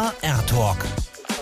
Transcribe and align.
HR 0.00 0.46
Talk. 0.46 0.76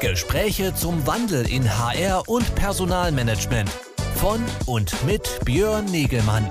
Gespräche 0.00 0.74
zum 0.74 1.06
Wandel 1.06 1.48
in 1.48 1.64
HR 1.64 2.28
und 2.28 2.56
Personalmanagement. 2.56 3.70
Von 4.16 4.44
und 4.66 4.92
mit 5.06 5.38
Björn 5.44 5.84
Negelmann. 5.84 6.48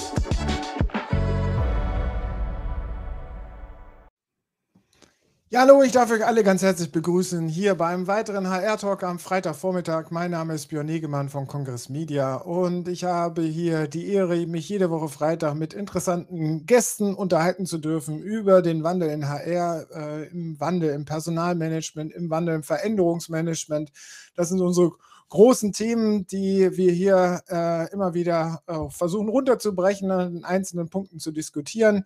Ja, 5.57 5.63
hallo, 5.63 5.81
ich 5.81 5.91
darf 5.91 6.11
euch 6.11 6.23
alle 6.23 6.43
ganz 6.43 6.61
herzlich 6.61 6.91
begrüßen 6.91 7.47
hier 7.47 7.73
beim 7.73 8.05
weiteren 8.05 8.47
HR-Talk 8.47 9.01
am 9.01 9.17
Freitagvormittag. 9.17 10.11
Mein 10.11 10.29
Name 10.29 10.53
ist 10.53 10.67
Björn 10.67 10.85
Negemann 10.85 11.29
von 11.29 11.47
Kongress 11.47 11.89
Media 11.89 12.35
und 12.35 12.87
ich 12.87 13.05
habe 13.05 13.41
hier 13.41 13.87
die 13.87 14.13
Ehre, 14.13 14.45
mich 14.45 14.69
jede 14.69 14.91
Woche 14.91 15.09
Freitag 15.09 15.55
mit 15.55 15.73
interessanten 15.73 16.67
Gästen 16.67 17.15
unterhalten 17.15 17.65
zu 17.65 17.79
dürfen 17.79 18.19
über 18.19 18.61
den 18.61 18.83
Wandel 18.83 19.09
in 19.09 19.27
HR, 19.27 19.87
äh, 19.89 20.27
im 20.27 20.59
Wandel 20.59 20.91
im 20.91 21.05
Personalmanagement, 21.05 22.13
im 22.13 22.29
Wandel 22.29 22.53
im 22.53 22.61
Veränderungsmanagement. 22.61 23.91
Das 24.35 24.49
sind 24.49 24.61
unsere 24.61 24.91
großen 25.29 25.73
Themen, 25.73 26.27
die 26.27 26.69
wir 26.77 26.91
hier 26.91 27.41
äh, 27.49 27.91
immer 27.91 28.13
wieder 28.13 28.61
äh, 28.67 28.91
versuchen 28.91 29.27
runterzubrechen, 29.27 30.11
an 30.11 30.43
einzelnen 30.43 30.89
Punkten 30.89 31.17
zu 31.17 31.31
diskutieren. 31.31 32.05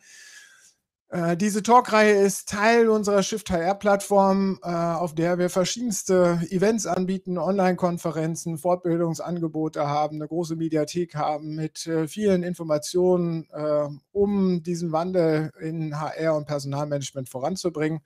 Äh, 1.12 1.36
diese 1.36 1.62
Talkreihe 1.62 2.14
ist 2.14 2.48
Teil 2.48 2.88
unserer 2.88 3.22
Shift 3.22 3.52
HR-Plattform, 3.52 4.60
äh, 4.64 4.70
auf 4.70 5.14
der 5.14 5.38
wir 5.38 5.50
verschiedenste 5.50 6.40
Events 6.50 6.88
anbieten, 6.88 7.38
Online-Konferenzen, 7.38 8.58
Fortbildungsangebote 8.58 9.86
haben, 9.86 10.16
eine 10.16 10.30
große 10.30 10.56
Mediathek 10.56 11.16
haben 11.16 11.56
mit 11.56 11.86
äh, 11.86 12.08
vielen 12.08 12.44
Informationen, 12.44 13.48
um 14.12 14.64
diesen 14.64 14.92
Wandel 14.92 15.52
in 15.60 16.00
HR 16.00 16.36
und 16.36 16.46
Personalmanagement 16.46 17.28
voranzubringen. 17.28 18.02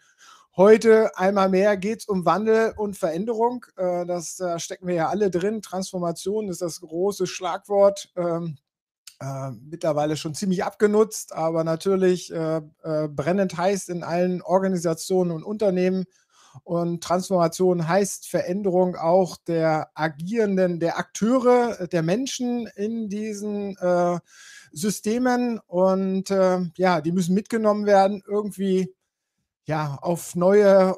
Heute 0.55 1.15
einmal 1.17 1.49
mehr 1.49 1.77
geht 1.77 1.99
es 1.99 2.05
um 2.05 2.25
Wandel 2.25 2.73
und 2.77 2.95
Veränderung. 2.97 3.65
Das 3.75 4.37
da 4.37 4.59
stecken 4.59 4.87
wir 4.87 4.95
ja 4.95 5.09
alle 5.09 5.29
drin. 5.29 5.61
Transformation 5.61 6.47
ist 6.49 6.61
das 6.61 6.81
große 6.81 7.27
Schlagwort. 7.27 8.11
Ähm, 8.15 8.57
äh, 9.19 9.51
mittlerweile 9.51 10.17
schon 10.17 10.33
ziemlich 10.35 10.63
abgenutzt, 10.63 11.33
aber 11.33 11.63
natürlich 11.63 12.31
äh, 12.33 12.61
äh, 12.83 13.07
brennend 13.07 13.57
heiß 13.57 13.87
in 13.89 14.03
allen 14.03 14.41
Organisationen 14.41 15.31
und 15.31 15.43
Unternehmen. 15.43 16.05
Und 16.63 17.03
Transformation 17.03 17.87
heißt 17.87 18.27
Veränderung 18.27 18.95
auch 18.95 19.37
der 19.37 19.89
agierenden, 19.93 20.79
der 20.79 20.97
Akteure, 20.97 21.87
der 21.87 22.01
Menschen 22.01 22.67
in 22.75 23.09
diesen 23.09 23.75
äh, 23.77 24.19
Systemen. 24.71 25.59
Und 25.67 26.31
äh, 26.31 26.59
ja, 26.77 27.01
die 27.01 27.11
müssen 27.11 27.35
mitgenommen 27.35 27.85
werden, 27.85 28.23
irgendwie 28.25 28.93
ja, 29.67 29.97
auf 30.01 30.35
neue, 30.35 30.95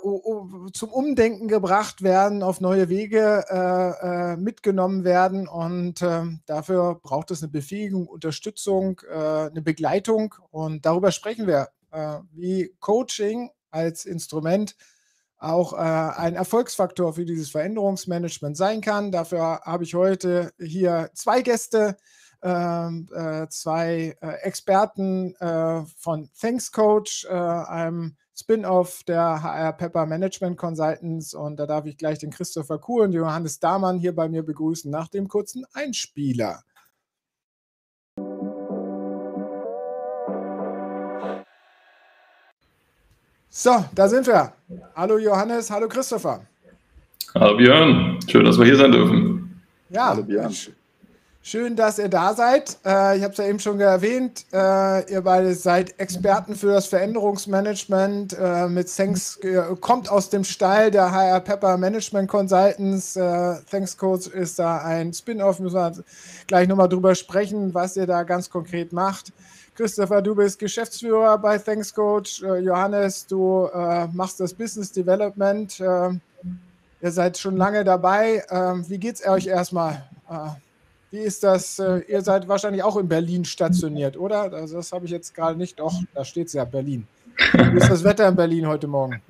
zum 0.74 0.90
Umdenken 0.90 1.48
gebracht 1.48 2.02
werden, 2.02 2.44
auf 2.44 2.60
neue 2.60 2.90
Wege 2.90 3.46
äh, 3.50 4.34
äh, 4.34 4.38
mitgenommen 4.38 5.06
werden. 5.06 5.48
Und 5.48 6.02
äh, 6.02 6.24
dafür 6.46 6.96
braucht 7.02 7.32
es 7.32 7.42
eine 7.42 7.52
Befähigung, 7.52 8.08
Unterstützung, 8.08 9.00
äh, 9.10 9.50
eine 9.50 9.62
Begleitung. 9.62 10.36
Und 10.52 10.86
darüber 10.86 11.14
sprechen 11.14 11.48
wir, 11.48 11.70
äh, 11.92 12.20
wie 12.34 12.76
Coaching 12.82 13.52
als 13.72 14.04
Instrument 14.04 14.76
auch 15.38 15.72
äh, 15.72 15.78
ein 15.78 16.36
Erfolgsfaktor 16.36 17.14
für 17.14 17.24
dieses 17.24 17.50
Veränderungsmanagement 17.52 18.58
sein 18.58 18.82
kann. 18.82 19.14
Dafür 19.14 19.62
habe 19.64 19.86
ich 19.86 19.96
heute 19.96 20.52
hier 20.60 21.10
zwei 21.14 21.42
Gäste. 21.42 21.96
Ähm, 22.44 23.10
zwei 23.50 24.16
Experten 24.44 25.34
von 25.98 26.30
Thanks 26.40 26.72
Coach, 26.72 27.26
einem 27.28 28.16
Spin-off 28.40 29.04
der 29.04 29.42
HR 29.42 29.74
Pepper 29.74 30.06
Management 30.06 30.58
Consultants. 30.58 31.34
Und 31.34 31.58
da 31.58 31.66
darf 31.66 31.86
ich 31.88 31.98
gleich 31.98 32.20
den 32.20 32.30
Christopher 32.30 32.78
Kuh 32.78 33.02
und 33.02 33.14
Johannes 33.14 33.60
Dahmann 33.60 33.98
hier 33.98 34.14
bei 34.16 34.30
mir 34.30 34.44
begrüßen 34.44 34.92
nach 34.92 35.08
dem 35.08 35.28
kurzen 35.28 35.66
Einspieler. 35.74 36.62
So, 43.50 43.86
da 43.96 44.08
sind 44.08 44.28
wir. 44.28 44.54
Hallo 44.96 45.18
Johannes, 45.18 45.72
hallo 45.72 45.88
Christopher. 45.88 46.46
Hallo 47.34 47.58
Björn, 47.58 48.20
schön, 48.30 48.46
dass 48.46 48.60
wir 48.60 48.66
hier 48.66 48.78
sein 48.78 48.92
dürfen. 48.92 49.64
Ja, 49.90 50.10
hallo 50.10 50.22
Björn. 50.22 50.54
Schön, 51.50 51.78
dass 51.78 51.98
ihr 51.98 52.10
da 52.10 52.34
seid. 52.34 52.78
Äh, 52.86 53.18
ich 53.18 53.24
habe 53.24 53.32
es 53.32 53.38
ja 53.38 53.46
eben 53.46 53.62
schon 53.62 53.80
erwähnt. 53.80 54.46
Äh, 54.52 55.10
ihr 55.10 55.22
beide 55.22 55.54
seid 55.56 55.98
Experten 55.98 56.56
für 56.56 56.74
das 56.74 56.88
Veränderungsmanagement. 56.88 58.38
Äh, 58.38 58.68
mit 58.68 58.94
Thanks 58.94 59.40
kommt 59.80 60.12
aus 60.12 60.30
dem 60.30 60.44
Stall 60.44 60.92
der 60.92 61.10
HR 61.10 61.40
Pepper 61.40 61.78
Management 61.78 62.28
Consultants. 62.28 63.14
Thanks 63.14 63.96
Coach 63.96 64.28
ist 64.28 64.60
da 64.60 64.80
ein 64.80 65.14
Spin-off. 65.14 65.62
Müssen 65.62 65.78
wir 65.78 65.94
gleich 66.48 66.68
nochmal 66.68 66.90
drüber 66.90 67.16
sprechen, 67.16 67.74
was 67.74 67.96
ihr 67.96 68.08
da 68.08 68.24
ganz 68.24 68.50
konkret 68.50 68.92
macht. 68.92 69.32
Christopher, 69.74 70.22
du 70.22 70.36
bist 70.36 70.60
Geschäftsführer 70.60 71.38
bei 71.38 71.60
Thanks 71.60 71.94
Coach. 71.94 72.42
Johannes, 72.42 73.26
du 73.26 73.70
machst 74.12 74.42
das 74.42 74.54
Business 74.54 74.92
Development. 74.92 75.80
ihr 75.80 76.20
seid 77.12 77.38
schon 77.38 77.56
lange 77.56 77.86
dabei. 77.86 78.44
wie 78.90 78.98
geht 78.98 79.16
es 79.16 79.26
euch 79.26 79.48
erstmal? 79.48 80.04
Wie 81.12 81.20
ist 81.20 81.44
das? 81.44 81.80
Äh, 81.80 82.00
ihr 82.08 82.22
seid 82.22 82.48
wahrscheinlich 82.48 82.84
auch 82.84 82.98
in 82.98 83.08
Berlin 83.08 83.46
stationiert, 83.46 84.18
oder? 84.18 84.52
Also 84.54 84.78
das 84.78 84.92
habe 84.92 85.06
ich 85.06 85.12
jetzt 85.12 85.34
gerade 85.34 85.58
nicht. 85.58 85.80
Doch, 85.80 85.94
da 86.14 86.26
steht 86.26 86.48
es 86.48 86.54
ja, 86.54 86.66
Berlin. 86.66 87.08
Wie 87.54 87.78
ist 87.78 87.90
das 87.90 88.04
Wetter 88.04 88.28
in 88.28 88.36
Berlin 88.36 88.68
heute 88.68 88.88
Morgen? 88.88 89.22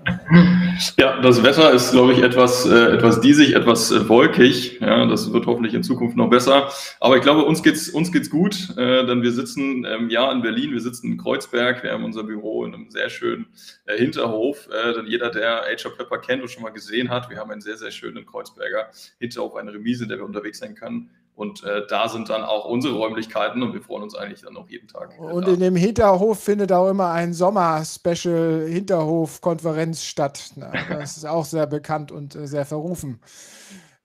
Ja, 0.98 1.20
das 1.22 1.44
Wetter 1.44 1.72
ist, 1.74 1.92
glaube 1.92 2.14
ich, 2.14 2.24
etwas, 2.24 2.66
äh, 2.66 2.94
etwas 2.94 3.20
diesig, 3.20 3.54
etwas 3.54 3.92
äh, 3.92 4.08
wolkig. 4.08 4.80
Ja, 4.80 5.06
das 5.06 5.32
wird 5.34 5.46
hoffentlich 5.46 5.74
in 5.74 5.84
Zukunft 5.84 6.16
noch 6.16 6.30
besser. 6.30 6.70
Aber 7.00 7.18
ich 7.18 7.22
glaube, 7.22 7.44
uns 7.44 7.64
geht's, 7.64 7.90
uns 7.90 8.12
geht's 8.12 8.30
gut, 8.30 8.70
äh, 8.78 9.06
denn 9.06 9.22
wir 9.24 9.32
sitzen 9.32 9.86
ähm, 9.86 10.10
ja 10.10 10.32
in 10.32 10.42
Berlin, 10.42 10.72
wir 10.72 10.80
sitzen 10.80 11.12
in 11.12 11.18
Kreuzberg, 11.18 11.84
wir 11.84 11.92
haben 11.92 12.06
unser 12.06 12.24
Büro 12.24 12.64
in 12.66 12.74
einem 12.74 12.90
sehr 12.90 13.10
schönen 13.10 13.48
äh, 13.86 13.98
Hinterhof. 13.98 14.70
Äh, 14.72 14.94
denn 14.94 15.08
jeder, 15.08 15.30
der 15.30 15.64
HR 15.66 15.92
Pepper 15.92 16.20
kennt 16.20 16.42
und 16.42 16.50
schon 16.50 16.64
mal 16.64 16.72
gesehen 16.72 17.10
hat, 17.10 17.30
wir 17.30 17.38
haben 17.38 17.52
einen 17.52 17.62
sehr, 17.62 17.78
sehr 17.78 17.92
schönen 17.92 18.26
Kreuzberger 18.26 18.88
Hinterhof, 19.20 19.56
eine 19.56 19.74
Remise, 19.74 20.04
in 20.04 20.10
der 20.10 20.20
wir 20.20 20.26
unterwegs 20.26 20.60
sein 20.60 20.76
können. 20.76 21.10
Und 21.38 21.64
äh, 21.64 21.88
da 21.88 22.10
sind 22.10 22.30
dann 22.30 22.44
auch 22.44 22.66
unsere 22.66 22.96
Räumlichkeiten 22.96 23.62
und 23.62 23.72
wir 23.72 23.84
freuen 23.84 24.02
uns 24.02 24.16
eigentlich 24.16 24.42
dann 24.42 24.58
auch 24.58 24.68
jeden 24.70 24.88
Tag. 24.88 25.20
Und 25.20 25.46
da. 25.46 25.52
in 25.52 25.60
dem 25.60 25.76
Hinterhof 25.76 26.44
findet 26.44 26.72
auch 26.72 26.90
immer 26.90 27.12
ein 27.12 27.32
Sommer-Special-Hinterhof-Konferenz 27.32 30.04
statt. 30.04 30.54
Na, 30.56 30.72
das 30.90 31.18
ist 31.18 31.26
auch 31.26 31.46
sehr 31.46 31.68
bekannt 31.68 32.12
und 32.12 32.36
äh, 32.36 32.48
sehr 32.48 32.66
verrufen. 32.66 33.22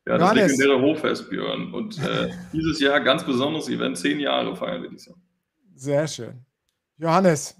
Ja, 0.06 0.18
das 0.18 0.28
Johannes. 0.28 0.58
legendäre 0.58 0.82
Hoffest, 0.82 1.30
Björn. 1.30 1.72
Und 1.72 1.98
äh, 2.00 2.28
dieses 2.52 2.78
Jahr 2.80 3.00
ganz 3.00 3.24
besonderes 3.24 3.70
Event, 3.70 3.96
zehn 3.96 4.20
Jahre 4.20 4.54
feiern 4.54 4.82
wir 4.82 4.90
dieses 4.90 5.06
Jahr. 5.06 5.16
Sehr 5.74 6.06
schön. 6.08 6.44
Johannes. 6.98 7.56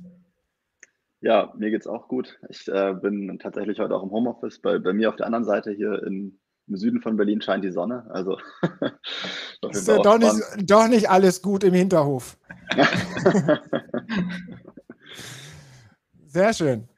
Ja, 1.22 1.50
mir 1.56 1.70
geht 1.70 1.80
es 1.80 1.86
auch 1.86 2.08
gut. 2.08 2.38
Ich 2.50 2.68
äh, 2.68 2.92
bin 2.92 3.38
tatsächlich 3.38 3.80
heute 3.80 3.94
auch 3.94 4.02
im 4.02 4.10
Homeoffice. 4.10 4.60
Bei, 4.60 4.78
bei 4.78 4.92
mir 4.92 5.08
auf 5.08 5.16
der 5.16 5.24
anderen 5.24 5.46
Seite 5.46 5.70
hier 5.70 6.06
in 6.06 6.38
im 6.68 6.76
Süden 6.76 7.00
von 7.00 7.16
Berlin 7.16 7.40
scheint 7.40 7.64
die 7.64 7.70
Sonne. 7.70 8.06
Also 8.10 8.38
ist 9.70 9.88
ja 9.88 9.98
doch 9.98 10.18
nicht, 10.18 10.34
doch 10.62 10.88
nicht 10.88 11.10
alles 11.10 11.42
gut 11.42 11.64
im 11.64 11.74
Hinterhof. 11.74 12.36
Sehr 16.26 16.54
schön. 16.54 16.88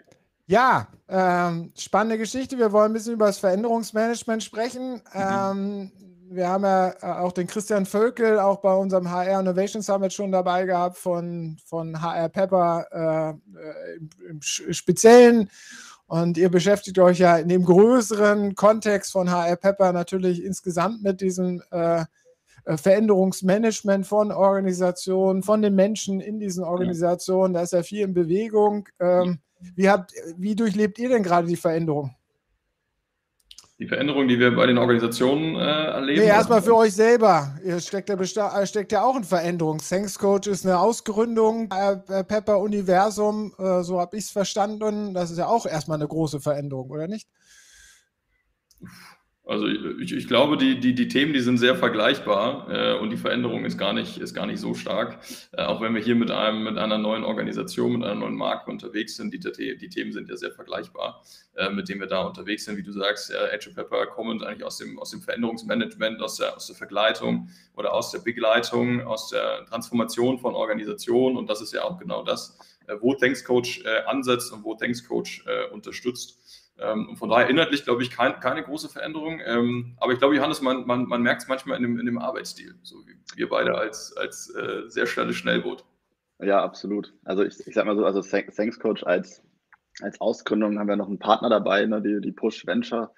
Ja, 0.46 0.88
ähm, 1.08 1.72
spannende 1.76 2.18
Geschichte. 2.18 2.58
Wir 2.58 2.70
wollen 2.72 2.90
ein 2.90 2.94
bisschen 2.94 3.14
über 3.14 3.26
das 3.26 3.38
Veränderungsmanagement 3.38 4.42
sprechen. 4.42 4.94
Mhm. 4.94 5.00
Ähm, 5.14 5.92
wir 6.30 6.48
haben 6.48 6.64
ja 6.64 6.90
äh, 6.90 7.20
auch 7.20 7.32
den 7.32 7.46
Christian 7.46 7.86
Völkel 7.86 8.38
auch 8.38 8.60
bei 8.60 8.74
unserem 8.74 9.10
HR 9.10 9.40
Innovation 9.40 9.82
Summit 9.82 10.12
schon 10.12 10.32
dabei 10.32 10.64
gehabt 10.64 10.98
von, 10.98 11.56
von 11.64 12.00
HR 12.00 12.28
Pepper 12.28 12.86
äh, 12.90 13.30
äh 13.30 13.96
im, 13.96 14.10
im 14.28 14.42
Speziellen. 14.42 15.50
Und 16.06 16.36
ihr 16.36 16.50
beschäftigt 16.50 16.98
euch 16.98 17.18
ja 17.18 17.36
in 17.38 17.48
dem 17.48 17.64
größeren 17.64 18.54
Kontext 18.54 19.12
von 19.12 19.30
HR 19.30 19.56
Pepper 19.56 19.92
natürlich 19.92 20.44
insgesamt 20.44 21.02
mit 21.02 21.20
diesem 21.20 21.62
äh, 21.70 22.04
äh, 22.64 22.76
Veränderungsmanagement 22.76 24.06
von 24.06 24.32
Organisationen, 24.32 25.42
von 25.42 25.62
den 25.62 25.74
Menschen 25.74 26.20
in 26.20 26.38
diesen 26.38 26.64
Organisationen. 26.64 27.54
Da 27.54 27.62
ist 27.62 27.72
ja 27.72 27.82
viel 27.82 28.02
in 28.02 28.14
Bewegung. 28.14 28.88
Ähm, 29.00 29.38
wie, 29.74 29.88
habt, 29.88 30.12
wie 30.36 30.54
durchlebt 30.54 30.98
ihr 30.98 31.08
denn 31.08 31.22
gerade 31.22 31.46
die 31.46 31.56
Veränderung? 31.56 32.14
Die 33.80 33.88
Veränderung, 33.88 34.28
die 34.28 34.38
wir 34.38 34.54
bei 34.54 34.66
den 34.66 34.78
Organisationen 34.78 35.56
äh, 35.56 35.58
erleben. 35.58 36.20
Nee, 36.20 36.28
erstmal 36.28 36.62
für 36.62 36.76
euch 36.76 36.94
selber. 36.94 37.58
Ihr 37.64 37.80
steckt 37.80 38.08
ja, 38.08 38.60
äh, 38.60 38.66
steckt 38.68 38.92
ja 38.92 39.02
auch 39.02 39.16
in 39.16 39.24
Veränderung. 39.24 39.78
Thanks 39.78 40.16
Coach 40.16 40.46
ist 40.46 40.64
eine 40.64 40.78
Ausgründung, 40.78 41.68
äh, 41.72 41.96
äh 42.20 42.22
Pepper 42.22 42.60
Universum, 42.60 43.52
äh, 43.58 43.82
so 43.82 43.98
habe 43.98 44.16
ich 44.16 44.24
es 44.24 44.30
verstanden. 44.30 45.12
Das 45.12 45.32
ist 45.32 45.38
ja 45.38 45.48
auch 45.48 45.66
erstmal 45.66 45.98
eine 45.98 46.06
große 46.06 46.40
Veränderung, 46.40 46.88
oder 46.90 47.08
nicht? 47.08 47.28
Also 49.46 49.66
ich, 49.66 50.12
ich, 50.12 50.26
glaube, 50.26 50.56
die, 50.56 50.80
die, 50.80 50.94
die 50.94 51.06
Themen, 51.06 51.34
die 51.34 51.40
sind 51.40 51.58
sehr 51.58 51.76
vergleichbar 51.76 52.66
äh, 52.70 52.98
und 52.98 53.10
die 53.10 53.18
Veränderung 53.18 53.66
ist 53.66 53.76
gar 53.76 53.92
nicht, 53.92 54.16
ist 54.16 54.32
gar 54.32 54.46
nicht 54.46 54.58
so 54.58 54.72
stark. 54.72 55.18
Äh, 55.52 55.64
auch 55.64 55.82
wenn 55.82 55.94
wir 55.94 56.00
hier 56.00 56.14
mit, 56.14 56.30
einem, 56.30 56.64
mit 56.64 56.78
einer 56.78 56.96
neuen 56.96 57.24
Organisation, 57.24 57.92
mit 57.92 58.04
einer 58.04 58.14
neuen 58.14 58.36
Marke 58.36 58.70
unterwegs 58.70 59.16
sind, 59.16 59.34
die, 59.34 59.40
die 59.40 59.88
Themen 59.90 60.12
sind 60.12 60.30
ja 60.30 60.36
sehr 60.36 60.50
vergleichbar, 60.50 61.22
äh, 61.56 61.68
mit 61.68 61.90
denen 61.90 62.00
wir 62.00 62.06
da 62.06 62.22
unterwegs 62.22 62.64
sind. 62.64 62.78
Wie 62.78 62.82
du 62.82 62.92
sagst, 62.92 63.32
äh, 63.32 63.48
Edge 63.48 63.70
Pepper 63.74 64.06
kommend 64.06 64.42
eigentlich 64.42 64.64
aus 64.64 64.78
dem, 64.78 64.98
aus 64.98 65.10
dem 65.10 65.20
Veränderungsmanagement, 65.20 66.22
aus 66.22 66.36
der, 66.36 66.56
aus 66.56 66.66
der 66.66 66.76
Vergleitung 66.76 67.50
oder 67.76 67.92
aus 67.92 68.12
der 68.12 68.20
Begleitung, 68.20 69.02
aus 69.02 69.28
der 69.28 69.66
Transformation 69.66 70.38
von 70.38 70.54
Organisationen 70.54 71.36
und 71.36 71.50
das 71.50 71.60
ist 71.60 71.74
ja 71.74 71.84
auch 71.84 71.98
genau 71.98 72.22
das, 72.22 72.58
äh, 72.86 72.96
wo 73.00 73.14
Thanks 73.14 73.44
Coach 73.44 73.82
äh, 73.84 74.04
ansetzt 74.06 74.52
und 74.52 74.64
wo 74.64 74.74
Thanks 74.74 75.06
Coach 75.06 75.44
äh, 75.46 75.70
unterstützt. 75.72 76.38
Ähm, 76.78 77.16
von 77.16 77.28
daher 77.28 77.48
inhaltlich, 77.48 77.84
glaube 77.84 78.02
ich, 78.02 78.10
kein, 78.10 78.40
keine 78.40 78.62
große 78.62 78.88
Veränderung. 78.88 79.40
Ähm, 79.44 79.96
aber 79.98 80.12
ich 80.12 80.18
glaube, 80.18 80.34
Johannes, 80.34 80.60
man, 80.60 80.86
man, 80.86 81.06
man 81.06 81.22
merkt 81.22 81.42
es 81.42 81.48
manchmal 81.48 81.76
in 81.76 81.82
dem, 81.82 82.00
in 82.00 82.06
dem 82.06 82.18
Arbeitsstil, 82.18 82.74
so 82.82 82.96
wie 83.06 83.16
wir 83.36 83.48
beide 83.48 83.76
als, 83.76 84.16
als 84.16 84.52
äh, 84.54 84.88
sehr 84.88 85.06
schnelles 85.06 85.36
Schnellboot. 85.36 85.84
Ja, 86.40 86.62
absolut. 86.62 87.14
Also 87.24 87.44
ich, 87.44 87.64
ich 87.66 87.74
sag 87.74 87.86
mal 87.86 87.96
so, 87.96 88.04
also 88.04 88.20
Thanks 88.22 88.78
Coach 88.80 89.04
als, 89.04 89.42
als 90.02 90.20
Ausgründung 90.20 90.78
haben 90.78 90.88
wir 90.88 90.96
noch 90.96 91.08
einen 91.08 91.20
Partner 91.20 91.48
dabei, 91.48 91.86
ne, 91.86 92.02
die, 92.02 92.20
die 92.20 92.32
Push 92.32 92.66
Venture. 92.66 93.12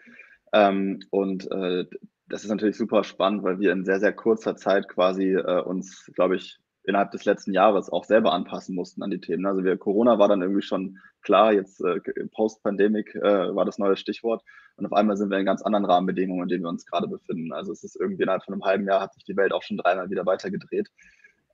Ähm, 0.53 1.01
und 1.11 1.51
äh, 1.51 1.87
das 2.29 2.45
ist 2.45 2.51
natürlich 2.51 2.77
super 2.77 3.05
spannend, 3.05 3.43
weil 3.43 3.59
wir 3.59 3.73
in 3.73 3.85
sehr, 3.85 4.01
sehr 4.01 4.13
kurzer 4.13 4.57
Zeit 4.57 4.89
quasi 4.89 5.35
äh, 5.35 5.63
uns, 5.63 6.11
glaube 6.15 6.37
ich, 6.37 6.59
innerhalb 6.87 7.11
des 7.11 7.25
letzten 7.25 7.53
Jahres 7.53 7.91
auch 7.91 8.05
selber 8.05 8.33
anpassen 8.33 8.75
mussten 8.75 9.03
an 9.03 9.11
die 9.11 9.21
Themen. 9.21 9.45
Also 9.45 9.65
wir, 9.65 9.77
Corona 9.77 10.19
war 10.19 10.29
dann 10.29 10.41
irgendwie 10.41 10.63
schon 10.63 10.99
klar, 11.21 11.53
jetzt 11.53 11.81
äh, 11.81 12.01
Post-Pandemic 12.33 13.15
äh, 13.17 13.55
war 13.55 13.65
das 13.65 13.79
neue 13.79 13.97
Stichwort. 13.97 14.43
Und 14.77 14.87
auf 14.87 14.93
einmal 14.93 15.17
sind 15.17 15.31
wir 15.31 15.39
in 15.39 15.47
ganz 15.47 15.63
anderen 15.63 15.85
Rahmenbedingungen, 15.85 16.45
in 16.45 16.49
denen 16.49 16.65
wir 16.65 16.69
uns 16.69 16.87
gerade 16.87 17.09
befinden. 17.09 17.53
Also 17.53 17.73
es 17.73 17.83
ist 17.83 17.97
irgendwie 17.97 18.23
innerhalb 18.23 18.45
von 18.45 18.55
einem 18.55 18.65
halben 18.65 18.87
Jahr 18.87 19.01
hat 19.01 19.15
sich 19.15 19.25
die 19.25 19.37
Welt 19.37 19.53
auch 19.53 19.63
schon 19.63 19.79
dreimal 19.79 20.11
wieder 20.11 20.25
weitergedreht. 20.27 20.89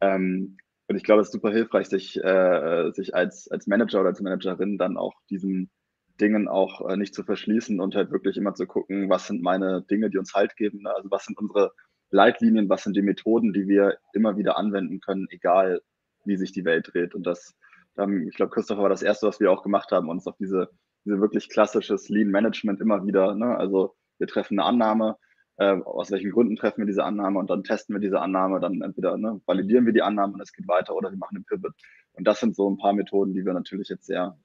Ähm, 0.00 0.58
und 0.88 0.96
ich 0.96 1.04
glaube, 1.04 1.22
es 1.22 1.28
ist 1.28 1.32
super 1.32 1.50
hilfreich, 1.50 1.88
sich, 1.88 2.22
äh, 2.22 2.90
sich 2.92 3.14
als, 3.14 3.50
als 3.50 3.66
Manager 3.66 4.00
oder 4.00 4.10
als 4.10 4.20
Managerin 4.20 4.76
dann 4.76 4.98
auch 4.98 5.14
diesen 5.30 5.70
Dingen 6.20 6.48
auch 6.48 6.86
äh, 6.88 6.96
nicht 6.96 7.14
zu 7.14 7.22
verschließen 7.22 7.80
und 7.80 7.94
halt 7.94 8.10
wirklich 8.10 8.36
immer 8.36 8.54
zu 8.54 8.66
gucken, 8.66 9.08
was 9.08 9.26
sind 9.26 9.42
meine 9.42 9.82
Dinge, 9.82 10.10
die 10.10 10.18
uns 10.18 10.34
Halt 10.34 10.56
geben. 10.56 10.82
Ne? 10.82 10.94
Also 10.94 11.10
was 11.10 11.24
sind 11.24 11.38
unsere 11.38 11.72
Leitlinien, 12.12 12.68
was 12.68 12.84
sind 12.84 12.96
die 12.96 13.02
Methoden, 13.02 13.52
die 13.52 13.66
wir 13.66 13.98
immer 14.12 14.36
wieder 14.36 14.56
anwenden 14.56 15.00
können, 15.00 15.26
egal 15.30 15.82
wie 16.24 16.36
sich 16.36 16.52
die 16.52 16.64
Welt 16.64 16.90
dreht. 16.92 17.14
Und 17.14 17.26
das, 17.26 17.56
ähm, 17.98 18.28
ich 18.28 18.36
glaube, 18.36 18.52
Christopher 18.52 18.82
war 18.82 18.88
das 18.88 19.02
Erste, 19.02 19.26
was 19.26 19.40
wir 19.40 19.50
auch 19.50 19.62
gemacht 19.62 19.90
haben, 19.90 20.08
uns 20.08 20.26
auf 20.26 20.36
diese, 20.36 20.70
diese 21.04 21.20
wirklich 21.20 21.48
klassisches 21.48 22.08
Lean 22.08 22.28
Management 22.28 22.80
immer 22.80 23.04
wieder, 23.04 23.34
ne? 23.34 23.56
also 23.56 23.96
wir 24.18 24.26
treffen 24.26 24.58
eine 24.58 24.68
Annahme, 24.68 25.16
äh, 25.56 25.80
aus 25.82 26.10
welchen 26.10 26.30
Gründen 26.30 26.56
treffen 26.56 26.82
wir 26.82 26.86
diese 26.86 27.04
Annahme 27.04 27.38
und 27.38 27.50
dann 27.50 27.64
testen 27.64 27.94
wir 27.94 28.00
diese 28.00 28.20
Annahme, 28.20 28.60
dann 28.60 28.82
entweder 28.82 29.16
ne, 29.16 29.40
validieren 29.46 29.86
wir 29.86 29.92
die 29.92 30.02
Annahme 30.02 30.34
und 30.34 30.40
es 30.40 30.52
geht 30.52 30.68
weiter 30.68 30.94
oder 30.94 31.10
wir 31.10 31.18
machen 31.18 31.36
einen 31.36 31.44
Pivot. 31.44 31.72
Und 32.12 32.26
das 32.26 32.40
sind 32.40 32.54
so 32.54 32.70
ein 32.70 32.78
paar 32.78 32.92
Methoden, 32.92 33.32
die 33.34 33.44
wir 33.44 33.52
natürlich 33.52 33.88
jetzt 33.88 34.06
sehr 34.06 34.38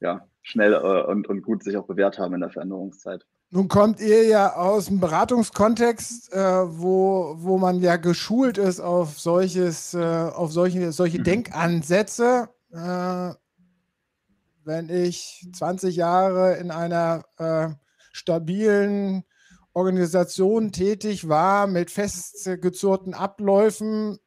ja, 0.00 0.26
schnell 0.42 0.74
äh, 0.74 1.02
und, 1.10 1.28
und 1.28 1.42
gut 1.42 1.62
sich 1.62 1.76
auch 1.76 1.86
bewährt 1.86 2.18
haben 2.18 2.34
in 2.34 2.40
der 2.40 2.50
Veränderungszeit. 2.50 3.26
Nun 3.52 3.66
kommt 3.66 4.00
ihr 4.00 4.28
ja 4.28 4.54
aus 4.54 4.86
dem 4.86 5.00
Beratungskontext, 5.00 6.32
äh, 6.32 6.38
wo, 6.38 7.34
wo 7.36 7.58
man 7.58 7.80
ja 7.80 7.96
geschult 7.96 8.58
ist 8.58 8.78
auf 8.78 9.18
solches, 9.18 9.92
äh, 9.92 9.98
auf 9.98 10.52
solche, 10.52 10.92
solche 10.92 11.18
mhm. 11.18 11.24
Denkansätze. 11.24 12.48
Äh, 12.70 13.34
wenn 14.64 14.88
ich 14.88 15.48
20 15.52 15.96
Jahre 15.96 16.58
in 16.58 16.70
einer 16.70 17.24
äh, 17.38 17.70
stabilen 18.12 19.24
Organisation 19.72 20.70
tätig 20.70 21.28
war 21.28 21.66
mit 21.66 21.90
festgezurrten 21.90 23.14
Abläufen, 23.14 24.18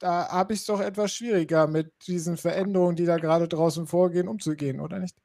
da 0.00 0.28
habe 0.28 0.54
ich 0.54 0.60
es 0.60 0.66
doch 0.66 0.80
etwas 0.80 1.12
schwieriger 1.12 1.68
mit 1.68 1.92
diesen 2.08 2.36
Veränderungen, 2.36 2.96
die 2.96 3.06
da 3.06 3.18
gerade 3.18 3.46
draußen 3.46 3.86
vorgehen, 3.86 4.26
umzugehen, 4.26 4.80
oder 4.80 4.98
nicht? 4.98 5.16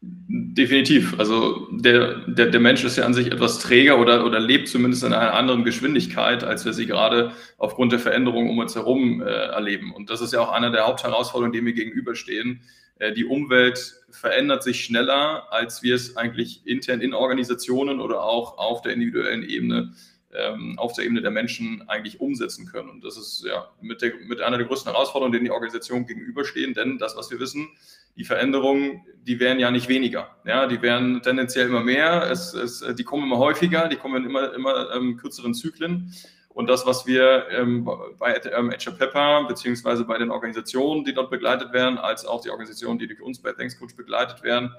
Definitiv. 0.00 1.18
Also 1.18 1.66
der, 1.72 2.18
der, 2.26 2.46
der 2.46 2.60
Mensch 2.60 2.84
ist 2.84 2.96
ja 2.96 3.04
an 3.04 3.14
sich 3.14 3.32
etwas 3.32 3.58
träger 3.58 3.98
oder, 3.98 4.24
oder 4.24 4.38
lebt 4.38 4.68
zumindest 4.68 5.02
in 5.02 5.12
einer 5.12 5.34
anderen 5.34 5.64
Geschwindigkeit, 5.64 6.44
als 6.44 6.64
wir 6.64 6.72
sie 6.72 6.86
gerade 6.86 7.32
aufgrund 7.56 7.90
der 7.92 7.98
Veränderungen 7.98 8.48
um 8.48 8.58
uns 8.58 8.76
herum 8.76 9.20
äh, 9.20 9.24
erleben. 9.24 9.92
Und 9.92 10.10
das 10.10 10.20
ist 10.20 10.32
ja 10.32 10.40
auch 10.40 10.52
einer 10.52 10.70
der 10.70 10.86
Hauptherausforderungen, 10.86 11.52
denen 11.52 11.66
wir 11.66 11.72
gegenüberstehen. 11.72 12.60
Äh, 13.00 13.12
die 13.12 13.24
Umwelt 13.24 14.04
verändert 14.10 14.62
sich 14.62 14.84
schneller, 14.84 15.52
als 15.52 15.82
wir 15.82 15.96
es 15.96 16.16
eigentlich 16.16 16.64
intern 16.64 17.00
in 17.00 17.14
Organisationen 17.14 18.00
oder 18.00 18.22
auch 18.22 18.56
auf 18.58 18.82
der 18.82 18.92
individuellen 18.92 19.42
Ebene 19.42 19.94
ähm, 20.34 20.78
auf 20.78 20.92
der 20.92 21.04
Ebene 21.04 21.22
der 21.22 21.30
Menschen 21.30 21.88
eigentlich 21.88 22.20
umsetzen 22.20 22.66
können. 22.66 22.88
Und 22.90 23.04
das 23.04 23.16
ist 23.16 23.44
ja 23.46 23.70
mit, 23.80 24.02
der, 24.02 24.12
mit 24.26 24.40
einer 24.40 24.58
der 24.58 24.66
größten 24.66 24.92
Herausforderungen, 24.92 25.32
denen 25.32 25.46
die 25.46 25.50
Organisationen 25.50 26.06
gegenüberstehen, 26.06 26.74
denn 26.74 26.98
das, 26.98 27.16
was 27.16 27.30
wir 27.30 27.40
wissen, 27.40 27.68
die 28.16 28.24
Veränderungen, 28.24 29.04
die 29.22 29.38
werden 29.38 29.60
ja 29.60 29.70
nicht 29.70 29.88
weniger. 29.88 30.36
Ja, 30.44 30.66
die 30.66 30.82
werden 30.82 31.22
tendenziell 31.22 31.68
immer 31.68 31.82
mehr, 31.82 32.28
es, 32.30 32.52
es, 32.52 32.84
die 32.96 33.04
kommen 33.04 33.24
immer 33.24 33.38
häufiger, 33.38 33.88
die 33.88 33.96
kommen 33.96 34.24
in 34.24 34.30
immer, 34.30 34.52
immer 34.54 34.94
ähm, 34.94 35.16
kürzeren 35.16 35.54
Zyklen. 35.54 36.12
Und 36.48 36.68
das, 36.68 36.84
was 36.84 37.06
wir 37.06 37.46
ähm, 37.50 37.84
bei 38.18 38.40
ähm, 38.52 38.72
HR 38.72 38.92
Pepper, 38.92 39.44
beziehungsweise 39.46 40.04
bei 40.04 40.18
den 40.18 40.32
Organisationen, 40.32 41.04
die 41.04 41.14
dort 41.14 41.30
begleitet 41.30 41.72
werden, 41.72 41.98
als 41.98 42.26
auch 42.26 42.40
die 42.40 42.50
Organisationen, 42.50 42.98
die 42.98 43.06
durch 43.06 43.22
uns 43.22 43.40
bei 43.40 43.52
Thanks 43.52 43.78
Coach 43.78 43.94
begleitet 43.94 44.42
werden, 44.42 44.74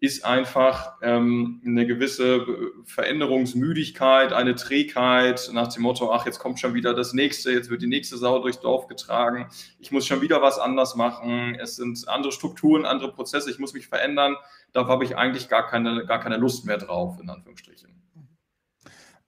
ist 0.00 0.24
einfach 0.24 0.94
ähm, 1.02 1.60
eine 1.64 1.86
gewisse 1.86 2.46
Veränderungsmüdigkeit, 2.86 4.32
eine 4.32 4.54
Trägheit 4.54 5.50
nach 5.52 5.68
dem 5.68 5.82
Motto, 5.82 6.10
ach, 6.10 6.24
jetzt 6.24 6.38
kommt 6.38 6.58
schon 6.58 6.72
wieder 6.72 6.94
das 6.94 7.12
nächste, 7.12 7.52
jetzt 7.52 7.68
wird 7.68 7.82
die 7.82 7.86
nächste 7.86 8.16
Sau 8.16 8.38
durchs 8.38 8.60
Dorf 8.60 8.86
getragen, 8.86 9.50
ich 9.78 9.92
muss 9.92 10.06
schon 10.06 10.22
wieder 10.22 10.40
was 10.40 10.58
anders 10.58 10.96
machen, 10.96 11.54
es 11.60 11.76
sind 11.76 12.08
andere 12.08 12.32
Strukturen, 12.32 12.86
andere 12.86 13.12
Prozesse, 13.12 13.50
ich 13.50 13.58
muss 13.58 13.74
mich 13.74 13.88
verändern, 13.88 14.36
da 14.72 14.88
habe 14.88 15.04
ich 15.04 15.18
eigentlich 15.18 15.50
gar 15.50 15.66
keine, 15.66 16.06
gar 16.06 16.20
keine 16.20 16.38
Lust 16.38 16.64
mehr 16.64 16.78
drauf, 16.78 17.18
in 17.20 17.28
Anführungsstrichen. 17.28 17.90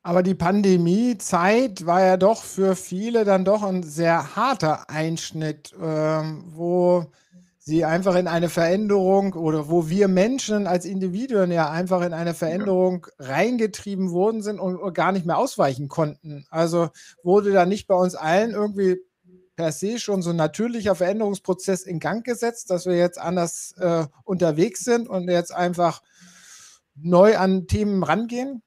Aber 0.05 0.23
die 0.23 0.35
Pandemiezeit 0.35 1.87
war 1.87 2.01
ja 2.01 2.17
doch 2.17 2.43
für 2.43 2.75
viele 2.75 3.25
dann 3.25 3.45
doch 3.45 3.63
ein 3.63 3.83
sehr 3.83 4.35
harter 4.35 4.91
Einschnitt, 4.91 5.73
ähm, 5.81 6.45
wo 6.47 7.13
sie 7.65 7.85
einfach 7.85 8.17
in 8.17 8.27
eine 8.27 8.49
Veränderung 8.49 9.35
oder 9.35 9.69
wo 9.71 9.89
wir 9.89 10.09
Menschen 10.09 10.67
als 10.67 10.85
Individuen 10.85 11.53
ja 11.53 11.71
einfach 11.71 12.03
in 12.03 12.13
eine 12.13 12.35
Veränderung 12.35 13.07
reingetrieben 13.21 14.11
worden 14.11 14.43
sind 14.43 14.59
und 14.59 14.95
gar 14.95 15.13
nicht 15.13 15.27
mehr 15.27 15.39
ausweichen 15.39 15.89
konnten. 15.89 16.45
Also 16.51 16.89
wurde 17.23 17.53
da 17.53 17.65
nicht 17.65 17.87
bei 17.87 17.95
uns 17.95 18.17
allen 18.17 18.51
irgendwie 18.51 18.99
per 19.55 19.71
se 19.71 20.01
schon 20.01 20.23
so 20.23 20.31
ein 20.31 20.37
natürlicher 20.37 20.97
Veränderungsprozess 20.97 21.85
in 21.85 22.01
Gang 22.01 22.25
gesetzt, 22.25 22.69
dass 22.71 22.85
wir 22.85 22.97
jetzt 22.97 23.21
anders 23.21 23.75
äh, 23.79 24.07
unterwegs 24.25 24.81
sind 24.81 25.09
und 25.09 25.29
jetzt 25.29 25.55
einfach 25.55 26.03
neu 26.97 27.37
an 27.37 27.69
Themen 27.69 28.03
rangehen? 28.03 28.63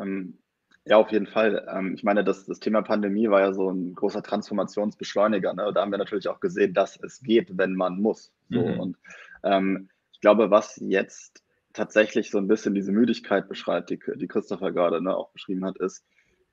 Ähm, 0.00 0.38
ja, 0.86 0.96
auf 0.98 1.10
jeden 1.10 1.26
Fall. 1.26 1.66
Ähm, 1.68 1.94
ich 1.94 2.04
meine, 2.04 2.22
das, 2.22 2.46
das 2.46 2.60
Thema 2.60 2.82
Pandemie 2.82 3.28
war 3.28 3.40
ja 3.40 3.52
so 3.52 3.70
ein 3.70 3.94
großer 3.94 4.22
Transformationsbeschleuniger. 4.22 5.52
Ne? 5.52 5.72
Da 5.74 5.82
haben 5.82 5.90
wir 5.90 5.98
natürlich 5.98 6.28
auch 6.28 6.38
gesehen, 6.38 6.74
dass 6.74 6.98
es 7.02 7.20
geht, 7.20 7.58
wenn 7.58 7.74
man 7.74 8.00
muss. 8.00 8.32
So. 8.50 8.60
Mhm. 8.60 8.80
Und 8.80 8.96
ähm, 9.42 9.88
ich 10.12 10.20
glaube, 10.20 10.50
was 10.50 10.76
jetzt 10.80 11.42
tatsächlich 11.72 12.30
so 12.30 12.38
ein 12.38 12.46
bisschen 12.46 12.74
diese 12.74 12.92
Müdigkeit 12.92 13.48
beschreibt, 13.48 13.90
die, 13.90 13.98
die 14.14 14.28
Christopher 14.28 14.72
gerade 14.72 15.02
ne, 15.02 15.14
auch 15.14 15.30
beschrieben 15.30 15.64
hat, 15.64 15.76
ist, 15.78 16.04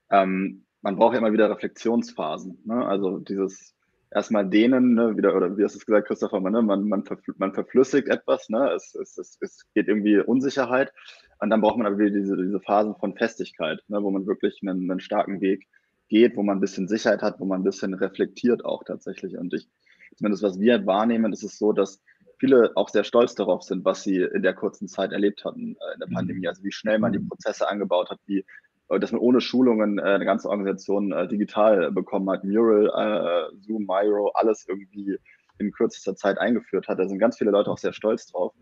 ähm, 0.10 0.66
man 0.82 0.96
braucht 0.96 1.14
ja 1.14 1.20
immer 1.20 1.32
wieder 1.32 1.50
Reflexionsphasen. 1.50 2.60
Ne? 2.66 2.86
Also 2.86 3.20
dieses 3.20 3.76
erstmal 4.10 4.48
dehnen, 4.48 4.96
ne, 4.96 5.16
wieder, 5.16 5.36
oder 5.36 5.58
wie 5.58 5.64
hast 5.64 5.76
du 5.76 5.80
es 5.80 5.86
gesagt, 5.86 6.08
Christopher, 6.08 6.40
ne, 6.40 6.62
man, 6.62 6.88
man, 6.88 7.04
man 7.38 7.54
verflüssigt 7.54 8.08
etwas, 8.08 8.50
ne? 8.50 8.72
es, 8.72 8.96
es, 8.96 9.18
es, 9.18 9.38
es 9.42 9.66
geht 9.74 9.88
irgendwie 9.88 10.20
Unsicherheit. 10.20 10.92
Und 11.40 11.50
dann 11.50 11.62
braucht 11.62 11.78
man 11.78 11.88
aber 11.88 11.98
wieder 11.98 12.12
diese, 12.12 12.38
diese 12.38 12.60
Phasen 12.60 12.96
von 12.96 13.16
Festigkeit, 13.16 13.80
ne, 13.88 14.02
wo 14.02 14.12
man 14.12 14.26
wirklich 14.26 14.60
einen, 14.62 14.90
einen 14.90 15.00
starken 15.00 15.42
Weg 15.42 15.68
geht, 16.10 16.38
wo 16.38 16.44
man 16.44 16.58
ein 16.58 16.62
bisschen 16.62 16.88
Sicherheit 16.88 17.22
hat, 17.22 17.40
wo 17.40 17.46
man 17.46 17.62
ein 17.62 17.64
bisschen 17.64 17.94
reflektiert 17.94 18.66
auch 18.66 18.84
tatsächlich. 18.84 19.38
Und 19.38 19.54
ich, 19.54 19.68
zumindest 20.16 20.44
was 20.44 20.60
wir 20.60 20.86
wahrnehmen, 20.86 21.34
ist 21.34 21.44
es 21.44 21.58
so, 21.58 21.74
dass 21.74 22.02
viele 22.40 22.72
auch 22.76 22.90
sehr 22.90 23.04
stolz 23.04 23.36
darauf 23.36 23.64
sind, 23.64 23.86
was 23.86 24.04
sie 24.04 24.18
in 24.18 24.44
der 24.44 24.54
kurzen 24.54 24.88
Zeit 24.88 25.12
erlebt 25.12 25.46
hatten 25.46 25.76
äh, 25.80 25.94
in 25.94 26.00
der 26.00 26.10
mhm. 26.10 26.14
Pandemie. 26.14 26.48
Also 26.48 26.64
wie 26.64 26.72
schnell 26.72 27.00
man 27.00 27.14
die 27.14 27.20
mhm. 27.20 27.30
Prozesse 27.30 27.68
angebaut 27.68 28.10
hat, 28.10 28.20
wie 28.26 28.46
äh, 28.90 29.00
dass 29.00 29.12
man 29.12 29.22
ohne 29.22 29.42
Schulungen 29.42 29.98
äh, 29.98 30.02
eine 30.02 30.26
ganze 30.26 30.50
Organisation 30.50 31.10
digital 31.30 31.92
bekommen 31.92 32.30
hat. 32.30 32.44
Mural, 32.44 33.50
Zoom, 33.62 33.86
Miro, 33.86 34.32
alles 34.36 34.66
irgendwie 34.68 35.18
in 35.60 35.72
kürzester 35.72 36.16
Zeit 36.16 36.38
eingeführt 36.38 36.88
hat. 36.88 37.00
Da 37.00 37.08
sind 37.08 37.20
ganz 37.20 37.38
viele 37.38 37.52
Leute 37.52 37.70
auch 37.70 37.78
sehr 37.78 37.94
stolz 37.94 38.28
drauf. 38.28 38.54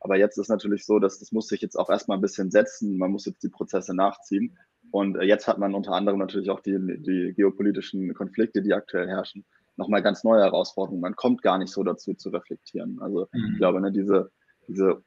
Aber 0.00 0.16
jetzt 0.16 0.38
ist 0.38 0.48
natürlich 0.48 0.84
so, 0.84 0.98
dass 0.98 1.18
das 1.18 1.32
muss 1.32 1.48
sich 1.48 1.60
jetzt 1.60 1.76
auch 1.76 1.90
erstmal 1.90 2.18
ein 2.18 2.22
bisschen 2.22 2.50
setzen. 2.50 2.98
Man 2.98 3.10
muss 3.10 3.26
jetzt 3.26 3.42
die 3.42 3.48
Prozesse 3.48 3.94
nachziehen. 3.94 4.56
Und 4.90 5.16
äh, 5.16 5.24
jetzt 5.24 5.48
hat 5.48 5.58
man 5.58 5.74
unter 5.74 5.92
anderem 5.92 6.18
natürlich 6.18 6.50
auch 6.50 6.60
die, 6.60 6.78
die 6.78 7.32
geopolitischen 7.34 8.14
Konflikte, 8.14 8.62
die 8.62 8.74
aktuell 8.74 9.08
herrschen, 9.08 9.44
nochmal 9.76 10.02
ganz 10.02 10.24
neue 10.24 10.42
Herausforderungen. 10.42 11.00
Man 11.00 11.16
kommt 11.16 11.42
gar 11.42 11.58
nicht 11.58 11.72
so 11.72 11.82
dazu 11.82 12.14
zu 12.14 12.30
reflektieren. 12.30 13.00
Also 13.00 13.28
mhm. 13.32 13.50
ich 13.52 13.58
glaube, 13.58 13.80
ne, 13.80 13.90
diese, 13.90 14.30
diese, 14.68 15.02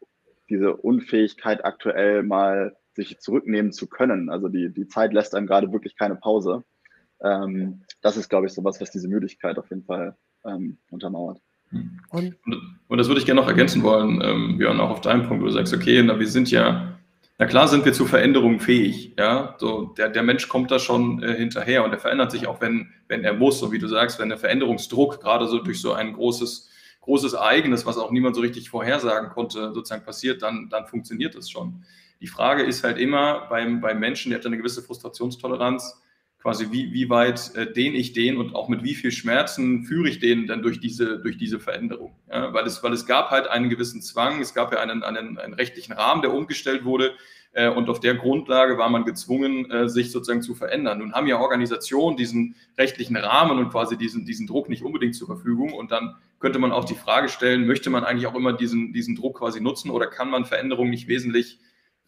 diese 0.49 0.75
Unfähigkeit 0.75 1.63
aktuell 1.63 2.23
mal 2.23 2.75
sich 2.93 3.19
zurücknehmen 3.19 3.71
zu 3.71 3.87
können. 3.87 4.29
Also 4.29 4.47
die, 4.49 4.73
die 4.73 4.87
Zeit 4.87 5.13
lässt 5.13 5.35
einem 5.35 5.47
gerade 5.47 5.71
wirklich 5.71 5.95
keine 5.95 6.15
Pause. 6.15 6.63
Ähm, 7.21 7.83
das 8.01 8.17
ist, 8.17 8.29
glaube 8.29 8.47
ich, 8.47 8.53
sowas, 8.53 8.81
was 8.81 8.91
diese 8.91 9.07
Müdigkeit 9.07 9.57
auf 9.57 9.69
jeden 9.69 9.83
Fall 9.83 10.17
ähm, 10.47 10.77
untermauert. 10.89 11.39
Hm. 11.69 11.99
Und, 12.09 12.35
und, 12.87 12.97
das 12.97 13.07
würde 13.07 13.19
ich 13.19 13.25
gerne 13.25 13.41
noch 13.41 13.47
ergänzen 13.47 13.83
wollen, 13.83 14.21
ähm, 14.23 14.57
Björn, 14.57 14.79
auch 14.79 14.89
auf 14.89 15.01
deinen 15.01 15.27
Punkt, 15.27 15.41
wo 15.43 15.47
du 15.47 15.53
sagst, 15.53 15.73
okay, 15.73 16.01
na, 16.01 16.17
wir 16.17 16.27
sind 16.27 16.49
ja, 16.49 16.97
na 17.37 17.45
klar 17.45 17.67
sind 17.67 17.83
wir 17.83 17.93
zu 17.93 18.05
Veränderungen 18.05 18.59
fähig, 18.59 19.13
ja, 19.17 19.55
so 19.57 19.93
der, 19.97 20.09
der 20.09 20.23
Mensch 20.23 20.47
kommt 20.47 20.71
da 20.71 20.79
schon 20.79 21.21
äh, 21.21 21.35
hinterher 21.35 21.83
und 21.83 21.91
er 21.91 21.99
verändert 21.99 22.31
sich 22.31 22.47
auch, 22.47 22.61
wenn, 22.61 22.91
wenn 23.09 23.23
er 23.23 23.33
muss, 23.33 23.59
so 23.59 23.71
wie 23.71 23.79
du 23.79 23.87
sagst, 23.87 24.17
wenn 24.19 24.29
der 24.29 24.37
Veränderungsdruck 24.37 25.19
gerade 25.19 25.47
so 25.47 25.59
durch 25.59 25.81
so 25.81 25.93
ein 25.93 26.13
großes, 26.13 26.69
großes 27.01 27.33
Ereignis, 27.33 27.85
was 27.85 27.97
auch 27.97 28.11
niemand 28.11 28.35
so 28.35 28.41
richtig 28.41 28.69
vorhersagen 28.69 29.29
konnte, 29.29 29.73
sozusagen 29.73 30.05
passiert, 30.05 30.41
dann, 30.41 30.69
dann 30.69 30.87
funktioniert 30.87 31.35
das 31.35 31.49
schon. 31.49 31.83
Die 32.21 32.27
Frage 32.27 32.63
ist 32.63 32.83
halt 32.83 32.97
immer 32.97 33.47
beim, 33.49 33.81
beim 33.81 33.99
Menschen, 33.99 34.29
der 34.29 34.39
hat 34.39 34.45
eine 34.45 34.57
gewisse 34.57 34.81
Frustrationstoleranz, 34.81 36.01
quasi 36.41 36.71
wie, 36.71 36.93
wie 36.93 37.09
weit 37.09 37.55
äh, 37.55 37.71
dehne 37.71 37.97
ich 37.97 38.13
den 38.13 38.37
und 38.37 38.55
auch 38.55 38.69
mit 38.69 38.83
wie 38.83 38.95
viel 38.95 39.11
Schmerzen 39.11 39.83
führe 39.83 40.07
ich 40.07 40.19
den 40.19 40.47
dann 40.47 40.61
durch 40.61 40.79
diese, 40.79 41.19
durch 41.19 41.37
diese 41.37 41.59
Veränderung. 41.59 42.15
Ja, 42.31 42.53
weil, 42.53 42.65
es, 42.65 42.81
weil 42.83 42.93
es 42.93 43.05
gab 43.05 43.31
halt 43.31 43.47
einen 43.47 43.69
gewissen 43.69 44.01
Zwang, 44.01 44.39
es 44.39 44.53
gab 44.53 44.71
ja 44.71 44.79
einen, 44.79 45.03
einen, 45.03 45.37
einen 45.37 45.53
rechtlichen 45.53 45.93
Rahmen, 45.93 46.21
der 46.21 46.33
umgestellt 46.33 46.85
wurde 46.85 47.13
äh, 47.53 47.69
und 47.69 47.89
auf 47.89 47.99
der 47.99 48.15
Grundlage 48.15 48.77
war 48.77 48.89
man 48.89 49.03
gezwungen, 49.03 49.69
äh, 49.71 49.89
sich 49.89 50.11
sozusagen 50.11 50.41
zu 50.41 50.53
verändern. 50.53 50.99
Nun 50.99 51.13
haben 51.13 51.27
ja 51.27 51.39
Organisationen 51.39 52.15
diesen 52.15 52.55
rechtlichen 52.77 53.17
Rahmen 53.17 53.57
und 53.57 53.71
quasi 53.71 53.97
diesen, 53.97 54.25
diesen 54.25 54.47
Druck 54.47 54.69
nicht 54.69 54.83
unbedingt 54.83 55.15
zur 55.15 55.27
Verfügung 55.27 55.73
und 55.73 55.91
dann 55.91 56.15
könnte 56.39 56.59
man 56.59 56.71
auch 56.71 56.85
die 56.85 56.95
Frage 56.95 57.29
stellen, 57.29 57.65
möchte 57.65 57.89
man 57.89 58.03
eigentlich 58.03 58.27
auch 58.27 58.35
immer 58.35 58.53
diesen, 58.53 58.93
diesen 58.93 59.15
Druck 59.15 59.39
quasi 59.39 59.59
nutzen 59.59 59.89
oder 59.89 60.05
kann 60.05 60.29
man 60.29 60.45
Veränderungen 60.45 60.91
nicht 60.91 61.07
wesentlich 61.07 61.59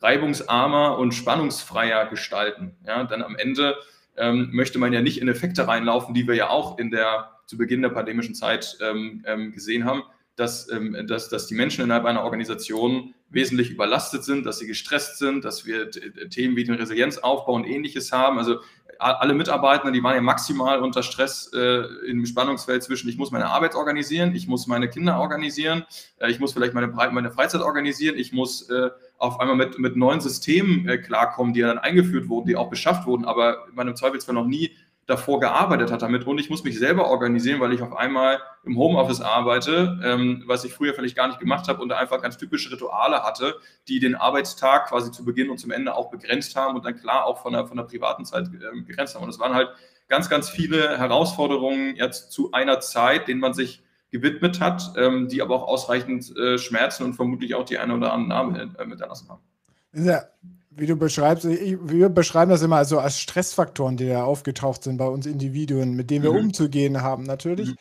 reibungsarmer 0.02 0.98
und 0.98 1.14
spannungsfreier 1.14 2.06
gestalten? 2.06 2.76
Ja, 2.86 3.04
denn 3.04 3.24
am 3.24 3.36
Ende 3.36 3.76
ähm, 4.20 4.50
möchte 4.52 4.80
man 4.80 4.94
ja 4.94 5.02
nicht 5.02 5.22
in 5.22 5.28
Effekte 5.28 5.68
reinlaufen, 5.68 6.14
die 6.14 6.28
wir 6.28 6.36
ja 6.36 6.50
auch 6.50 6.78
in 6.78 6.92
der 6.92 7.32
zu 7.46 7.58
Beginn 7.58 7.82
der 7.82 7.90
pandemischen 7.90 8.36
Zeit 8.36 8.78
ähm, 8.82 9.24
ähm, 9.26 9.52
gesehen 9.52 9.86
haben, 9.86 10.04
dass, 10.36 10.72
ähm, 10.72 11.08
dass, 11.08 11.30
dass 11.30 11.48
die 11.48 11.56
Menschen 11.56 11.84
innerhalb 11.84 12.06
einer 12.06 12.24
Organisation 12.24 13.16
wesentlich 13.30 13.72
überlastet 13.72 14.24
sind, 14.24 14.46
dass 14.46 14.60
sie 14.60 14.68
gestresst 14.68 15.18
sind, 15.18 15.46
dass 15.46 15.66
wir 15.66 15.90
Themen 16.30 16.56
wie 16.56 16.64
den 16.64 16.76
Resilienzaufbau 16.76 17.54
und 17.54 17.66
ähnliches 17.66 18.12
haben. 18.12 18.38
Also 18.38 18.60
alle 19.00 19.34
Mitarbeiter, 19.34 19.92
die 19.92 20.04
waren 20.04 20.16
ja 20.16 20.22
maximal 20.22 20.82
unter 20.82 21.04
Stress 21.04 21.50
äh, 21.54 21.84
im 22.06 22.26
Spannungsfeld 22.26 22.84
zwischen, 22.84 23.08
ich 23.08 23.18
muss 23.18 23.32
meine 23.32 23.48
Arbeit 23.48 23.74
organisieren, 23.74 24.36
ich 24.36 24.48
muss 24.48 24.68
meine 24.68 24.90
Kinder 24.90 25.20
organisieren, 25.20 25.86
äh, 26.18 26.30
ich 26.30 26.40
muss 26.40 26.52
vielleicht 26.52 26.74
meine, 26.74 26.88
meine 26.88 27.32
Freizeit 27.32 27.62
organisieren, 27.62 28.18
ich 28.18 28.34
muss 28.34 28.70
äh, 28.70 28.90
auf 29.20 29.40
einmal 29.40 29.58
mit, 29.58 29.78
mit 29.78 29.96
neuen 29.96 30.22
Systemen 30.22 30.88
äh, 30.88 30.98
klarkommen, 30.98 31.54
die 31.54 31.60
ja 31.60 31.68
dann 31.68 31.78
eingeführt 31.78 32.30
wurden, 32.30 32.48
die 32.48 32.56
auch 32.56 32.70
beschafft 32.70 33.06
wurden, 33.06 33.26
aber 33.26 33.68
man 33.74 33.88
im 33.88 33.96
Zweifelsfall 33.96 34.34
noch 34.34 34.48
nie 34.48 34.72
davor 35.06 35.40
gearbeitet 35.40 35.92
hat 35.92 36.02
damit. 36.04 36.26
Und 36.26 36.40
ich 36.40 36.50
muss 36.50 36.64
mich 36.64 36.78
selber 36.78 37.08
organisieren, 37.10 37.60
weil 37.60 37.74
ich 37.74 37.82
auf 37.82 37.96
einmal 37.96 38.40
im 38.64 38.78
Homeoffice 38.78 39.22
arbeite, 39.22 40.00
ähm, 40.04 40.44
was 40.46 40.64
ich 40.64 40.74
früher 40.74 40.94
vielleicht 40.94 41.16
gar 41.16 41.28
nicht 41.28 41.40
gemacht 41.40 41.68
habe 41.68 41.82
und 41.82 41.92
einfach 41.92 42.22
ganz 42.22 42.38
typische 42.38 42.72
Rituale 42.72 43.24
hatte, 43.24 43.56
die 43.88 44.00
den 44.00 44.16
Arbeitstag 44.16 44.88
quasi 44.88 45.12
zu 45.12 45.26
Beginn 45.26 45.50
und 45.50 45.58
zum 45.58 45.72
Ende 45.72 45.96
auch 45.96 46.12
begrenzt 46.12 46.56
haben 46.56 46.76
und 46.76 46.86
dann 46.86 46.96
klar 46.96 47.26
auch 47.26 47.42
von 47.42 47.54
der, 47.54 47.66
von 47.66 47.76
der 47.76 47.86
privaten 47.86 48.24
Zeit 48.24 48.48
äh, 48.48 48.82
begrenzt 48.82 49.16
haben. 49.16 49.24
Und 49.24 49.30
es 49.30 49.40
waren 49.40 49.54
halt 49.54 49.70
ganz, 50.08 50.30
ganz 50.30 50.50
viele 50.50 50.98
Herausforderungen 50.98 51.96
jetzt 51.96 52.32
zu 52.32 52.52
einer 52.52 52.80
Zeit, 52.80 53.28
denen 53.28 53.42
man 53.42 53.54
sich 53.54 53.84
gewidmet 54.12 54.60
hat, 54.60 54.94
ähm, 54.98 55.28
die 55.28 55.42
aber 55.42 55.56
auch 55.56 55.68
ausreichend 55.68 56.36
äh, 56.38 56.58
Schmerzen 56.58 57.04
und 57.04 57.14
vermutlich 57.14 57.56
auch 57.56 57.66
die 57.66 57.78
eine 57.78 57.96
oder 57.96 58.14
andere 58.14 58.38
Arme 58.38 58.72
äh, 58.78 58.86
hinterlassen 58.88 59.30
haben. 59.30 59.42
Ja, 59.94 60.24
wie 60.72 60.86
du 60.86 60.96
beschreibst, 60.96 61.46
wir 61.48 62.10
beschreiben 62.10 62.52
das 62.52 62.62
immer 62.62 62.78
also 62.78 63.00
als 63.00 63.20
Stressfaktoren, 63.20 63.98
die 63.98 64.08
da 64.08 64.24
aufgetaucht 64.24 64.84
sind 64.84 64.98
bei 64.98 65.08
uns 65.08 65.26
Individuen, 65.26 65.96
mit 65.96 66.10
denen 66.10 66.24
wir 66.24 66.32
mhm. 66.32 66.46
umzugehen 66.46 67.02
haben, 67.02 67.24
natürlich. 67.24 67.70
Mhm. 67.70 67.78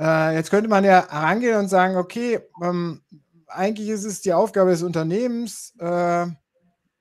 Äh, 0.00 0.34
jetzt 0.34 0.50
könnte 0.50 0.68
man 0.68 0.84
ja 0.84 1.06
herangehen 1.08 1.58
und 1.58 1.68
sagen, 1.68 1.96
okay, 1.96 2.40
ähm, 2.62 3.02
eigentlich 3.46 3.88
ist 3.88 4.04
es 4.04 4.22
die 4.22 4.32
Aufgabe 4.32 4.70
des 4.70 4.82
Unternehmens, 4.82 5.74
äh, 5.78 6.26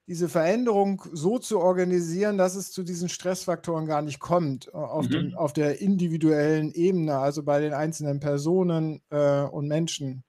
diese 0.10 0.28
Veränderung 0.28 1.04
so 1.13 1.38
zu 1.38 1.60
organisieren, 1.60 2.39
dass 2.39 2.56
es 2.56 2.72
zu 2.72 2.82
diesen 2.82 3.10
Stressfaktoren 3.10 3.86
gar 3.86 4.01
nicht 4.01 4.20
kommt, 4.20 4.68
äh, 4.70 4.72
auf, 4.72 5.06
mhm. 5.06 5.12
dem, 5.12 5.36
auf 5.36 5.54
der 5.54 5.82
individuellen 5.82 6.74
Ebene, 6.74 7.20
also 7.20 7.44
bei 7.44 7.60
den 7.60 7.74
einzelnen 7.74 8.20
Personen 8.20 9.04
äh, 9.12 9.44
und 9.44 9.68
Menschen. 9.68 10.24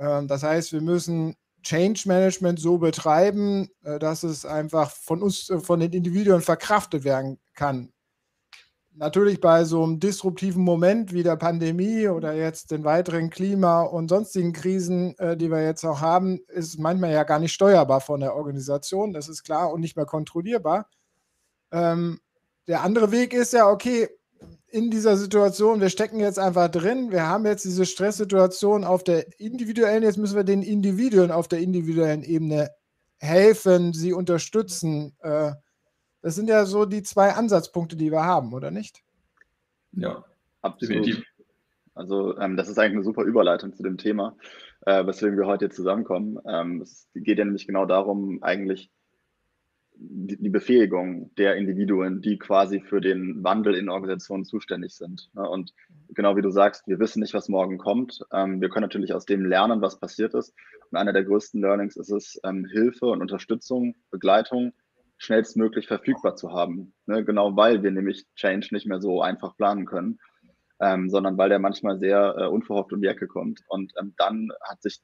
Ähm, 0.00 0.26
das 0.26 0.42
heißt, 0.42 0.72
wir 0.72 0.80
müssen 0.80 1.36
Change 1.62 2.02
Management 2.06 2.58
so 2.58 2.78
betreiben, 2.78 3.68
äh, 3.84 4.00
dass 4.00 4.24
es 4.24 4.44
einfach 4.44 4.90
von 4.90 5.22
uns, 5.22 5.48
äh, 5.50 5.60
von 5.60 5.78
den 5.78 5.92
Individuen 5.92 6.40
verkraftet 6.40 7.04
werden 7.04 7.38
kann. 7.54 7.91
Natürlich 8.94 9.40
bei 9.40 9.64
so 9.64 9.82
einem 9.82 10.00
disruptiven 10.00 10.62
Moment 10.62 11.14
wie 11.14 11.22
der 11.22 11.36
Pandemie 11.36 12.08
oder 12.08 12.34
jetzt 12.34 12.70
den 12.70 12.84
weiteren 12.84 13.30
Klima- 13.30 13.82
und 13.82 14.08
sonstigen 14.08 14.52
Krisen, 14.52 15.16
äh, 15.18 15.34
die 15.36 15.50
wir 15.50 15.64
jetzt 15.64 15.84
auch 15.84 16.02
haben, 16.02 16.40
ist 16.48 16.78
manchmal 16.78 17.12
ja 17.12 17.24
gar 17.24 17.38
nicht 17.38 17.54
steuerbar 17.54 18.02
von 18.02 18.20
der 18.20 18.36
Organisation, 18.36 19.14
das 19.14 19.28
ist 19.28 19.44
klar 19.44 19.72
und 19.72 19.80
nicht 19.80 19.96
mehr 19.96 20.04
kontrollierbar. 20.04 20.90
Ähm, 21.72 22.20
der 22.68 22.82
andere 22.82 23.10
Weg 23.12 23.32
ist 23.32 23.54
ja, 23.54 23.68
okay, 23.68 24.08
in 24.68 24.90
dieser 24.90 25.16
Situation, 25.16 25.80
wir 25.80 25.88
stecken 25.88 26.20
jetzt 26.20 26.38
einfach 26.38 26.68
drin, 26.68 27.10
wir 27.10 27.26
haben 27.26 27.46
jetzt 27.46 27.64
diese 27.64 27.86
Stresssituation 27.86 28.84
auf 28.84 29.04
der 29.04 29.38
individuellen, 29.40 30.02
jetzt 30.02 30.18
müssen 30.18 30.36
wir 30.36 30.44
den 30.44 30.62
Individuen 30.62 31.30
auf 31.30 31.48
der 31.48 31.60
individuellen 31.60 32.22
Ebene 32.22 32.70
helfen, 33.18 33.92
sie 33.94 34.12
unterstützen. 34.12 35.16
Das 36.22 36.36
sind 36.36 36.48
ja 36.48 36.64
so 36.64 36.86
die 36.86 37.02
zwei 37.02 37.30
Ansatzpunkte, 37.30 37.96
die 37.96 38.10
wir 38.10 38.24
haben, 38.24 38.52
oder 38.54 38.70
nicht? 38.70 39.02
Ja, 39.92 40.24
absolut. 40.62 41.22
Also 41.94 42.38
ähm, 42.38 42.56
das 42.56 42.68
ist 42.68 42.78
eigentlich 42.78 42.94
eine 42.94 43.04
super 43.04 43.24
Überleitung 43.24 43.74
zu 43.74 43.82
dem 43.82 43.98
Thema, 43.98 44.36
äh, 44.86 45.04
weswegen 45.04 45.36
wir 45.36 45.46
heute 45.46 45.66
hier 45.66 45.74
zusammenkommen. 45.74 46.38
Ähm, 46.46 46.80
es 46.80 47.08
geht 47.14 47.38
ja 47.38 47.44
nämlich 47.44 47.66
genau 47.66 47.84
darum, 47.84 48.42
eigentlich 48.42 48.90
die, 49.94 50.36
die 50.36 50.48
Befähigung 50.48 51.34
der 51.36 51.56
Individuen, 51.56 52.22
die 52.22 52.38
quasi 52.38 52.80
für 52.80 53.00
den 53.00 53.44
Wandel 53.44 53.74
in 53.74 53.90
Organisationen 53.90 54.44
zuständig 54.44 54.94
sind. 54.94 55.28
Ne? 55.34 55.46
Und 55.48 55.74
genau 56.10 56.36
wie 56.36 56.42
du 56.42 56.50
sagst, 56.50 56.86
wir 56.88 56.98
wissen 56.98 57.20
nicht, 57.20 57.34
was 57.34 57.48
morgen 57.48 57.78
kommt. 57.78 58.24
Ähm, 58.32 58.60
wir 58.60 58.70
können 58.70 58.84
natürlich 58.84 59.12
aus 59.12 59.26
dem 59.26 59.44
lernen, 59.44 59.82
was 59.82 60.00
passiert 60.00 60.34
ist. 60.34 60.54
Und 60.90 60.96
einer 60.96 61.12
der 61.12 61.24
größten 61.24 61.60
Learnings 61.60 61.96
ist 61.96 62.10
es, 62.10 62.40
ähm, 62.44 62.64
Hilfe 62.64 63.06
und 63.06 63.20
Unterstützung, 63.20 63.96
Begleitung 64.10 64.72
schnellstmöglich 65.22 65.86
verfügbar 65.86 66.34
zu 66.34 66.52
haben. 66.52 66.92
Ne? 67.06 67.24
Genau 67.24 67.56
weil 67.56 67.82
wir 67.82 67.92
nämlich 67.92 68.26
Change 68.34 68.68
nicht 68.72 68.86
mehr 68.86 69.00
so 69.00 69.22
einfach 69.22 69.56
planen 69.56 69.86
können, 69.86 70.18
ähm, 70.80 71.08
sondern 71.10 71.38
weil 71.38 71.48
der 71.48 71.60
manchmal 71.60 71.98
sehr 71.98 72.34
äh, 72.36 72.46
unverhofft 72.46 72.92
um 72.92 73.00
die 73.00 73.08
Ecke 73.08 73.28
kommt. 73.28 73.60
Und 73.68 73.92
dann 74.16 74.48
hat 74.62 74.82
sich, 74.82 75.00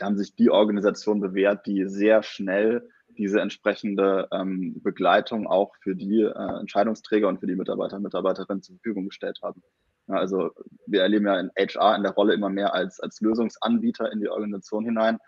haben 0.00 0.18
sich 0.18 0.34
die 0.34 0.50
Organisationen 0.50 1.22
bewährt, 1.22 1.66
die 1.66 1.88
sehr 1.88 2.22
schnell 2.22 2.86
diese 3.16 3.40
entsprechende 3.40 4.28
ähm, 4.30 4.80
Begleitung 4.82 5.46
auch 5.46 5.74
für 5.82 5.94
die 5.94 6.20
äh, 6.20 6.60
Entscheidungsträger 6.60 7.28
und 7.28 7.40
für 7.40 7.46
die 7.46 7.56
Mitarbeiter 7.56 7.96
und 7.96 8.02
Mitarbeiterinnen 8.02 8.62
zur 8.62 8.76
Verfügung 8.76 9.06
gestellt 9.06 9.38
haben. 9.42 9.62
Ja, 10.08 10.16
also 10.16 10.50
wir 10.86 11.02
erleben 11.02 11.26
ja 11.26 11.38
in 11.38 11.50
HR 11.56 11.96
in 11.96 12.02
der 12.02 12.12
Rolle 12.12 12.34
immer 12.34 12.50
mehr 12.50 12.74
als, 12.74 13.00
als 13.00 13.20
Lösungsanbieter 13.20 14.12
in 14.12 14.20
die 14.20 14.28
Organisation 14.28 14.84
hinein. 14.84 15.18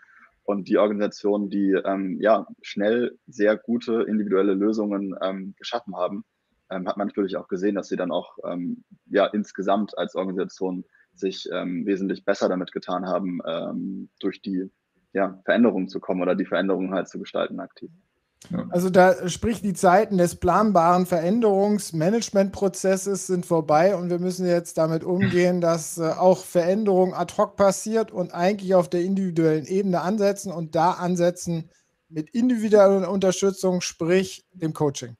Und 0.45 0.69
die 0.69 0.77
Organisationen, 0.77 1.49
die 1.49 1.71
ähm, 1.71 2.19
ja 2.21 2.47
schnell 2.61 3.17
sehr 3.25 3.57
gute 3.57 4.03
individuelle 4.03 4.53
Lösungen 4.53 5.15
ähm, 5.21 5.55
geschaffen 5.57 5.95
haben, 5.95 6.23
ähm, 6.69 6.87
hat 6.87 6.97
man 6.97 7.07
natürlich 7.07 7.35
auch 7.35 7.47
gesehen, 7.47 7.75
dass 7.75 7.87
sie 7.87 7.95
dann 7.95 8.11
auch 8.11 8.37
ähm, 8.47 8.83
ja 9.07 9.25
insgesamt 9.25 9.97
als 9.97 10.15
Organisation 10.15 10.85
sich 11.13 11.49
ähm, 11.51 11.85
wesentlich 11.85 12.25
besser 12.25 12.47
damit 12.47 12.71
getan 12.71 13.07
haben, 13.07 13.39
ähm, 13.45 14.09
durch 14.19 14.41
die 14.41 14.69
ja, 15.13 15.39
Veränderungen 15.45 15.87
zu 15.87 15.99
kommen 15.99 16.21
oder 16.21 16.35
die 16.35 16.45
Veränderungen 16.45 16.93
halt 16.93 17.07
zu 17.07 17.19
gestalten 17.19 17.59
aktiv. 17.59 17.89
Also 18.69 18.89
da 18.89 19.29
sprich 19.29 19.61
die 19.61 19.73
Zeiten 19.73 20.17
des 20.17 20.35
planbaren 20.35 21.05
Veränderungsmanagementprozesses 21.05 23.27
sind 23.27 23.45
vorbei 23.45 23.95
und 23.95 24.09
wir 24.09 24.19
müssen 24.19 24.45
jetzt 24.45 24.77
damit 24.77 25.03
umgehen, 25.03 25.61
dass 25.61 25.97
äh, 25.97 26.09
auch 26.09 26.43
Veränderung 26.43 27.13
ad 27.13 27.33
hoc 27.37 27.55
passiert 27.55 28.11
und 28.11 28.33
eigentlich 28.33 28.75
auf 28.75 28.89
der 28.89 29.01
individuellen 29.01 29.65
Ebene 29.65 30.01
ansetzen 30.01 30.51
und 30.51 30.75
da 30.75 30.91
ansetzen 30.91 31.69
mit 32.09 32.29
individueller 32.31 33.09
Unterstützung, 33.09 33.81
sprich 33.81 34.45
dem 34.53 34.73
Coaching. 34.73 35.15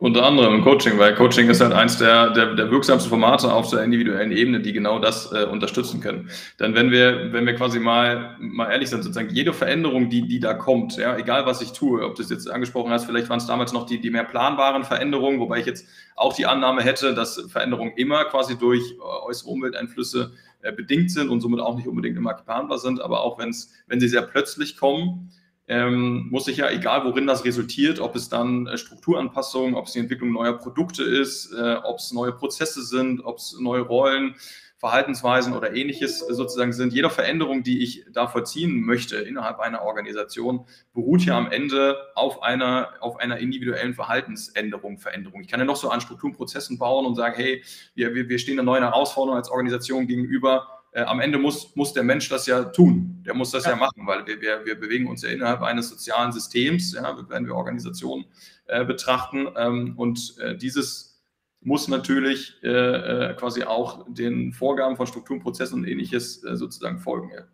Unter 0.00 0.24
anderem 0.24 0.54
im 0.54 0.62
Coaching, 0.62 0.96
weil 0.96 1.16
Coaching 1.16 1.50
ist 1.50 1.60
halt 1.60 1.72
eins 1.72 1.98
der, 1.98 2.30
der, 2.30 2.54
der 2.54 2.70
wirksamsten 2.70 3.10
Formate 3.10 3.52
auf 3.52 3.68
der 3.68 3.82
individuellen 3.82 4.30
Ebene, 4.30 4.60
die 4.60 4.72
genau 4.72 5.00
das 5.00 5.32
äh, 5.32 5.42
unterstützen 5.42 6.00
können. 6.00 6.30
Denn 6.60 6.76
wenn 6.76 6.92
wir, 6.92 7.32
wenn 7.32 7.46
wir 7.46 7.56
quasi 7.56 7.80
mal, 7.80 8.36
mal 8.38 8.70
ehrlich 8.70 8.90
sind, 8.90 9.02
sozusagen 9.02 9.30
jede 9.30 9.52
Veränderung, 9.52 10.08
die, 10.08 10.28
die 10.28 10.38
da 10.38 10.54
kommt, 10.54 10.96
ja, 10.98 11.16
egal 11.16 11.46
was 11.46 11.62
ich 11.62 11.72
tue, 11.72 12.04
ob 12.04 12.14
du 12.14 12.22
es 12.22 12.30
jetzt 12.30 12.48
angesprochen 12.48 12.92
hast, 12.92 13.06
vielleicht 13.06 13.28
waren 13.28 13.38
es 13.38 13.46
damals 13.46 13.72
noch 13.72 13.86
die, 13.86 14.00
die 14.00 14.10
mehr 14.10 14.22
planbaren 14.22 14.84
Veränderungen, 14.84 15.40
wobei 15.40 15.58
ich 15.58 15.66
jetzt 15.66 15.88
auch 16.14 16.32
die 16.32 16.46
Annahme 16.46 16.82
hätte, 16.82 17.12
dass 17.12 17.46
Veränderungen 17.50 17.94
immer 17.96 18.24
quasi 18.26 18.56
durch 18.56 18.92
äh, 18.92 19.26
äußere 19.26 19.50
Umwelteinflüsse 19.50 20.30
äh, 20.62 20.70
bedingt 20.70 21.10
sind 21.10 21.28
und 21.28 21.40
somit 21.40 21.58
auch 21.58 21.74
nicht 21.74 21.88
unbedingt 21.88 22.16
immer 22.16 22.34
planbar 22.34 22.78
sind, 22.78 23.00
aber 23.00 23.22
auch 23.24 23.40
wenn's, 23.40 23.74
wenn 23.88 23.98
sie 23.98 24.06
sehr 24.06 24.22
plötzlich 24.22 24.76
kommen, 24.76 25.32
ähm, 25.68 26.28
muss 26.30 26.48
ich 26.48 26.56
ja, 26.56 26.70
egal 26.70 27.04
worin 27.04 27.26
das 27.26 27.44
resultiert, 27.44 28.00
ob 28.00 28.16
es 28.16 28.28
dann 28.28 28.66
äh, 28.66 28.78
Strukturanpassungen, 28.78 29.74
ob 29.74 29.86
es 29.86 29.92
die 29.92 29.98
Entwicklung 29.98 30.32
neuer 30.32 30.56
Produkte 30.56 31.02
ist, 31.02 31.52
äh, 31.52 31.76
ob 31.84 31.98
es 31.98 32.10
neue 32.12 32.32
Prozesse 32.32 32.82
sind, 32.82 33.24
ob 33.24 33.36
es 33.36 33.56
neue 33.60 33.82
Rollen, 33.82 34.34
Verhaltensweisen 34.78 35.54
oder 35.54 35.74
ähnliches 35.74 36.20
sozusagen 36.20 36.72
sind. 36.72 36.92
Jede 36.92 37.10
Veränderung, 37.10 37.64
die 37.64 37.82
ich 37.82 38.04
da 38.12 38.28
vollziehen 38.28 38.80
möchte 38.80 39.16
innerhalb 39.16 39.58
einer 39.58 39.82
Organisation, 39.82 40.66
beruht 40.94 41.24
ja 41.24 41.36
am 41.36 41.50
Ende 41.50 41.96
auf 42.14 42.42
einer, 42.44 42.92
auf 43.00 43.16
einer 43.16 43.38
individuellen 43.38 43.94
Verhaltensänderung, 43.94 44.98
Veränderung. 44.98 45.40
Ich 45.40 45.48
kann 45.48 45.58
ja 45.58 45.66
noch 45.66 45.74
so 45.74 45.90
an 45.90 46.00
Strukturen, 46.00 46.32
Prozessen 46.32 46.78
bauen 46.78 47.06
und 47.06 47.16
sagen, 47.16 47.34
hey, 47.36 47.64
wir, 47.96 48.14
wir 48.14 48.38
stehen 48.38 48.54
einer 48.54 48.62
neuen 48.62 48.84
Herausforderung 48.84 49.36
als 49.36 49.50
Organisation 49.50 50.06
gegenüber. 50.06 50.77
Äh, 50.98 51.04
am 51.04 51.20
Ende 51.20 51.38
muss, 51.38 51.76
muss 51.76 51.92
der 51.92 52.02
Mensch 52.02 52.28
das 52.28 52.46
ja 52.46 52.64
tun. 52.64 53.22
Der 53.24 53.32
muss 53.34 53.52
das 53.52 53.64
ja, 53.64 53.70
ja 53.70 53.76
machen, 53.76 54.04
weil 54.04 54.26
wir, 54.26 54.40
wir, 54.40 54.66
wir 54.66 54.74
bewegen 54.80 55.06
uns 55.06 55.22
ja 55.22 55.28
innerhalb 55.28 55.62
eines 55.62 55.88
sozialen 55.90 56.32
Systems, 56.32 56.92
ja, 56.92 57.16
wenn 57.28 57.46
wir 57.46 57.54
Organisationen 57.54 58.24
äh, 58.66 58.84
betrachten. 58.84 59.46
Ähm, 59.56 59.94
und 59.96 60.36
äh, 60.40 60.56
dieses 60.56 61.22
muss 61.60 61.86
natürlich 61.86 62.56
äh, 62.64 62.68
äh, 62.68 63.34
quasi 63.34 63.62
auch 63.62 64.06
den 64.08 64.52
Vorgaben 64.52 64.96
von 64.96 65.06
Strukturen, 65.06 65.38
Prozessen 65.40 65.80
und 65.80 65.86
ähnliches 65.86 66.42
äh, 66.42 66.56
sozusagen 66.56 66.98
folgen. 66.98 67.30
Ja. 67.32 67.44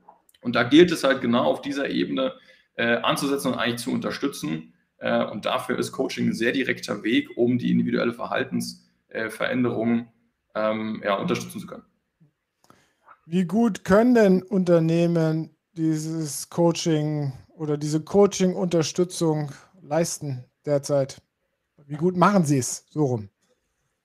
Und 0.41 0.55
da 0.57 0.63
gilt 0.63 0.91
es 0.91 1.05
halt 1.05 1.21
genau 1.21 1.45
auf 1.45 1.61
dieser 1.63 1.91
Ebene 1.91 2.35
anzusetzen 2.77 3.53
und 3.53 3.59
eigentlich 3.59 3.81
zu 3.81 3.93
unterstützen. 3.93 4.75
Und 4.99 5.47
dafür 5.47 5.79
ist 5.79 5.93
Coaching 5.93 6.31
ein 6.31 6.33
sehr 6.33 6.51
direkter 6.51 7.05
Weg, 7.05 7.29
um 7.37 7.57
die 7.57 7.71
individuelle 7.71 8.13
Verhaltensveränderung 8.13 10.09
ähm, 10.57 11.01
ja, 11.05 11.15
unterstützen 11.15 11.61
zu 11.61 11.69
können. 11.69 11.85
Wie 13.27 13.47
gut 13.47 13.85
können 13.85 14.15
denn 14.15 14.43
Unternehmen 14.43 15.57
dieses 15.73 16.51
Coaching 16.51 17.33
oder 17.57 17.79
diese 17.79 18.01
Coaching-Unterstützung 18.01 19.51
leisten 19.81 20.45
derzeit? 20.67 21.23
Wie 21.87 21.97
gut 21.97 22.19
machen 22.19 22.45
sie 22.45 22.59
es 22.59 22.85
so 22.91 23.07
rum? 23.07 23.29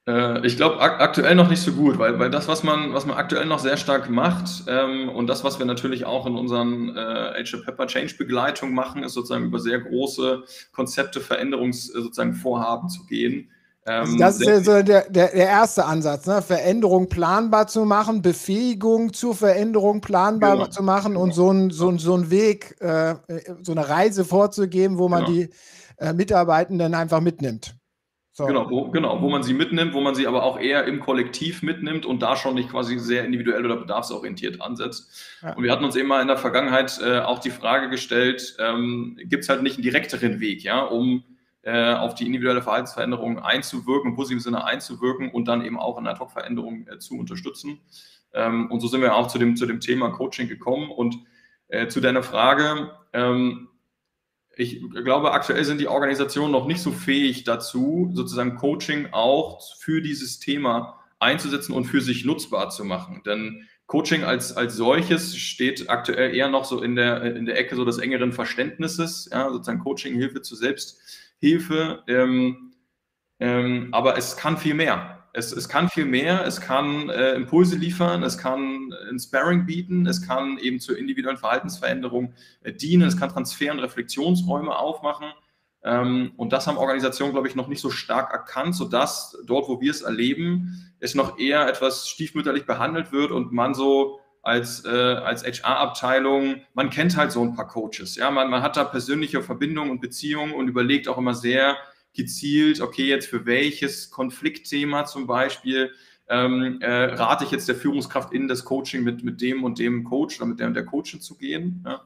Äh, 0.07 0.45
ich 0.47 0.55
glaube 0.55 0.79
ak 0.79 1.01
aktuell 1.01 1.35
noch 1.35 1.49
nicht 1.49 1.61
so 1.61 1.73
gut, 1.73 1.99
weil, 1.99 2.17
weil 2.17 2.29
das, 2.29 2.47
was 2.47 2.63
man, 2.63 2.93
was 2.93 3.05
man 3.05 3.17
aktuell 3.17 3.45
noch 3.45 3.59
sehr 3.59 3.75
stark 3.75 4.09
macht 4.09 4.63
ähm, 4.67 5.09
und 5.09 5.27
das, 5.27 5.43
was 5.43 5.59
wir 5.59 5.65
natürlich 5.65 6.05
auch 6.05 6.25
in 6.25 6.35
unseren 6.35 6.95
äh, 6.95 7.41
Age 7.41 7.61
Pepper 7.65 7.87
Change 7.87 8.15
Begleitung 8.17 8.73
machen, 8.73 9.03
ist 9.03 9.13
sozusagen 9.13 9.45
über 9.45 9.59
sehr 9.59 9.79
große 9.79 10.43
Konzepte, 10.71 11.19
Veränderungs 11.19 11.89
äh, 11.89 12.01
sozusagen 12.01 12.35
Vorhaben 12.35 12.87
zu 12.87 13.05
gehen. 13.05 13.51
Also 13.89 14.13
ähm, 14.13 14.19
das 14.19 14.39
ist 14.39 14.47
ja 14.47 14.59
so 14.61 14.83
der, 14.83 15.09
der, 15.09 15.29
der 15.31 15.33
erste 15.33 15.85
Ansatz, 15.85 16.27
ne? 16.27 16.41
Veränderung 16.41 17.09
planbar 17.09 17.67
zu 17.67 17.85
machen, 17.85 18.21
Befähigung 18.21 19.13
zur 19.13 19.35
Veränderung 19.35 20.01
planbar 20.01 20.57
genau. 20.57 20.67
zu 20.67 20.83
machen 20.83 21.15
und 21.15 21.33
so 21.33 21.51
ein, 21.51 21.71
so 21.71 21.89
ein, 21.89 21.97
so 21.97 22.15
ein 22.15 22.29
Weg, 22.29 22.75
äh, 22.81 23.15
so 23.61 23.71
eine 23.71 23.89
Reise 23.89 24.25
vorzugeben, 24.25 24.97
wo 24.97 25.09
man 25.09 25.25
genau. 25.25 25.37
die 25.37 25.49
äh, 25.97 26.13
Mitarbeitenden 26.13 26.93
einfach 26.93 27.19
mitnimmt. 27.19 27.75
So. 28.31 28.45
Genau, 28.45 28.69
wo, 28.69 28.89
genau, 28.89 29.21
wo 29.21 29.29
man 29.29 29.43
sie 29.43 29.53
mitnimmt, 29.53 29.93
wo 29.93 29.99
man 29.99 30.15
sie 30.15 30.25
aber 30.25 30.43
auch 30.43 30.57
eher 30.57 30.85
im 30.85 31.01
Kollektiv 31.01 31.61
mitnimmt 31.61 32.05
und 32.05 32.21
da 32.21 32.37
schon 32.37 32.53
nicht 32.53 32.69
quasi 32.69 32.97
sehr 32.97 33.25
individuell 33.25 33.65
oder 33.65 33.75
bedarfsorientiert 33.75 34.61
ansetzt. 34.61 35.11
Ja. 35.41 35.55
Und 35.55 35.63
wir 35.63 35.71
hatten 35.73 35.83
uns 35.83 35.97
eben 35.97 36.07
mal 36.07 36.21
in 36.21 36.29
der 36.29 36.37
Vergangenheit 36.37 37.01
äh, 37.03 37.19
auch 37.19 37.39
die 37.39 37.49
Frage 37.49 37.89
gestellt, 37.89 38.55
ähm, 38.59 39.17
gibt 39.25 39.43
es 39.43 39.49
halt 39.49 39.61
nicht 39.61 39.75
einen 39.75 39.83
direkteren 39.83 40.39
Weg, 40.39 40.63
ja, 40.63 40.79
um 40.79 41.23
äh, 41.63 41.93
auf 41.93 42.15
die 42.15 42.25
individuelle 42.25 42.61
Verhaltensveränderung 42.61 43.39
einzuwirken, 43.39 44.11
im 44.11 44.15
positiven 44.15 44.41
Sinne 44.41 44.63
einzuwirken 44.63 45.31
und 45.31 45.47
dann 45.47 45.63
eben 45.63 45.77
auch 45.77 45.97
in 45.97 46.07
Ad-Hoc-Veränderungen 46.07 46.87
äh, 46.87 46.99
zu 46.99 47.17
unterstützen. 47.17 47.79
Ähm, 48.33 48.71
und 48.71 48.79
so 48.79 48.87
sind 48.87 49.01
wir 49.01 49.15
auch 49.15 49.27
zu 49.27 49.37
dem, 49.37 49.55
zu 49.55 49.65
dem 49.65 49.79
Thema 49.79 50.09
Coaching 50.09 50.47
gekommen. 50.47 50.89
Und 50.91 51.17
äh, 51.67 51.87
zu 51.87 51.99
deiner 51.99 52.23
Frage, 52.23 52.91
ähm, 53.13 53.69
ich 54.55 54.81
glaube, 54.91 55.31
aktuell 55.31 55.63
sind 55.63 55.79
die 55.79 55.87
Organisationen 55.87 56.51
noch 56.51 56.67
nicht 56.67 56.81
so 56.81 56.91
fähig 56.91 57.45
dazu, 57.45 58.11
sozusagen 58.13 58.55
Coaching 58.55 59.07
auch 59.11 59.61
für 59.79 60.01
dieses 60.01 60.39
Thema 60.39 60.99
einzusetzen 61.19 61.73
und 61.73 61.85
für 61.85 62.01
sich 62.01 62.25
nutzbar 62.25 62.69
zu 62.69 62.83
machen. 62.83 63.21
Denn 63.25 63.67
Coaching 63.87 64.23
als, 64.23 64.55
als 64.55 64.75
solches 64.75 65.35
steht 65.35 65.89
aktuell 65.89 66.35
eher 66.35 66.49
noch 66.49 66.65
so 66.65 66.81
in 66.81 66.95
der, 66.95 67.35
in 67.35 67.45
der 67.45 67.57
Ecke 67.57 67.75
so 67.75 67.85
des 67.85 67.97
engeren 67.97 68.33
Verständnisses, 68.33 69.29
ja, 69.31 69.49
sozusagen 69.49 69.79
Coaching, 69.79 70.15
Hilfe 70.15 70.41
zur 70.41 70.57
Selbsthilfe. 71.41 72.03
Ähm, 72.07 72.73
ähm, 73.39 73.89
aber 73.91 74.17
es 74.17 74.35
kann 74.37 74.57
viel 74.57 74.73
mehr. 74.73 75.15
Es, 75.31 75.51
es 75.51 75.69
kann 75.69 75.89
viel 75.89 76.05
mehr, 76.05 76.45
es 76.45 76.59
kann 76.59 77.09
äh, 77.09 77.33
Impulse 77.33 77.75
liefern, 77.75 78.23
es 78.23 78.37
kann 78.37 78.91
ein 79.09 79.19
Sparring 79.19 79.67
bieten, 79.67 80.07
es 80.07 80.25
kann 80.25 80.57
eben 80.57 80.79
zur 80.79 80.97
individuellen 80.97 81.37
Verhaltensveränderung 81.37 82.33
äh, 82.63 82.73
dienen, 82.73 83.07
es 83.07 83.15
kann 83.15 83.29
Transfer- 83.29 83.71
und 83.71 83.79
Reflexionsräume 83.79 84.75
aufmachen. 84.75 85.27
Ähm, 85.83 86.31
und 86.35 86.51
das 86.51 86.65
haben 86.65 86.77
Organisationen, 86.77 87.31
glaube 87.31 87.47
ich, 87.47 87.55
noch 87.55 87.67
nicht 87.67 87.79
so 87.79 87.91
stark 87.91 88.33
erkannt, 88.33 88.75
sodass 88.75 89.37
dort, 89.45 89.69
wo 89.69 89.79
wir 89.79 89.91
es 89.91 90.01
erleben, 90.01 90.91
es 90.99 91.13
noch 91.13 91.37
eher 91.37 91.67
etwas 91.67 92.09
stiefmütterlich 92.09 92.65
behandelt 92.65 93.11
wird 93.11 93.31
und 93.31 93.53
man 93.53 93.75
so 93.75 94.19
als, 94.41 94.85
äh, 94.85 94.89
als 94.89 95.43
HR-Abteilung, 95.43 96.61
man 96.73 96.89
kennt 96.89 97.17
halt 97.17 97.31
so 97.31 97.41
ein 97.41 97.55
paar 97.55 97.67
Coaches. 97.67 98.15
Ja? 98.15 98.31
Man, 98.31 98.49
man 98.49 98.61
hat 98.61 98.77
da 98.77 98.83
persönliche 98.83 99.41
Verbindungen 99.41 99.91
und 99.91 100.01
Beziehungen 100.01 100.53
und 100.53 100.67
überlegt 100.67 101.07
auch 101.07 101.17
immer 101.17 101.33
sehr, 101.33 101.77
gezielt, 102.13 102.81
okay, 102.81 103.07
jetzt 103.07 103.27
für 103.27 103.45
welches 103.45 104.09
Konfliktthema 104.09 105.05
zum 105.05 105.27
Beispiel 105.27 105.91
ähm, 106.27 106.79
äh, 106.81 107.05
rate 107.13 107.43
ich 107.43 107.51
jetzt 107.51 107.67
der 107.67 107.75
Führungskraft 107.75 108.33
in 108.33 108.47
das 108.47 108.65
Coaching 108.65 109.03
mit, 109.03 109.23
mit 109.23 109.41
dem 109.41 109.63
und 109.63 109.79
dem 109.79 110.03
Coach 110.03 110.37
oder 110.37 110.47
mit 110.47 110.59
der 110.59 110.67
und 110.67 110.73
der 110.73 110.85
Coachin 110.85 111.21
zu 111.21 111.37
gehen. 111.37 111.83
Ja? 111.85 112.01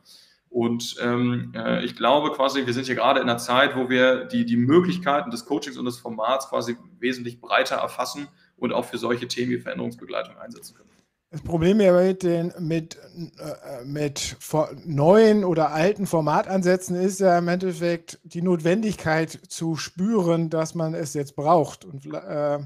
Und 0.50 0.98
ähm, 1.02 1.52
äh, 1.56 1.84
ich 1.84 1.96
glaube 1.96 2.32
quasi, 2.32 2.66
wir 2.66 2.74
sind 2.74 2.86
hier 2.86 2.96
gerade 2.96 3.20
in 3.20 3.28
einer 3.28 3.40
Zeit, 3.40 3.76
wo 3.76 3.90
wir 3.90 4.26
die, 4.26 4.46
die 4.46 4.56
Möglichkeiten 4.56 5.32
des 5.32 5.46
Coachings 5.46 5.78
und 5.78 5.86
des 5.86 5.98
Formats 5.98 6.48
quasi 6.48 6.78
wesentlich 7.00 7.42
breiter 7.42 7.78
erfassen 7.78 8.28
und 8.56 8.72
auch 8.72 8.86
für 8.86 8.98
solche 8.98 9.28
Themen 9.28 9.52
wie 9.52 9.58
Veränderungsbegleitung 9.58 10.38
einsetzen 10.38 10.76
können. 10.76 10.90
Das 11.34 11.42
Problem 11.42 11.82
ja 11.82 12.00
mit 12.00 12.22
den 12.22 12.54
mit, 12.60 12.96
äh, 13.40 13.84
mit 13.86 14.38
neuen 14.86 15.44
oder 15.44 15.72
alten 15.72 16.06
Formatansätzen 16.06 16.96
ist 16.96 17.22
ja 17.22 17.40
im 17.40 17.48
Endeffekt 17.48 18.20
die 18.24 18.44
Notwendigkeit 18.44 19.40
zu 19.48 19.76
spüren, 19.76 20.52
dass 20.52 20.76
man 20.76 20.94
es 20.94 21.16
jetzt 21.16 21.36
braucht. 21.36 21.86
Und 21.86 22.06
äh, 22.06 22.60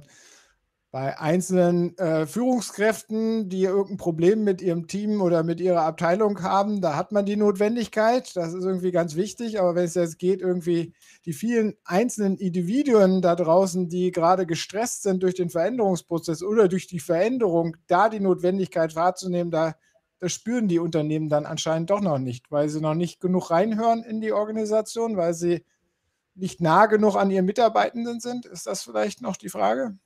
bei 0.90 1.20
einzelnen 1.20 1.98
äh, 1.98 2.26
Führungskräften, 2.26 3.50
die 3.50 3.64
irgendein 3.64 3.98
Problem 3.98 4.44
mit 4.46 4.62
ihrem 4.62 4.88
Team 4.88 5.22
oder 5.22 5.44
mit 5.44 5.60
ihrer 5.60 5.82
Abteilung 5.82 6.42
haben, 6.42 6.80
da 6.80 6.96
hat 6.96 7.12
man 7.12 7.26
die 7.26 7.36
Notwendigkeit. 7.36 8.34
Das 8.38 8.54
ist 8.54 8.64
irgendwie 8.64 8.92
ganz 8.92 9.16
wichtig. 9.16 9.60
Aber 9.60 9.76
wenn 9.76 9.84
es 9.84 9.96
jetzt 9.96 10.18
geht, 10.18 10.42
irgendwie 10.42 10.94
die 11.26 11.34
vielen 11.34 11.76
einzelnen 11.84 12.38
Individuen 12.38 13.22
da 13.22 13.36
draußen, 13.36 13.90
die 13.90 14.12
gerade 14.12 14.46
gestresst 14.46 15.04
sind 15.04 15.24
durch 15.24 15.36
den 15.36 15.50
Veränderungsprozess 15.50 16.42
oder 16.42 16.70
durch 16.70 16.88
die 16.88 17.02
Veränderung, 17.02 17.76
da 17.88 18.08
die 18.08 18.22
Notwendigkeit 18.22 18.96
wahrzunehmen, 18.96 19.52
da, 19.52 19.76
das 20.20 20.32
spüren 20.32 20.70
die 20.70 20.80
Unternehmen 20.80 21.28
dann 21.28 21.46
anscheinend 21.46 21.90
doch 21.90 22.02
noch 22.02 22.18
nicht, 22.18 22.50
weil 22.50 22.70
sie 22.70 22.80
noch 22.80 22.96
nicht 22.96 23.20
genug 23.20 23.52
reinhören 23.52 24.04
in 24.04 24.22
die 24.22 24.32
Organisation, 24.32 25.18
weil 25.18 25.34
sie 25.34 25.66
nicht 26.34 26.62
nah 26.62 26.86
genug 26.86 27.18
an 27.18 27.30
ihren 27.30 27.46
Mitarbeitenden 27.46 28.22
sind. 28.22 28.46
Ist 28.46 28.68
das 28.68 28.84
vielleicht 28.84 29.22
noch 29.22 29.36
die 29.36 29.50
Frage? 29.50 29.98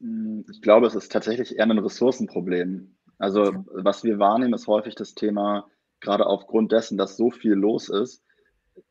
Hm, 0.00 0.44
ich 0.50 0.62
glaube, 0.62 0.86
es 0.86 0.94
ist 0.94 1.12
tatsächlich 1.12 1.56
eher 1.56 1.64
ein 1.64 1.78
Ressourcenproblem. 1.78 2.96
Also 3.18 3.64
was 3.72 4.02
wir 4.02 4.18
wahrnehmen, 4.18 4.54
ist 4.54 4.66
häufig 4.66 4.94
das 4.94 5.14
Thema, 5.14 5.68
gerade 6.00 6.26
aufgrund 6.26 6.72
dessen, 6.72 6.96
dass 6.96 7.16
so 7.16 7.30
viel 7.30 7.52
los 7.52 7.88
ist. 7.88 8.24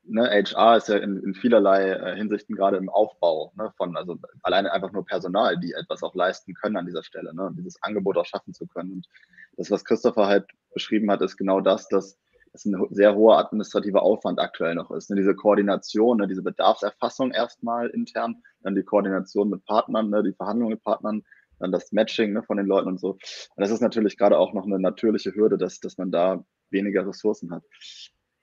Ne, 0.03 0.29
HR 0.29 0.77
ist 0.77 0.87
ja 0.87 0.97
in, 0.97 1.17
in 1.23 1.33
vielerlei 1.33 1.89
äh, 1.89 2.15
Hinsichten 2.15 2.55
gerade 2.55 2.77
im 2.77 2.89
Aufbau 2.89 3.51
ne, 3.55 3.71
von, 3.75 3.97
also 3.97 4.17
alleine 4.43 4.71
einfach 4.71 4.91
nur 4.91 5.05
Personal, 5.05 5.59
die 5.59 5.73
etwas 5.73 6.03
auch 6.03 6.13
leisten 6.13 6.53
können 6.53 6.77
an 6.77 6.85
dieser 6.85 7.03
Stelle, 7.03 7.33
ne, 7.33 7.51
dieses 7.57 7.81
Angebot 7.81 8.17
auch 8.17 8.25
schaffen 8.25 8.53
zu 8.53 8.67
können. 8.67 8.91
Und 8.91 9.07
das, 9.57 9.71
was 9.71 9.85
Christopher 9.85 10.27
halt 10.27 10.45
beschrieben 10.73 11.09
hat, 11.09 11.21
ist 11.21 11.37
genau 11.37 11.59
das, 11.59 11.87
dass 11.87 12.19
es 12.53 12.65
ein 12.65 12.75
sehr 12.91 13.15
hoher 13.15 13.37
administrativer 13.37 14.01
Aufwand 14.01 14.39
aktuell 14.39 14.75
noch 14.75 14.91
ist. 14.91 15.09
Ne, 15.09 15.15
diese 15.15 15.35
Koordination, 15.35 16.17
ne, 16.17 16.27
diese 16.27 16.43
Bedarfserfassung 16.43 17.31
erstmal 17.31 17.87
intern, 17.89 18.41
dann 18.61 18.75
die 18.75 18.83
Koordination 18.83 19.49
mit 19.49 19.65
Partnern, 19.65 20.09
ne, 20.09 20.23
die 20.23 20.33
Verhandlungen 20.33 20.73
mit 20.73 20.83
Partnern, 20.83 21.23
dann 21.59 21.71
das 21.71 21.91
Matching 21.91 22.41
von 22.43 22.57
den 22.57 22.65
Leuten 22.65 22.87
und 22.87 22.99
so. 22.99 23.11
Und 23.11 23.19
das 23.57 23.71
ist 23.71 23.81
natürlich 23.81 24.17
gerade 24.17 24.37
auch 24.37 24.53
noch 24.53 24.65
eine 24.65 24.79
natürliche 24.79 25.33
Hürde, 25.35 25.57
dass, 25.57 25.79
dass 25.79 25.97
man 25.97 26.11
da 26.11 26.43
weniger 26.69 27.05
Ressourcen 27.05 27.51
hat. 27.51 27.63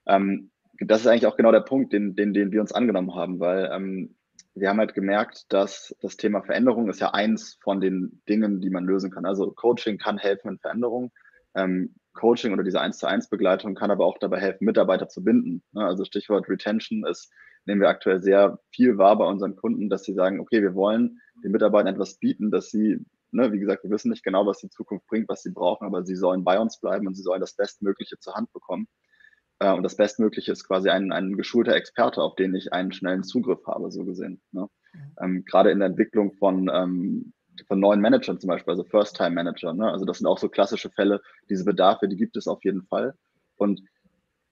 Ähm, 0.06 0.50
das 0.78 1.00
ist 1.00 1.06
eigentlich 1.06 1.26
auch 1.26 1.36
genau 1.36 1.52
der 1.52 1.60
Punkt, 1.60 1.92
den, 1.92 2.14
den, 2.14 2.34
den 2.34 2.52
wir 2.52 2.60
uns 2.60 2.72
angenommen 2.72 3.14
haben, 3.14 3.40
weil 3.40 3.70
ähm, 3.72 4.16
wir 4.54 4.68
haben 4.68 4.78
halt 4.78 4.94
gemerkt, 4.94 5.52
dass 5.52 5.94
das 6.00 6.16
Thema 6.16 6.42
Veränderung 6.42 6.88
ist 6.88 7.00
ja 7.00 7.12
eins 7.12 7.58
von 7.62 7.80
den 7.80 8.22
Dingen, 8.28 8.60
die 8.60 8.70
man 8.70 8.84
lösen 8.84 9.10
kann. 9.10 9.26
Also 9.26 9.50
Coaching 9.52 9.98
kann 9.98 10.18
helfen 10.18 10.48
in 10.48 10.58
Veränderung. 10.58 11.12
Ähm, 11.54 11.94
Coaching 12.16 12.52
oder 12.52 12.64
diese 12.64 12.80
1 12.80 12.98
zu 12.98 13.06
1 13.06 13.28
Begleitung 13.28 13.74
kann 13.74 13.90
aber 13.90 14.04
auch 14.04 14.18
dabei 14.18 14.40
helfen, 14.40 14.64
Mitarbeiter 14.64 15.08
zu 15.08 15.22
binden. 15.22 15.62
Ne? 15.72 15.84
Also 15.84 16.04
Stichwort 16.04 16.48
Retention 16.48 17.06
ist, 17.06 17.32
nehmen 17.66 17.80
wir 17.80 17.88
aktuell 17.88 18.20
sehr 18.20 18.58
viel 18.70 18.98
wahr 18.98 19.16
bei 19.18 19.24
unseren 19.24 19.56
Kunden, 19.56 19.88
dass 19.88 20.04
sie 20.04 20.14
sagen, 20.14 20.40
okay, 20.40 20.62
wir 20.62 20.74
wollen 20.74 21.20
den 21.44 21.52
Mitarbeitern 21.52 21.94
etwas 21.94 22.18
bieten, 22.18 22.50
dass 22.50 22.70
sie, 22.70 23.04
ne, 23.30 23.52
wie 23.52 23.58
gesagt, 23.58 23.84
wir 23.84 23.90
wissen 23.90 24.10
nicht 24.10 24.24
genau, 24.24 24.46
was 24.46 24.58
die 24.58 24.70
Zukunft 24.70 25.06
bringt, 25.06 25.28
was 25.28 25.42
sie 25.42 25.50
brauchen, 25.50 25.86
aber 25.86 26.04
sie 26.04 26.16
sollen 26.16 26.44
bei 26.44 26.58
uns 26.58 26.80
bleiben 26.80 27.06
und 27.06 27.14
sie 27.14 27.22
sollen 27.22 27.40
das 27.40 27.54
Bestmögliche 27.54 28.18
zur 28.18 28.34
Hand 28.34 28.52
bekommen. 28.52 28.88
Äh, 29.58 29.72
und 29.72 29.82
das 29.82 29.96
Bestmögliche 29.96 30.52
ist 30.52 30.66
quasi 30.66 30.90
ein, 30.90 31.12
ein 31.12 31.36
geschulter 31.36 31.74
Experte, 31.74 32.22
auf 32.22 32.36
den 32.36 32.54
ich 32.54 32.72
einen 32.72 32.92
schnellen 32.92 33.24
Zugriff 33.24 33.66
habe, 33.66 33.90
so 33.90 34.04
gesehen. 34.04 34.40
Ne? 34.52 34.68
Mhm. 34.92 35.00
Ähm, 35.20 35.44
Gerade 35.44 35.70
in 35.70 35.78
der 35.78 35.88
Entwicklung 35.88 36.32
von, 36.34 36.70
ähm, 36.72 37.32
von 37.68 37.80
neuen 37.80 38.00
Managern 38.00 38.38
zum 38.38 38.48
Beispiel, 38.48 38.72
also 38.72 38.84
First-Time-Manager. 38.84 39.72
Ne? 39.72 39.90
Also 39.90 40.04
das 40.04 40.18
sind 40.18 40.26
auch 40.26 40.38
so 40.38 40.48
klassische 40.48 40.90
Fälle. 40.90 41.20
Diese 41.48 41.64
Bedarfe, 41.64 42.08
die 42.08 42.16
gibt 42.16 42.36
es 42.36 42.48
auf 42.48 42.64
jeden 42.64 42.82
Fall. 42.82 43.14
Und 43.56 43.82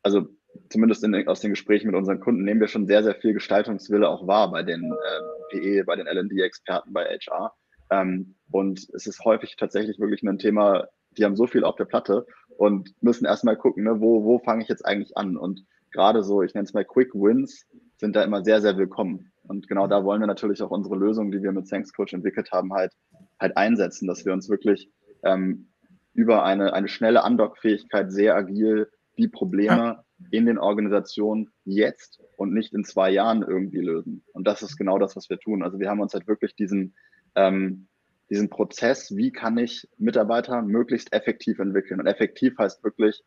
also 0.02 0.28
zumindest 0.70 1.04
in, 1.04 1.28
aus 1.28 1.40
den 1.40 1.50
Gesprächen 1.50 1.88
mit 1.88 1.96
unseren 1.96 2.20
Kunden 2.20 2.44
nehmen 2.44 2.60
wir 2.60 2.68
schon 2.68 2.86
sehr, 2.86 3.02
sehr 3.02 3.14
viel 3.14 3.34
Gestaltungswille 3.34 4.08
auch 4.08 4.26
wahr 4.26 4.50
bei 4.50 4.62
den 4.62 4.84
äh, 4.84 5.50
PE, 5.50 5.84
bei 5.84 5.96
den 5.96 6.06
LD-Experten, 6.06 6.92
bei 6.92 7.04
HR. 7.04 7.52
Ähm, 7.90 8.34
und 8.50 8.88
es 8.94 9.06
ist 9.06 9.24
häufig 9.24 9.56
tatsächlich 9.56 9.98
wirklich 9.98 10.22
ein 10.22 10.38
Thema, 10.38 10.88
die 11.12 11.24
haben 11.24 11.36
so 11.36 11.46
viel 11.46 11.64
auf 11.64 11.76
der 11.76 11.84
Platte 11.84 12.26
und 12.56 12.94
müssen 13.02 13.24
erstmal 13.24 13.56
gucken, 13.56 13.84
ne, 13.84 14.00
wo, 14.00 14.24
wo 14.24 14.38
fange 14.38 14.62
ich 14.62 14.68
jetzt 14.68 14.84
eigentlich 14.84 15.16
an? 15.16 15.36
Und 15.36 15.64
gerade 15.92 16.22
so, 16.22 16.42
ich 16.42 16.54
nenne 16.54 16.64
es 16.64 16.74
mal 16.74 16.84
Quick 16.84 17.14
Wins, 17.14 17.66
sind 17.96 18.16
da 18.16 18.22
immer 18.22 18.44
sehr, 18.44 18.60
sehr 18.60 18.76
willkommen. 18.76 19.32
Und 19.46 19.68
genau 19.68 19.86
da 19.86 20.04
wollen 20.04 20.20
wir 20.20 20.26
natürlich 20.26 20.62
auch 20.62 20.70
unsere 20.70 20.96
Lösung, 20.96 21.30
die 21.30 21.42
wir 21.42 21.52
mit 21.52 21.68
Thanks 21.68 21.92
Coach 21.92 22.14
entwickelt 22.14 22.50
haben, 22.52 22.72
halt, 22.72 22.92
halt 23.38 23.56
einsetzen, 23.56 24.08
dass 24.08 24.24
wir 24.24 24.32
uns 24.32 24.48
wirklich 24.48 24.90
ähm, 25.22 25.68
über 26.14 26.44
eine, 26.44 26.72
eine 26.72 26.88
schnelle 26.88 27.24
Andockfähigkeit 27.24 28.10
sehr 28.10 28.34
agil 28.36 28.88
die 29.18 29.28
Probleme 29.28 30.04
in 30.30 30.46
den 30.46 30.58
Organisationen 30.58 31.50
jetzt 31.64 32.20
und 32.36 32.52
nicht 32.52 32.72
in 32.72 32.84
zwei 32.84 33.10
Jahren 33.10 33.42
irgendwie 33.42 33.80
lösen. 33.80 34.24
Und 34.32 34.46
das 34.46 34.62
ist 34.62 34.76
genau 34.76 34.98
das, 34.98 35.16
was 35.16 35.28
wir 35.28 35.38
tun. 35.38 35.62
Also 35.62 35.78
wir 35.78 35.90
haben 35.90 36.00
uns 36.00 36.14
halt 36.14 36.26
wirklich 36.26 36.54
diesen, 36.56 36.94
ähm, 37.34 37.88
diesen 38.30 38.48
Prozess, 38.48 39.14
wie 39.16 39.32
kann 39.32 39.58
ich 39.58 39.88
Mitarbeiter 39.98 40.62
möglichst 40.62 41.12
effektiv 41.12 41.58
entwickeln. 41.58 42.00
Und 42.00 42.06
effektiv 42.06 42.56
heißt 42.58 42.82
wirklich 42.82 43.22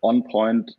on 0.00 0.24
point, 0.24 0.78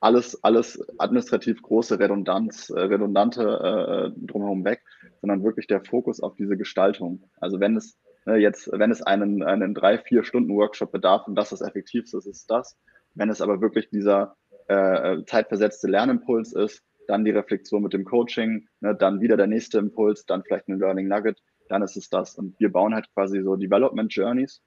alles, 0.00 0.42
alles 0.42 0.82
administrativ 0.98 1.62
große 1.62 1.98
Redundanz, 1.98 2.70
äh, 2.70 2.80
redundante 2.80 3.42
äh, 3.42 4.26
drumherum 4.26 4.64
weg, 4.64 4.82
sondern 5.20 5.44
wirklich 5.44 5.66
der 5.66 5.84
Fokus 5.84 6.20
auf 6.20 6.34
diese 6.36 6.56
Gestaltung. 6.56 7.22
Also 7.40 7.60
wenn 7.60 7.76
es 7.76 7.98
äh, 8.26 8.36
jetzt, 8.36 8.70
wenn 8.72 8.90
es 8.90 9.02
einen, 9.02 9.42
einen 9.42 9.74
drei, 9.74 9.98
vier 9.98 10.24
Stunden 10.24 10.54
Workshop 10.54 10.92
bedarf 10.92 11.26
und 11.26 11.36
das 11.36 11.50
das 11.50 11.60
Effektivste 11.60 12.18
ist, 12.18 12.26
ist 12.26 12.50
das. 12.50 12.76
Wenn 13.14 13.30
es 13.30 13.40
aber 13.40 13.60
wirklich 13.60 13.90
dieser 13.90 14.36
äh, 14.68 15.22
zeitversetzte 15.24 15.88
Lernimpuls 15.88 16.52
ist, 16.52 16.82
dann 17.06 17.24
die 17.24 17.30
Reflexion 17.30 17.82
mit 17.82 17.92
dem 17.92 18.04
Coaching, 18.04 18.66
ne, 18.80 18.94
dann 18.94 19.20
wieder 19.20 19.36
der 19.36 19.46
nächste 19.46 19.78
Impuls, 19.78 20.24
dann 20.24 20.42
vielleicht 20.42 20.68
ein 20.68 20.78
Learning 20.78 21.06
Nugget, 21.06 21.38
dann 21.68 21.82
ist 21.82 21.96
es 21.96 22.08
das. 22.08 22.36
Und 22.36 22.58
wir 22.58 22.72
bauen 22.72 22.94
halt 22.94 23.12
quasi 23.12 23.42
so 23.42 23.56
Development 23.56 24.12
Journeys, 24.12 24.62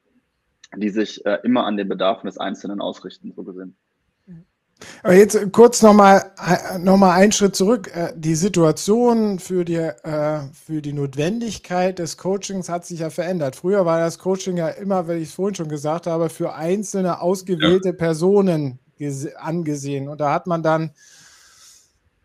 die 0.75 0.89
sich 0.89 1.25
äh, 1.25 1.39
immer 1.43 1.65
an 1.65 1.77
den 1.77 1.87
Bedarfen 1.87 2.27
des 2.27 2.37
Einzelnen 2.37 2.81
ausrichten, 2.81 3.33
so 3.35 3.43
gesehen. 3.43 3.75
Aber 5.03 5.13
jetzt 5.13 5.51
kurz 5.51 5.81
nochmal 5.81 6.31
noch 6.79 6.97
mal 6.97 7.13
einen 7.13 7.31
Schritt 7.31 7.55
zurück. 7.55 7.91
Äh, 7.95 8.13
die 8.15 8.35
Situation 8.35 9.39
für 9.39 9.65
die, 9.65 9.75
äh, 9.75 10.39
für 10.53 10.81
die 10.81 10.93
Notwendigkeit 10.93 11.99
des 11.99 12.17
Coachings 12.17 12.69
hat 12.69 12.85
sich 12.85 12.99
ja 12.99 13.09
verändert. 13.09 13.55
Früher 13.55 13.85
war 13.85 13.99
das 13.99 14.19
Coaching 14.19 14.57
ja 14.57 14.69
immer, 14.69 15.07
wie 15.07 15.13
ich 15.13 15.29
es 15.29 15.35
vorhin 15.35 15.55
schon 15.55 15.69
gesagt 15.69 16.07
habe, 16.07 16.29
für 16.29 16.53
einzelne 16.53 17.21
ausgewählte 17.21 17.89
ja. 17.89 17.95
Personen 17.95 18.79
angesehen. 19.37 20.07
Und 20.07 20.21
da 20.21 20.33
hat 20.33 20.47
man 20.47 20.63
dann 20.63 20.91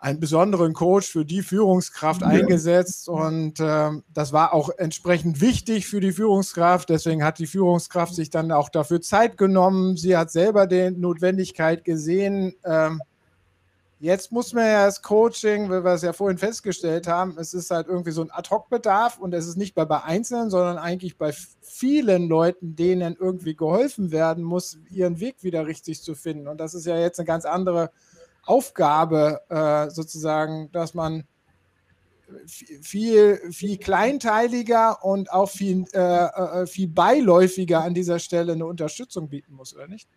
einen 0.02 0.18
besonderen 0.18 0.72
Coach 0.72 1.12
für 1.12 1.24
die 1.24 1.42
Führungskraft 1.42 2.22
ja. 2.22 2.26
eingesetzt 2.26 3.08
und 3.08 3.60
äh, 3.60 3.90
das 4.12 4.32
war 4.32 4.52
auch 4.52 4.70
entsprechend 4.76 5.40
wichtig 5.40 5.86
für 5.86 6.00
die 6.00 6.10
Führungskraft. 6.10 6.90
Deswegen 6.90 7.22
hat 7.22 7.38
die 7.38 7.46
Führungskraft 7.46 8.12
sich 8.12 8.28
dann 8.28 8.50
auch 8.50 8.68
dafür 8.68 9.00
Zeit 9.00 9.38
genommen. 9.38 9.96
Sie 9.96 10.16
hat 10.16 10.32
selber 10.32 10.66
die 10.66 10.90
Notwendigkeit 10.90 11.84
gesehen. 11.84 12.56
Ähm, 12.64 13.00
jetzt 14.00 14.32
muss 14.32 14.52
man 14.52 14.64
ja 14.64 14.86
das 14.86 15.02
Coaching, 15.02 15.70
weil 15.70 15.84
wir 15.84 15.92
es 15.92 16.02
ja 16.02 16.12
vorhin 16.12 16.36
festgestellt 16.36 17.06
haben, 17.06 17.36
es 17.38 17.54
ist 17.54 17.70
halt 17.70 17.86
irgendwie 17.86 18.10
so 18.10 18.22
ein 18.22 18.32
Ad-Hoc-Bedarf 18.32 19.18
und 19.18 19.32
es 19.32 19.46
ist 19.46 19.56
nicht 19.56 19.76
bei, 19.76 19.84
bei 19.84 20.02
Einzelnen, 20.02 20.50
sondern 20.50 20.78
eigentlich 20.78 21.16
bei 21.16 21.32
vielen 21.60 22.26
Leuten, 22.26 22.74
denen 22.74 23.14
irgendwie 23.20 23.54
geholfen 23.54 24.10
werden 24.10 24.42
muss, 24.42 24.78
ihren 24.90 25.20
Weg 25.20 25.44
wieder 25.44 25.68
richtig 25.68 26.02
zu 26.02 26.16
finden. 26.16 26.48
Und 26.48 26.58
das 26.58 26.74
ist 26.74 26.86
ja 26.86 26.98
jetzt 26.98 27.20
eine 27.20 27.26
ganz 27.26 27.44
andere 27.44 27.92
Aufgabe 28.44 29.40
äh, 29.48 29.90
sozusagen, 29.90 30.70
dass 30.72 30.94
man 30.94 31.24
viel, 32.46 33.40
viel 33.50 33.76
kleinteiliger 33.78 35.04
und 35.04 35.30
auch 35.30 35.50
viel, 35.50 35.84
äh, 35.92 35.98
äh, 35.98 36.66
viel 36.66 36.88
beiläufiger 36.88 37.82
an 37.82 37.94
dieser 37.94 38.18
Stelle 38.18 38.52
eine 38.52 38.66
Unterstützung 38.66 39.28
bieten 39.28 39.54
muss, 39.54 39.74
oder 39.74 39.86
nicht? 39.88 40.08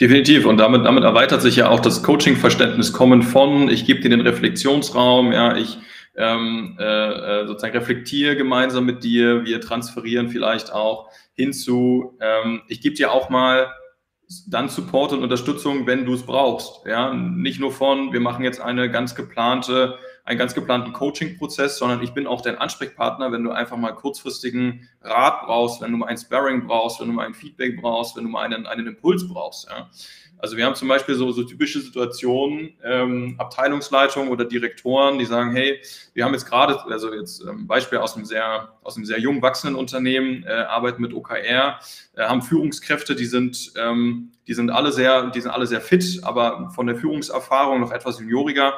Definitiv. 0.00 0.46
Und 0.46 0.58
damit, 0.58 0.84
damit 0.84 1.04
erweitert 1.04 1.42
sich 1.42 1.56
ja 1.56 1.68
auch 1.68 1.80
das 1.80 2.02
Coaching-Verständnis 2.02 2.92
kommen 2.92 3.22
von, 3.22 3.68
ich 3.68 3.84
gebe 3.84 4.00
dir 4.00 4.10
den 4.10 4.22
Reflexionsraum, 4.22 5.32
ja, 5.32 5.56
ich 5.56 5.78
ähm, 6.16 6.76
äh, 6.80 7.42
äh, 7.42 7.46
sozusagen 7.46 7.76
reflektiere 7.76 8.36
gemeinsam 8.36 8.86
mit 8.86 9.04
dir, 9.04 9.44
wir 9.44 9.60
transferieren 9.60 10.28
vielleicht 10.28 10.72
auch 10.72 11.10
hinzu, 11.34 12.16
ähm, 12.20 12.62
ich 12.68 12.80
gebe 12.80 12.94
dir 12.94 13.12
auch 13.12 13.30
mal 13.30 13.72
dann 14.48 14.68
Support 14.68 15.12
und 15.12 15.22
Unterstützung, 15.22 15.86
wenn 15.86 16.04
du 16.04 16.14
es 16.14 16.22
brauchst. 16.22 16.86
Ja, 16.86 17.12
nicht 17.12 17.60
nur 17.60 17.72
von, 17.72 18.12
wir 18.12 18.20
machen 18.20 18.44
jetzt 18.44 18.60
eine 18.60 18.90
ganz 18.90 19.14
geplante, 19.14 19.98
einen 20.24 20.38
ganz 20.38 20.54
geplanten 20.54 20.92
Coaching-Prozess, 20.92 21.78
sondern 21.78 22.02
ich 22.02 22.12
bin 22.14 22.26
auch 22.26 22.40
dein 22.40 22.56
Ansprechpartner, 22.56 23.32
wenn 23.32 23.44
du 23.44 23.50
einfach 23.50 23.76
mal 23.76 23.92
kurzfristigen 23.92 24.88
Rat 25.02 25.42
brauchst, 25.44 25.82
wenn 25.82 25.92
du 25.92 25.98
mal 25.98 26.06
ein 26.06 26.16
Sparring 26.16 26.66
brauchst, 26.66 27.00
wenn 27.00 27.08
du 27.08 27.12
mal 27.12 27.26
ein 27.26 27.34
Feedback 27.34 27.80
brauchst, 27.80 28.16
wenn 28.16 28.24
du 28.24 28.30
mal 28.30 28.42
einen, 28.42 28.66
einen 28.66 28.86
Impuls 28.86 29.28
brauchst. 29.28 29.68
Ja. 29.68 29.90
Also 30.44 30.58
wir 30.58 30.66
haben 30.66 30.74
zum 30.74 30.88
Beispiel 30.88 31.14
so, 31.14 31.32
so 31.32 31.42
typische 31.42 31.80
Situationen, 31.80 32.74
ähm, 32.84 33.34
Abteilungsleitung 33.38 34.28
oder 34.28 34.44
Direktoren, 34.44 35.18
die 35.18 35.24
sagen, 35.24 35.52
hey, 35.52 35.80
wir 36.12 36.22
haben 36.22 36.34
jetzt 36.34 36.44
gerade, 36.44 36.78
also 36.84 37.14
jetzt 37.14 37.42
ähm, 37.48 37.66
Beispiel 37.66 37.96
aus 37.96 38.14
einem 38.14 38.26
sehr, 38.26 38.76
aus 38.82 38.96
einem 38.96 39.06
sehr 39.06 39.18
jung 39.18 39.40
wachsenden 39.40 39.74
Unternehmen, 39.74 40.44
äh, 40.44 40.50
arbeiten 40.50 41.00
mit 41.00 41.14
OKR, 41.14 41.78
äh, 42.14 42.22
haben 42.24 42.42
Führungskräfte, 42.42 43.14
die 43.14 43.24
sind, 43.24 43.72
ähm, 43.78 44.32
die 44.46 44.52
sind 44.52 44.68
alle 44.68 44.92
sehr, 44.92 45.30
die 45.30 45.40
sind 45.40 45.50
alle 45.50 45.66
sehr 45.66 45.80
fit, 45.80 46.20
aber 46.24 46.70
von 46.74 46.88
der 46.88 46.96
Führungserfahrung 46.96 47.80
noch 47.80 47.90
etwas 47.90 48.20
junioriger. 48.20 48.74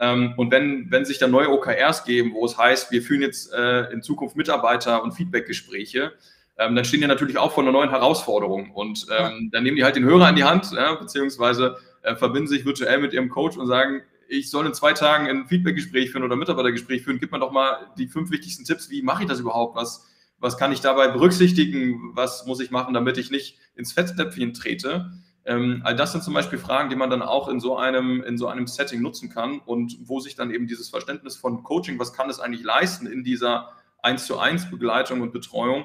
Ähm, 0.00 0.34
und 0.36 0.50
wenn, 0.50 0.90
wenn 0.90 1.04
sich 1.04 1.18
dann 1.18 1.30
neue 1.30 1.48
OKRs 1.48 2.04
geben, 2.04 2.32
wo 2.34 2.44
es 2.44 2.58
heißt, 2.58 2.90
wir 2.90 3.02
führen 3.02 3.22
jetzt 3.22 3.52
äh, 3.52 3.84
in 3.92 4.02
Zukunft 4.02 4.34
Mitarbeiter- 4.34 5.04
und 5.04 5.12
Feedbackgespräche, 5.12 6.12
ähm, 6.56 6.76
dann 6.76 6.84
stehen 6.84 7.00
die 7.00 7.06
natürlich 7.06 7.38
auch 7.38 7.52
vor 7.52 7.62
einer 7.62 7.72
neuen 7.72 7.90
Herausforderung. 7.90 8.70
Und 8.70 9.06
ähm, 9.16 9.50
dann 9.52 9.64
nehmen 9.64 9.76
die 9.76 9.84
halt 9.84 9.96
den 9.96 10.04
Hörer 10.04 10.26
an 10.26 10.36
die 10.36 10.44
Hand, 10.44 10.72
ja, 10.72 10.94
beziehungsweise 10.94 11.76
äh, 12.02 12.14
verbinden 12.14 12.48
sich 12.48 12.64
virtuell 12.64 12.98
mit 12.98 13.12
ihrem 13.12 13.28
Coach 13.28 13.56
und 13.56 13.66
sagen, 13.66 14.02
ich 14.28 14.50
soll 14.50 14.66
in 14.66 14.74
zwei 14.74 14.92
Tagen 14.92 15.28
ein 15.28 15.46
Feedbackgespräch 15.46 16.10
führen 16.10 16.24
oder 16.24 16.36
Mitarbeitergespräch 16.36 17.02
führen. 17.02 17.18
Gib 17.18 17.32
mir 17.32 17.40
doch 17.40 17.52
mal 17.52 17.92
die 17.98 18.08
fünf 18.08 18.30
wichtigsten 18.30 18.64
Tipps. 18.64 18.90
Wie 18.90 19.02
mache 19.02 19.24
ich 19.24 19.28
das 19.28 19.40
überhaupt? 19.40 19.76
Was, 19.76 20.06
was 20.38 20.56
kann 20.56 20.72
ich 20.72 20.80
dabei 20.80 21.08
berücksichtigen? 21.08 22.12
Was 22.14 22.46
muss 22.46 22.60
ich 22.60 22.70
machen, 22.70 22.94
damit 22.94 23.18
ich 23.18 23.30
nicht 23.30 23.58
ins 23.74 23.92
Fettnäpfchen 23.92 24.54
trete? 24.54 25.10
Ähm, 25.46 25.82
all 25.84 25.94
das 25.94 26.12
sind 26.12 26.24
zum 26.24 26.32
Beispiel 26.32 26.58
Fragen, 26.58 26.88
die 26.88 26.96
man 26.96 27.10
dann 27.10 27.20
auch 27.20 27.48
in 27.48 27.60
so 27.60 27.76
einem, 27.76 28.22
in 28.22 28.38
so 28.38 28.46
einem 28.46 28.66
Setting 28.66 29.02
nutzen 29.02 29.28
kann 29.28 29.58
und 29.58 29.96
wo 30.00 30.20
sich 30.20 30.36
dann 30.36 30.50
eben 30.50 30.66
dieses 30.66 30.88
Verständnis 30.88 31.36
von 31.36 31.62
Coaching, 31.62 31.98
was 31.98 32.14
kann 32.14 32.30
es 32.30 32.40
eigentlich 32.40 32.64
leisten 32.64 33.06
in 33.06 33.24
dieser 33.24 33.68
1 34.02 34.26
zu 34.26 34.38
1 34.38 34.70
Begleitung 34.70 35.20
und 35.20 35.32
Betreuung, 35.32 35.84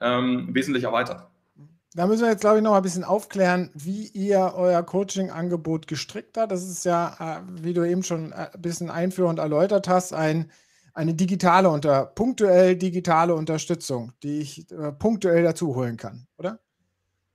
ähm, 0.00 0.48
wesentlich 0.52 0.84
erweitert. 0.84 1.26
Da 1.94 2.06
müssen 2.06 2.22
wir 2.22 2.30
jetzt, 2.30 2.42
glaube 2.42 2.58
ich, 2.58 2.62
noch 2.62 2.74
ein 2.74 2.82
bisschen 2.82 3.02
aufklären, 3.02 3.70
wie 3.74 4.06
ihr 4.06 4.52
euer 4.54 4.82
Coaching-Angebot 4.82 5.88
gestrickt 5.88 6.36
habt. 6.36 6.52
Das 6.52 6.62
ist 6.62 6.84
ja, 6.84 7.16
äh, 7.18 7.62
wie 7.62 7.74
du 7.74 7.82
eben 7.82 8.04
schon 8.04 8.30
äh, 8.30 8.48
ein 8.54 8.62
bisschen 8.62 8.90
einführend 8.90 9.40
erläutert 9.40 9.88
hast, 9.88 10.12
ein, 10.12 10.52
eine 10.94 11.14
digitale 11.14 11.68
unter 11.68 12.06
punktuell 12.06 12.76
digitale 12.76 13.34
Unterstützung, 13.34 14.12
die 14.22 14.38
ich 14.38 14.70
äh, 14.70 14.92
punktuell 14.92 15.42
dazu 15.42 15.74
holen 15.74 15.96
kann, 15.96 16.28
oder? 16.38 16.60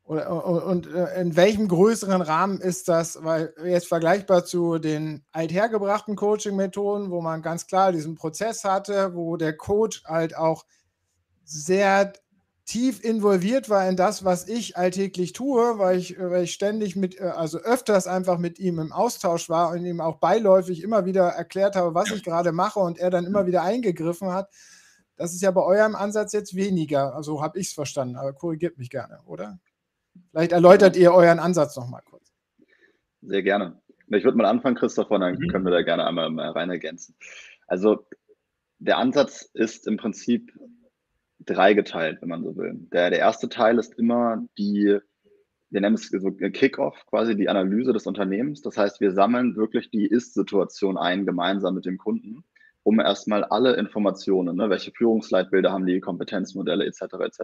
Oder, 0.06 0.46
und, 0.46 0.86
und 0.86 0.86
in 1.18 1.36
welchem 1.36 1.68
größeren 1.68 2.22
Rahmen 2.22 2.62
ist 2.62 2.88
das, 2.88 3.24
weil 3.24 3.56
jetzt 3.66 3.88
vergleichbar 3.88 4.46
zu 4.46 4.78
den 4.78 5.26
althergebrachten 5.32 6.16
Coaching-Methoden, 6.16 7.10
wo 7.10 7.22
man 7.22 7.42
ganz 7.42 7.66
klar 7.66 7.92
diesen 7.92 8.14
Prozess 8.14 8.64
hatte, 8.64 9.16
wo 9.16 9.36
der 9.36 9.58
Coach 9.58 10.04
halt 10.06 10.38
auch 10.38 10.66
sehr 11.44 12.14
tief 12.66 13.04
involviert 13.04 13.70
war 13.70 13.88
in 13.88 13.96
das, 13.96 14.26
was 14.26 14.48
ich 14.48 14.76
alltäglich 14.76 15.34
tue, 15.34 15.78
weil 15.78 16.00
ich, 16.00 16.20
weil 16.20 16.44
ich 16.44 16.54
ständig 16.54 16.96
mit, 16.96 17.20
äh, 17.20 17.26
also 17.26 17.60
öfters 17.60 18.08
einfach 18.08 18.38
mit 18.40 18.60
ihm 18.60 18.80
im 18.80 18.92
Austausch 18.92 19.50
war 19.50 19.72
und 19.72 19.86
ihm 19.86 20.02
auch 20.02 20.18
beiläufig 20.18 20.82
immer 20.82 21.06
wieder 21.06 21.28
erklärt 21.30 21.76
habe, 21.76 21.94
was 21.94 22.12
ich 22.12 22.24
gerade 22.24 22.52
mache 22.52 22.80
und 22.80 22.98
er 22.98 23.12
dann 23.12 23.26
immer 23.26 23.46
wieder 23.46 23.62
eingegriffen 23.62 24.32
hat. 24.32 24.50
Das 25.16 25.34
ist 25.34 25.42
ja 25.42 25.52
bei 25.52 25.62
eurem 25.62 25.96
Ansatz 25.96 26.34
jetzt 26.34 26.56
weniger. 26.56 27.16
Also 27.16 27.42
habe 27.42 27.60
ich 27.60 27.68
es 27.68 27.74
verstanden, 27.74 28.16
aber 28.16 28.34
korrigiert 28.34 28.78
mich 28.78 28.90
gerne, 28.90 29.20
oder? 29.26 29.60
Vielleicht 30.32 30.52
erläutert 30.52 30.96
ihr 30.96 31.14
euren 31.14 31.40
Ansatz 31.40 31.76
noch 31.76 31.88
mal 31.88 32.02
kurz. 32.02 32.34
Sehr 33.22 33.44
gerne. 33.44 33.80
Ich 34.08 34.24
würde 34.24 34.38
mal 34.38 34.46
anfangen, 34.46 34.76
Christoph, 34.76 35.10
und 35.12 35.22
dann 35.22 35.36
mhm. 35.36 35.48
können 35.50 35.66
wir 35.66 35.72
da 35.72 35.82
gerne 35.84 36.06
einmal 36.06 36.38
rein 36.50 36.70
ergänzen. 36.70 37.16
Also 37.68 38.06
der 38.80 38.98
Ansatz 38.98 39.50
ist 39.54 39.88
im 39.88 39.98
Prinzip 39.98 40.52
dreigeteilt, 41.46 42.22
wenn 42.22 42.30
man 42.30 42.44
so 42.44 42.56
will. 42.56 42.88
Der, 42.92 43.10
der 43.10 43.20
erste 43.20 43.50
Teil 43.50 43.78
ist 43.78 43.98
immer 43.98 44.44
die 44.58 45.00
wir 45.76 45.82
nennen 45.82 45.96
es 45.96 46.08
so 46.08 46.32
Kickoff, 46.32 47.06
quasi 47.08 47.36
die 47.36 47.50
Analyse 47.50 47.92
des 47.92 48.08
Unternehmens. 48.08 48.62
Das 48.62 48.78
heißt, 48.78 49.02
wir 49.02 49.12
sammeln 49.12 49.58
wirklich 49.58 49.90
die 49.90 50.06
Ist-Situation 50.06 50.98
ein, 50.98 51.26
gemeinsam 51.26 51.76
mit 51.76 51.86
dem 51.86 51.98
Kunden, 51.98 52.46
um 52.84 53.00
erstmal 53.00 53.44
alle 53.44 53.76
Informationen, 53.76 54.56
ne, 54.56 54.70
welche 54.70 54.92
Führungsleitbilder 54.92 55.72
haben 55.72 55.86
die, 55.86 56.00
Kompetenzmodelle 56.00 56.86
etc. 56.86 57.02
etc. 57.02 57.42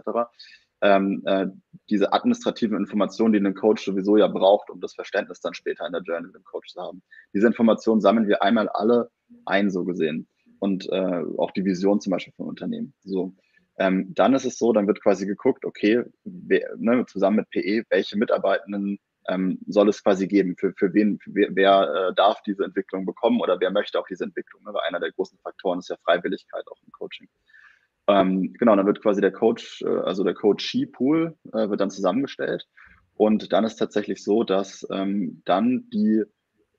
Ähm, 0.80 1.22
äh, 1.26 1.48
diese 1.90 2.12
administrativen 2.12 2.78
Informationen, 2.78 3.34
die 3.34 3.40
ein 3.40 3.54
Coach 3.54 3.84
sowieso 3.84 4.16
ja 4.16 4.28
braucht, 4.28 4.70
um 4.70 4.80
das 4.80 4.94
Verständnis 4.94 5.40
dann 5.40 5.52
später 5.52 5.84
in 5.86 5.92
der 5.92 6.02
Journey 6.02 6.28
mit 6.28 6.34
dem 6.34 6.44
Coach 6.44 6.72
zu 6.72 6.80
haben. 6.80 7.02
Diese 7.34 7.46
Informationen 7.46 8.00
sammeln 8.00 8.28
wir 8.28 8.42
einmal 8.42 8.68
alle 8.68 9.10
ein, 9.44 9.70
so 9.70 9.84
gesehen. 9.84 10.26
Und 10.58 10.88
äh, 10.90 11.22
auch 11.36 11.50
die 11.50 11.64
Vision 11.64 12.00
zum 12.00 12.12
Beispiel 12.12 12.32
vom 12.34 12.46
Unternehmen. 12.46 12.94
So. 13.04 13.34
Ähm, 13.78 14.12
dann 14.14 14.34
ist 14.34 14.44
es 14.44 14.58
so, 14.58 14.72
dann 14.72 14.86
wird 14.86 15.02
quasi 15.02 15.26
geguckt, 15.26 15.64
okay, 15.64 16.04
wer, 16.24 16.70
ne, 16.76 17.04
zusammen 17.06 17.36
mit 17.38 17.50
PE, 17.50 17.84
welche 17.88 18.18
Mitarbeitenden 18.18 18.98
ähm, 19.28 19.58
soll 19.66 19.88
es 19.88 20.02
quasi 20.02 20.26
geben? 20.26 20.56
Für, 20.58 20.72
für 20.76 20.92
wen, 20.94 21.18
für 21.18 21.34
wer, 21.34 21.48
wer 21.52 22.08
äh, 22.08 22.14
darf 22.14 22.42
diese 22.42 22.64
Entwicklung 22.64 23.06
bekommen 23.06 23.40
oder 23.40 23.58
wer 23.60 23.70
möchte 23.70 23.98
auch 23.98 24.06
diese 24.06 24.24
Entwicklung? 24.24 24.62
Ne? 24.64 24.74
Weil 24.74 24.82
einer 24.88 25.00
der 25.00 25.12
großen 25.12 25.38
Faktoren 25.38 25.78
ist 25.78 25.88
ja 25.88 25.96
Freiwilligkeit 26.04 26.64
auch 26.68 26.78
im 26.84 26.92
Coaching. 26.92 27.28
Ähm, 28.08 28.52
genau, 28.54 28.74
dann 28.74 28.86
wird 28.86 29.00
quasi 29.00 29.20
der 29.20 29.32
Coach, 29.32 29.82
äh, 29.82 29.88
also 29.88 30.24
der 30.24 30.34
Coachee-Pool 30.34 31.36
äh, 31.52 31.68
wird 31.68 31.80
dann 31.80 31.90
zusammengestellt. 31.90 32.66
Und 33.14 33.52
dann 33.52 33.64
ist 33.64 33.76
tatsächlich 33.76 34.24
so, 34.24 34.42
dass 34.42 34.86
ähm, 34.90 35.42
dann 35.44 35.88
die 35.90 36.24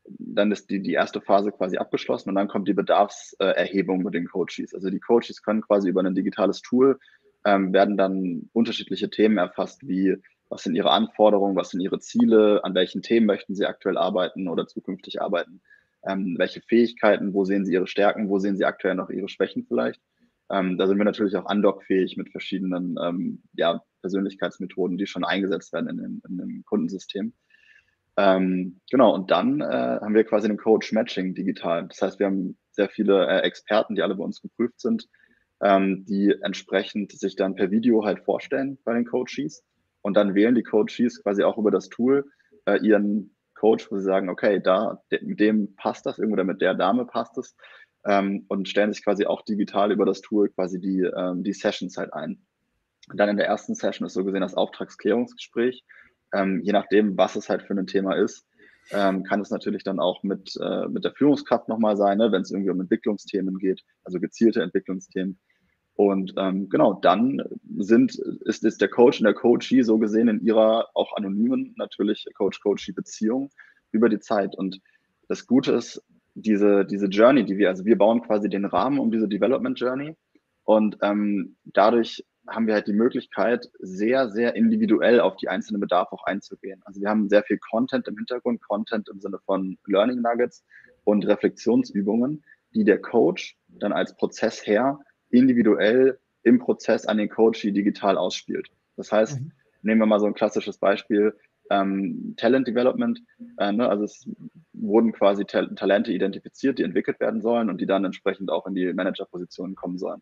dann 0.06 0.52
ist 0.52 0.70
die, 0.70 0.82
die 0.82 0.94
erste 0.94 1.22
Phase 1.22 1.52
quasi 1.52 1.78
abgeschlossen 1.78 2.30
und 2.30 2.36
dann 2.36 2.48
kommt 2.48 2.68
die 2.68 2.74
Bedarfserhebung 2.74 4.04
mit 4.04 4.14
den 4.14 4.28
Coaches. 4.28 4.74
Also 4.74 4.90
die 4.90 5.00
Coaches 5.00 5.42
können 5.42 5.62
quasi 5.62 5.90
über 5.90 6.04
ein 6.04 6.16
digitales 6.16 6.62
Tool 6.62 7.00
ähm, 7.46 7.74
werden 7.74 7.98
dann 7.98 8.50
unterschiedliche 8.54 9.10
Themen 9.10 9.38
erfasst, 9.38 9.88
wie 9.88 10.18
was 10.50 10.64
sind 10.64 10.76
ihre 10.76 10.92
Anforderungen, 10.92 11.56
was 11.56 11.72
sind 11.72 11.82
ihre 11.82 12.00
Ziele, 12.00 12.64
an 12.64 12.76
welchen 12.76 13.02
Themen 13.02 13.26
möchten 13.26 13.56
sie 13.56 13.66
aktuell 13.66 13.98
arbeiten 13.98 14.48
oder 14.48 14.68
zukünftig 14.68 15.22
arbeiten, 15.22 15.62
ähm, 16.06 16.36
welche 16.38 16.62
Fähigkeiten, 16.62 17.34
wo 17.34 17.44
sehen 17.44 17.66
sie 17.66 17.74
ihre 17.74 17.88
Stärken, 17.88 18.30
wo 18.30 18.40
sehen 18.40 18.56
sie 18.56 18.66
aktuell 18.66 18.96
noch 18.96 19.10
ihre 19.10 19.30
Schwächen 19.30 19.66
vielleicht. 19.66 20.02
Ähm, 20.52 20.78
da 20.78 20.88
sind 20.88 20.98
wir 20.98 21.06
natürlich 21.06 21.36
auch 21.36 21.46
andockfähig 21.46 22.18
mit 22.18 22.30
verschiedenen 22.30 22.98
ähm, 23.02 23.42
ja, 23.54 23.82
Persönlichkeitsmethoden, 24.02 24.98
die 24.98 25.08
schon 25.08 25.24
eingesetzt 25.24 25.74
werden 25.74 25.90
in, 25.90 25.98
den, 25.98 26.22
in 26.28 26.38
dem 26.38 26.64
Kundensystem. 26.66 27.34
Ähm, 28.16 28.80
genau, 28.92 29.14
und 29.14 29.32
dann 29.32 29.62
äh, 29.62 29.66
haben 29.66 30.14
wir 30.14 30.24
quasi 30.24 30.48
einen 30.48 30.58
Coach 30.58 30.92
Matching 30.92 31.34
digital. 31.34 31.88
Das 31.88 32.02
heißt, 32.02 32.20
wir 32.20 32.28
haben 32.28 32.58
sehr 32.72 32.90
viele 32.90 33.28
äh, 33.28 33.40
Experten, 33.40 33.96
die 33.96 34.02
alle 34.02 34.16
bei 34.16 34.24
uns 34.24 34.42
geprüft 34.42 34.80
sind, 34.80 35.08
ähm, 35.62 36.06
die 36.06 36.36
entsprechend 36.42 37.12
sich 37.12 37.36
dann 37.36 37.56
per 37.56 37.72
Video 37.72 38.06
halt 38.06 38.20
vorstellen 38.20 38.78
bei 38.84 38.94
den 38.94 39.06
Coaches. 39.06 39.64
Und 40.02 40.16
dann 40.16 40.36
wählen 40.36 40.54
die 40.54 40.64
Coaches 40.64 41.24
quasi 41.24 41.44
auch 41.44 41.58
über 41.58 41.72
das 41.72 41.90
Tool 41.90 42.26
äh, 42.66 42.78
ihren 42.86 43.36
Coach, 43.56 43.90
wo 43.90 43.98
sie 43.98 44.04
sagen, 44.04 44.30
okay, 44.30 44.60
da 44.62 45.02
mit 45.22 45.40
dem 45.40 45.76
passt 45.76 46.06
das 46.06 46.20
irgendwo 46.20 46.36
oder 46.36 46.44
mit 46.44 46.62
der 46.62 46.74
Dame 46.74 47.06
passt 47.06 47.38
es. 47.38 47.56
Ähm, 48.06 48.46
und 48.50 48.68
stellen 48.68 48.92
sich 48.92 49.04
quasi 49.04 49.26
auch 49.26 49.44
digital 49.44 49.92
über 49.92 50.06
das 50.06 50.22
Tool 50.22 50.50
quasi 50.50 50.80
die, 50.80 51.00
ähm, 51.00 51.44
die 51.44 51.54
Sessions 51.54 51.98
halt 51.98 52.14
ein. 52.14 52.46
Und 53.10 53.18
dann 53.18 53.30
in 53.30 53.38
der 53.38 53.48
ersten 53.48 53.76
Session 53.76 54.06
ist 54.06 54.14
so 54.14 54.24
gesehen 54.24 54.42
das 54.42 54.56
Auftragsklärungsgespräch 54.56 55.84
ähm, 56.34 56.62
je 56.64 56.72
nachdem, 56.72 57.18
was 57.18 57.36
es 57.36 57.50
halt 57.50 57.64
für 57.64 57.74
ein 57.74 57.88
Thema 57.88 58.16
ist, 58.16 58.46
ähm, 58.92 59.24
kann 59.24 59.42
es 59.42 59.50
natürlich 59.50 59.84
dann 59.84 60.00
auch 60.00 60.24
mit, 60.24 60.58
äh, 60.62 60.88
mit 60.88 61.06
der 61.06 61.14
Führungskraft 61.14 61.70
nochmal 61.70 61.96
sein, 61.96 62.18
ne, 62.18 62.32
wenn 62.32 62.42
es 62.42 62.52
irgendwie 62.52 62.72
um 62.72 62.82
Entwicklungsthemen 62.82 63.58
geht, 63.58 63.82
also 64.04 64.20
gezielte 64.20 64.62
Entwicklungsthemen. 64.62 65.40
Und 65.96 66.34
ähm, 66.38 66.70
genau, 66.70 66.94
dann 66.94 67.42
sind, 67.78 68.16
ist, 68.46 68.66
ist 68.66 68.82
der 68.82 68.90
Coach 68.90 69.20
und 69.20 69.26
der 69.26 69.36
Coachee 69.36 69.84
so 69.84 70.00
gesehen 70.00 70.28
in 70.28 70.44
ihrer 70.44 70.88
auch 70.96 71.16
anonymen 71.16 71.76
natürlich 71.78 72.26
Coach-Coachee-Beziehung 72.36 73.52
über 73.92 74.10
die 74.10 74.20
Zeit. 74.20 74.58
Und 74.58 74.82
das 75.28 75.46
Gute 75.46 75.72
ist, 75.74 76.04
diese, 76.36 76.86
diese 76.86 77.06
Journey, 77.06 77.46
die 77.46 77.58
wir, 77.58 77.70
also 77.70 77.86
wir 77.86 77.98
bauen 77.98 78.22
quasi 78.24 78.50
den 78.50 78.66
Rahmen 78.66 79.00
um 79.00 79.12
diese 79.12 79.28
Development 79.28 79.80
Journey 79.80 80.16
und 80.64 80.98
ähm, 81.02 81.58
dadurch 81.64 82.26
haben 82.48 82.68
wir 82.68 82.74
halt 82.74 82.88
die 82.88 82.94
Möglichkeit, 82.94 83.70
sehr, 83.80 84.30
sehr 84.30 84.56
individuell 84.56 85.20
auf 85.20 85.38
die 85.38 85.48
einzelnen 85.48 85.80
Bedarfe 85.80 86.14
auch 86.14 86.24
einzugehen. 86.26 86.82
Also 86.86 87.02
wir 87.02 87.10
haben 87.10 87.30
sehr 87.30 87.44
viel 87.44 87.58
Content 87.58 88.08
im 88.08 88.18
Hintergrund, 88.18 88.62
Content 88.62 89.10
im 89.10 89.20
Sinne 89.20 89.40
von 89.46 89.78
Learning 89.86 90.22
Nuggets 90.22 90.64
und 91.04 91.26
Reflexionsübungen, 91.26 92.44
die 92.74 92.84
der 92.84 93.02
Coach 93.02 93.58
dann 93.68 93.94
als 93.94 94.16
Prozessherr 94.16 95.00
individuell 95.30 96.20
im 96.44 96.60
Prozess 96.60 97.06
an 97.06 97.18
den 97.18 97.30
Coach 97.30 97.62
digital 97.62 98.18
ausspielt. 98.18 98.70
Das 98.98 99.12
heißt, 99.12 99.40
mhm. 99.40 99.52
nehmen 99.82 100.02
wir 100.02 100.06
mal 100.06 100.20
so 100.20 100.26
ein 100.26 100.34
klassisches 100.34 100.78
Beispiel, 100.78 101.36
ähm, 101.70 102.34
Talent 102.36 102.68
Development. 102.68 103.22
Äh, 103.58 103.72
ne? 103.72 103.88
Also 103.88 104.04
es 104.04 104.30
wurden 104.74 105.14
quasi 105.14 105.46
Ta 105.46 105.66
Talente 105.68 106.12
identifiziert, 106.12 106.78
die 106.78 106.84
entwickelt 106.84 107.22
werden 107.22 107.42
sollen 107.42 107.70
und 107.70 107.80
die 107.80 107.86
dann 107.86 108.04
entsprechend 108.04 108.52
auch 108.52 108.68
in 108.68 108.76
die 108.76 108.92
Managerpositionen 108.94 109.76
kommen 109.76 109.98
sollen 109.98 110.22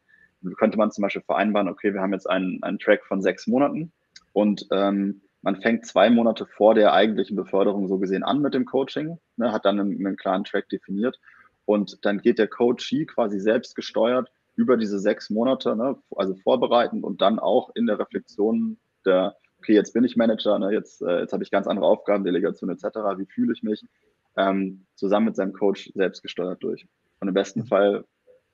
könnte 0.57 0.77
man 0.77 0.91
zum 0.91 1.03
Beispiel 1.03 1.21
vereinbaren, 1.21 1.67
okay, 1.67 1.93
wir 1.93 2.01
haben 2.01 2.13
jetzt 2.13 2.29
einen, 2.29 2.61
einen 2.63 2.79
Track 2.79 3.05
von 3.05 3.21
sechs 3.21 3.47
Monaten 3.47 3.91
und 4.33 4.67
ähm, 4.71 5.21
man 5.41 5.61
fängt 5.61 5.85
zwei 5.85 6.09
Monate 6.09 6.45
vor 6.45 6.75
der 6.75 6.93
eigentlichen 6.93 7.35
Beförderung 7.35 7.87
so 7.87 7.97
gesehen 7.97 8.23
an 8.23 8.41
mit 8.41 8.53
dem 8.53 8.65
Coaching, 8.65 9.17
ne, 9.37 9.51
hat 9.51 9.65
dann 9.65 9.79
einen, 9.79 10.05
einen 10.05 10.17
klaren 10.17 10.43
Track 10.43 10.69
definiert 10.69 11.19
und 11.65 12.05
dann 12.05 12.19
geht 12.19 12.39
der 12.39 12.47
Coachee 12.47 13.05
quasi 13.05 13.39
selbst 13.39 13.75
gesteuert 13.75 14.31
über 14.55 14.77
diese 14.77 14.99
sechs 14.99 15.29
Monate, 15.29 15.75
ne, 15.75 15.97
also 16.15 16.35
vorbereitend 16.35 17.03
und 17.03 17.21
dann 17.21 17.39
auch 17.39 17.71
in 17.75 17.87
der 17.87 17.99
Reflexion 17.99 18.77
der, 19.05 19.35
okay, 19.59 19.73
jetzt 19.73 19.93
bin 19.93 20.03
ich 20.03 20.15
Manager, 20.15 20.59
ne, 20.59 20.71
jetzt, 20.71 21.01
äh, 21.01 21.21
jetzt 21.21 21.33
habe 21.33 21.43
ich 21.43 21.51
ganz 21.51 21.67
andere 21.67 21.87
Aufgaben, 21.87 22.23
Delegation 22.23 22.69
etc., 22.69 22.85
wie 23.17 23.25
fühle 23.25 23.53
ich 23.53 23.63
mich, 23.63 23.83
ähm, 24.37 24.85
zusammen 24.95 25.27
mit 25.27 25.35
seinem 25.35 25.53
Coach 25.53 25.91
selbst 25.95 26.21
gesteuert 26.21 26.63
durch. 26.63 26.87
Und 27.19 27.27
im 27.27 27.33
besten 27.33 27.61
mhm. 27.61 27.67
Fall 27.67 28.05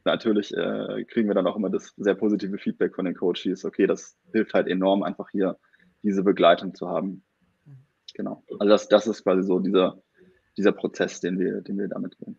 natürlich 0.08 0.54
äh, 0.56 1.04
kriegen 1.06 1.28
wir 1.28 1.36
dann 1.36 1.48
auch 1.48 1.56
immer 1.56 1.70
das 1.70 1.94
sehr 1.98 2.16
positive 2.16 2.58
Feedback 2.58 2.96
von 2.96 3.06
den 3.06 3.16
Coaches. 3.16 3.64
Okay, 3.64 3.88
das 3.88 4.18
hilft 4.34 4.54
halt 4.54 4.68
enorm, 4.68 5.04
einfach 5.04 5.30
hier 5.32 5.58
diese 6.04 6.24
Begleitung 6.24 6.74
zu 6.74 6.88
haben. 6.88 7.24
Genau. 8.16 8.44
Also 8.60 8.70
das, 8.70 8.88
das 8.90 9.08
ist 9.08 9.24
quasi 9.24 9.44
so 9.44 9.60
dieser, 9.60 10.02
dieser 10.58 10.72
Prozess, 10.72 11.22
den 11.22 11.40
wir, 11.40 11.62
den 11.62 11.78
wir 11.78 11.88
damit 11.88 12.18
gehen. 12.18 12.38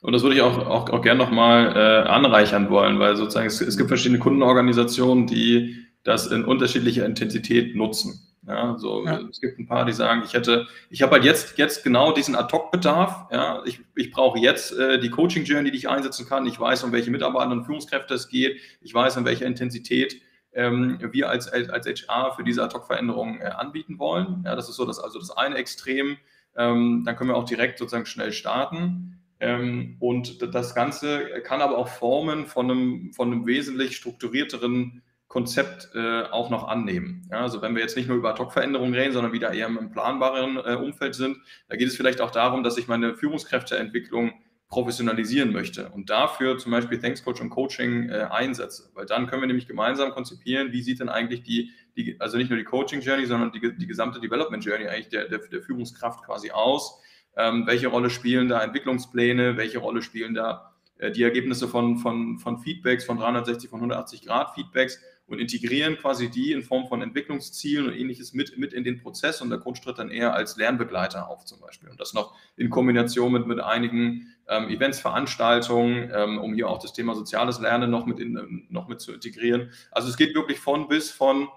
Und 0.00 0.12
das 0.12 0.22
würde 0.22 0.36
ich 0.36 0.42
auch, 0.42 0.58
auch, 0.58 0.90
auch 0.90 1.02
gerne 1.02 1.18
nochmal 1.18 1.76
äh, 1.76 2.08
anreichern 2.08 2.70
wollen, 2.70 2.98
weil 2.98 3.16
sozusagen 3.16 3.46
es, 3.46 3.60
es 3.60 3.76
gibt 3.76 3.88
verschiedene 3.88 4.18
Kundenorganisationen, 4.18 5.26
die 5.26 5.76
das 6.02 6.26
in 6.26 6.44
unterschiedlicher 6.44 7.06
Intensität 7.06 7.76
nutzen. 7.76 8.31
Ja, 8.46 8.76
so, 8.76 9.04
ja. 9.04 9.20
es 9.30 9.40
gibt 9.40 9.58
ein 9.60 9.66
paar, 9.66 9.84
die 9.84 9.92
sagen, 9.92 10.22
ich 10.24 10.34
hätte, 10.34 10.66
ich 10.90 11.02
habe 11.02 11.12
halt 11.12 11.24
jetzt, 11.24 11.58
jetzt 11.58 11.84
genau 11.84 12.12
diesen 12.12 12.34
Ad-Hoc-Bedarf. 12.34 13.30
Ja, 13.30 13.62
ich, 13.64 13.80
ich 13.94 14.10
brauche 14.10 14.38
jetzt 14.38 14.76
äh, 14.76 14.98
die 14.98 15.10
Coaching-Journey, 15.10 15.70
die 15.70 15.78
ich 15.78 15.88
einsetzen 15.88 16.26
kann. 16.26 16.46
Ich 16.46 16.58
weiß, 16.58 16.82
um 16.82 16.90
welche 16.90 17.12
Mitarbeiter 17.12 17.52
und 17.52 17.64
Führungskräfte 17.64 18.14
es 18.14 18.28
geht. 18.28 18.60
Ich 18.80 18.92
weiß, 18.92 19.16
in 19.16 19.24
welcher 19.24 19.46
Intensität 19.46 20.20
ähm, 20.54 20.98
wir 21.12 21.28
als, 21.28 21.48
als 21.48 21.86
HR 21.86 22.34
für 22.34 22.42
diese 22.42 22.64
Ad-Hoc-Veränderung 22.64 23.40
äh, 23.40 23.44
anbieten 23.44 24.00
wollen. 24.00 24.42
Ja, 24.44 24.56
das 24.56 24.68
ist 24.68 24.76
so 24.76 24.84
das, 24.84 24.98
also 24.98 25.20
das 25.20 25.30
eine 25.30 25.56
Extrem. 25.56 26.16
Ähm, 26.56 27.04
dann 27.06 27.16
können 27.16 27.30
wir 27.30 27.36
auch 27.36 27.44
direkt 27.44 27.78
sozusagen 27.78 28.06
schnell 28.06 28.32
starten. 28.32 29.20
Ähm, 29.38 29.96
und 30.00 30.54
das 30.54 30.74
Ganze 30.74 31.42
kann 31.44 31.62
aber 31.62 31.78
auch 31.78 31.88
formen 31.88 32.46
von 32.46 32.70
einem, 32.70 33.12
von 33.12 33.32
einem 33.32 33.46
wesentlich 33.46 33.96
strukturierteren 33.96 35.02
Konzept 35.32 35.88
äh, 35.94 36.24
auch 36.24 36.50
noch 36.50 36.68
annehmen. 36.68 37.26
Ja, 37.30 37.40
also 37.40 37.62
wenn 37.62 37.74
wir 37.74 37.80
jetzt 37.80 37.96
nicht 37.96 38.06
nur 38.06 38.18
über 38.18 38.32
Ad-Hoc-Veränderungen 38.32 38.92
reden, 38.92 39.14
sondern 39.14 39.32
wieder 39.32 39.50
eher 39.54 39.66
im 39.66 39.90
planbaren 39.90 40.58
äh, 40.58 40.74
Umfeld 40.74 41.14
sind, 41.14 41.38
da 41.70 41.76
geht 41.76 41.88
es 41.88 41.96
vielleicht 41.96 42.20
auch 42.20 42.30
darum, 42.30 42.62
dass 42.62 42.76
ich 42.76 42.86
meine 42.86 43.14
Führungskräfteentwicklung 43.14 44.34
professionalisieren 44.68 45.50
möchte 45.50 45.88
und 45.88 46.10
dafür 46.10 46.58
zum 46.58 46.72
Beispiel 46.72 47.00
Thanks 47.00 47.24
Coach 47.24 47.40
und 47.40 47.48
Coaching 47.48 48.10
äh, 48.10 48.26
einsetze, 48.30 48.90
weil 48.92 49.06
dann 49.06 49.26
können 49.26 49.40
wir 49.40 49.46
nämlich 49.46 49.66
gemeinsam 49.66 50.10
konzipieren, 50.10 50.70
wie 50.72 50.82
sieht 50.82 51.00
denn 51.00 51.08
eigentlich 51.08 51.42
die, 51.42 51.70
die 51.96 52.20
also 52.20 52.36
nicht 52.36 52.50
nur 52.50 52.58
die 52.58 52.64
Coaching 52.64 53.00
Journey, 53.00 53.24
sondern 53.24 53.52
die, 53.52 53.74
die 53.74 53.86
gesamte 53.86 54.20
Development 54.20 54.62
Journey 54.62 54.86
eigentlich 54.86 55.08
der, 55.08 55.30
der, 55.30 55.38
der 55.38 55.62
Führungskraft 55.62 56.24
quasi 56.24 56.50
aus. 56.50 57.00
Ähm, 57.38 57.66
welche 57.66 57.88
Rolle 57.88 58.10
spielen 58.10 58.50
da 58.50 58.62
Entwicklungspläne? 58.62 59.56
Welche 59.56 59.78
Rolle 59.78 60.02
spielen 60.02 60.34
da 60.34 60.74
die 61.10 61.22
Ergebnisse 61.22 61.68
von, 61.68 61.98
von, 61.98 62.38
von 62.38 62.58
Feedbacks, 62.58 63.04
von 63.04 63.18
360, 63.18 63.68
von 63.68 63.80
180 63.80 64.22
Grad 64.22 64.54
Feedbacks? 64.54 65.00
und 65.32 65.38
integrieren 65.38 65.96
quasi 65.96 66.28
die 66.30 66.52
in 66.52 66.62
Form 66.62 66.86
von 66.86 67.00
Entwicklungszielen 67.00 67.86
und 67.86 67.94
ähnliches 67.94 68.34
mit, 68.34 68.58
mit 68.58 68.72
in 68.72 68.84
den 68.84 69.00
Prozess 69.00 69.40
und 69.40 69.50
der 69.50 69.58
Coach 69.58 69.80
tritt 69.80 69.98
dann 69.98 70.10
eher 70.10 70.34
als 70.34 70.56
Lernbegleiter 70.56 71.28
auf 71.28 71.44
zum 71.44 71.60
Beispiel 71.60 71.88
und 71.88 72.00
das 72.00 72.12
noch 72.12 72.34
in 72.56 72.70
Kombination 72.70 73.32
mit, 73.32 73.46
mit 73.46 73.60
einigen 73.60 74.26
ähm, 74.48 74.68
Events, 74.68 75.00
Veranstaltungen, 75.00 76.10
ähm, 76.14 76.38
um 76.38 76.54
hier 76.54 76.68
auch 76.68 76.78
das 76.78 76.92
Thema 76.92 77.14
soziales 77.14 77.60
Lernen 77.60 77.90
noch 77.90 78.04
mit, 78.04 78.20
in, 78.20 78.66
noch 78.68 78.88
mit 78.88 79.00
zu 79.00 79.12
integrieren. 79.12 79.70
Also 79.90 80.08
es 80.08 80.16
geht 80.16 80.34
wirklich 80.34 80.58
von 80.58 80.88
bis 80.88 81.10
von 81.10 81.48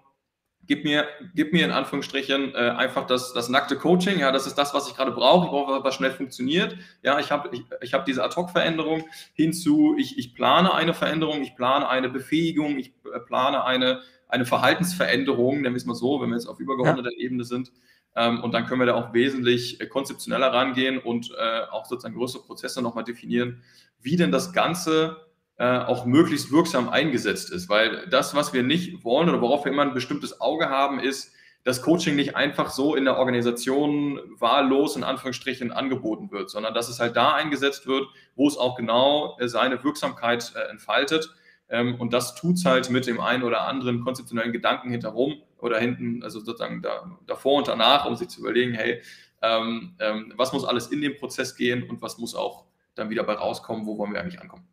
gib 0.68 0.84
mir, 0.84 1.08
gib 1.36 1.54
mir 1.54 1.66
in 1.66 1.72
Anführungsstrichen 1.72 2.54
äh, 2.54 2.58
einfach 2.58 3.06
das, 3.08 3.34
das 3.34 3.50
nackte 3.50 3.76
Coaching. 3.76 4.20
Ja, 4.20 4.32
das 4.32 4.48
ist 4.48 4.56
das, 4.56 4.74
was 4.74 4.88
ich 4.88 4.96
gerade 4.96 5.12
brauche. 5.12 5.46
Ich 5.46 5.52
brauche, 5.52 5.84
was 5.84 5.96
schnell 5.96 6.12
funktioniert. 6.12 6.78
Ja, 7.04 7.20
ich 7.20 7.32
habe 7.32 7.50
ich, 7.52 7.64
ich 7.82 7.94
hab 7.94 8.06
diese 8.06 8.24
Ad-Hoc-Veränderung 8.24 9.04
hinzu, 9.34 9.96
ich, 9.98 10.18
ich 10.18 10.34
plane 10.34 10.74
eine 10.74 10.94
Veränderung, 10.94 11.42
ich 11.42 11.56
plane 11.56 11.88
eine 11.88 12.10
Befähigung, 12.10 12.78
ich 12.78 12.94
äh, 13.14 13.20
plane 13.20 13.64
eine, 13.64 14.02
eine 14.28 14.46
Verhaltensveränderung, 14.46 15.62
nennen 15.62 15.76
wir 15.76 15.78
es 15.78 15.86
mal 15.86 15.96
so, 15.96 16.22
wenn 16.22 16.30
wir 16.30 16.36
jetzt 16.36 16.48
auf 16.48 16.60
übergeordneter 16.60 17.12
ja. 17.12 17.26
Ebene 17.26 17.44
sind. 17.44 17.72
Ähm, 18.16 18.42
und 18.42 18.54
dann 18.54 18.66
können 18.66 18.80
wir 18.80 18.88
da 18.88 18.96
auch 18.96 19.14
wesentlich 19.14 19.82
äh, 19.82 19.88
konzeptioneller 19.88 20.54
rangehen 20.54 20.98
und 20.98 21.32
äh, 21.38 21.62
auch 21.72 21.86
sozusagen 21.86 22.16
größere 22.16 22.44
Prozesse 22.44 22.82
nochmal 22.82 23.04
definieren, 23.04 23.62
wie 24.02 24.16
denn 24.16 24.32
das 24.32 24.54
Ganze 24.54 25.25
auch 25.58 26.06
möglichst 26.06 26.52
wirksam 26.52 26.90
eingesetzt 26.90 27.50
ist. 27.50 27.70
Weil 27.70 28.08
das, 28.10 28.36
was 28.36 28.52
wir 28.52 28.62
nicht 28.62 29.06
wollen 29.06 29.30
oder 29.30 29.40
worauf 29.40 29.64
wir 29.64 29.72
immer 29.72 29.84
ein 29.84 29.94
bestimmtes 29.94 30.42
Auge 30.42 30.70
haben, 30.70 31.00
ist, 31.00 31.32
dass 31.66 31.82
Coaching 31.82 32.16
nicht 32.16 32.36
einfach 32.36 32.70
so 32.70 32.96
in 32.96 33.06
der 33.06 33.18
Organisation 33.18 34.20
wahllos 34.38 34.96
in 34.96 35.04
Anführungsstrichen 35.04 35.72
angeboten 35.72 36.32
wird, 36.32 36.50
sondern 36.52 36.76
dass 36.76 36.90
es 36.90 37.00
halt 37.00 37.18
da 37.18 37.34
eingesetzt 37.34 37.88
wird, 37.88 38.08
wo 38.36 38.48
es 38.48 38.56
auch 38.56 38.76
genau 38.76 39.36
äh, 39.40 39.48
seine 39.48 39.84
Wirksamkeit 39.84 40.54
äh, 40.56 40.70
entfaltet. 40.70 41.34
Ähm, 41.68 42.00
und 42.00 42.14
das 42.14 42.36
tut 42.36 42.58
es 42.58 42.66
halt 42.66 42.92
mit 42.92 43.08
dem 43.08 43.20
einen 43.20 43.42
oder 43.42 43.68
anderen 43.68 44.02
konzeptionellen 44.02 44.54
Gedanken 44.54 44.92
hinterrum 44.92 45.42
oder 45.58 45.80
hinten, 45.80 46.22
also 46.22 46.40
sozusagen 46.40 46.84
da, 46.84 47.18
davor 47.26 47.58
und 47.58 47.68
danach, 47.68 48.06
um 48.06 48.16
sich 48.16 48.28
zu 48.28 48.42
überlegen, 48.42 48.76
hey, 48.76 49.02
ähm, 49.42 49.96
ähm, 50.00 50.34
was 50.38 50.54
muss 50.54 50.66
alles 50.66 50.88
in 50.88 51.02
den 51.02 51.18
Prozess 51.18 51.56
gehen 51.56 51.90
und 51.90 52.00
was 52.04 52.20
muss 52.20 52.36
auch 52.36 52.66
dann 52.94 53.10
wieder 53.10 53.24
bei 53.24 53.34
rauskommen, 53.34 53.88
wo 53.88 53.98
wollen 53.98 54.14
wir 54.14 54.22
eigentlich 54.22 54.40
ankommen 54.40 54.68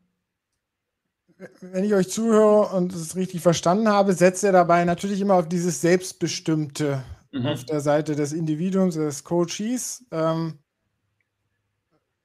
wenn 1.61 1.85
ich 1.85 1.95
euch 1.95 2.11
zuhöre 2.11 2.77
und 2.77 2.93
es 2.93 3.17
richtig 3.17 3.41
verstanden 3.41 3.89
habe, 3.89 4.13
setzt 4.13 4.45
er 4.45 4.53
dabei 4.53 4.85
natürlich 4.85 5.21
immer 5.21 5.35
auf 5.35 5.49
dieses 5.49 5.81
Selbstbestimmte 5.81 7.03
mhm. 7.33 7.47
auf 7.47 7.65
der 7.65 7.81
Seite 7.81 8.15
des 8.15 8.33
Individuums, 8.33 8.95
des 8.95 9.25
Coaches. 9.25 10.05
Ähm, 10.11 10.59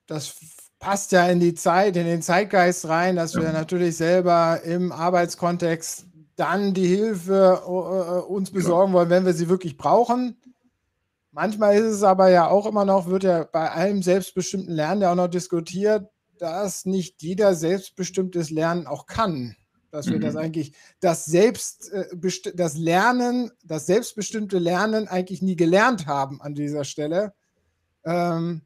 das 0.06 0.36
passt 0.80 1.12
ja 1.12 1.28
in 1.28 1.40
die 1.40 1.56
Zeit, 1.56 1.98
in 1.98 2.06
den 2.06 2.22
Zeitgeist 2.22 2.88
rein, 2.88 3.16
dass 3.16 3.36
wir 3.36 3.52
natürlich 3.52 3.98
selber 3.98 4.62
im 4.64 4.92
Arbeitskontext 4.92 6.06
dann 6.36 6.74
die 6.74 6.88
Hilfe 6.88 7.64
uh, 7.68 8.32
uns 8.32 8.52
besorgen 8.52 8.94
wollen, 8.94 9.10
wenn 9.10 9.26
wir 9.26 9.34
sie 9.34 9.50
wirklich 9.50 9.76
brauchen. 9.76 10.40
Manchmal 11.32 11.76
ist 11.76 11.86
es 11.86 12.04
aber 12.04 12.30
ja 12.30 12.48
auch 12.48 12.66
immer 12.68 12.86
noch, 12.86 13.08
wird 13.08 13.24
ja 13.24 13.44
bei 13.44 13.72
allem 13.72 14.04
selbstbestimmten 14.04 14.74
Lernen 14.74 15.02
ja 15.02 15.12
auch 15.12 15.16
noch 15.16 15.28
diskutiert, 15.28 16.08
dass 16.42 16.86
nicht 16.86 17.22
jeder 17.22 17.56
selbstbestimmtes 17.56 18.50
Lernen 18.50 18.88
auch 18.88 19.06
kann. 19.06 19.56
Dass 19.92 20.08
wir 20.08 20.20
das 20.20 20.34
mhm. 20.34 20.40
eigentlich, 20.40 20.74
das 21.00 21.26
Selbst, 21.26 21.92
äh, 21.92 22.08
das 22.56 22.78
Lernen, 22.78 23.52
das 23.64 23.86
selbstbestimmte 23.86 24.60
Lernen 24.60 25.08
eigentlich 25.08 25.42
nie 25.42 25.56
gelernt 25.56 26.08
haben 26.08 26.42
an 26.42 26.56
dieser 26.56 26.84
Stelle. 26.84 27.34
Ähm, 28.06 28.64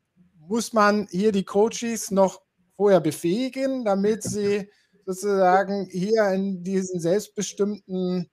muss 0.47 0.73
man 0.73 1.07
hier 1.11 1.31
die 1.31 1.45
Coaches 1.45 2.11
noch 2.11 2.41
vorher 2.75 2.99
befähigen, 2.99 3.85
damit 3.85 4.23
sie 4.23 4.69
sozusagen 5.05 5.87
hier 5.91 6.29
in 6.29 6.63
diesen 6.63 6.99
selbstbestimmten 6.99 8.29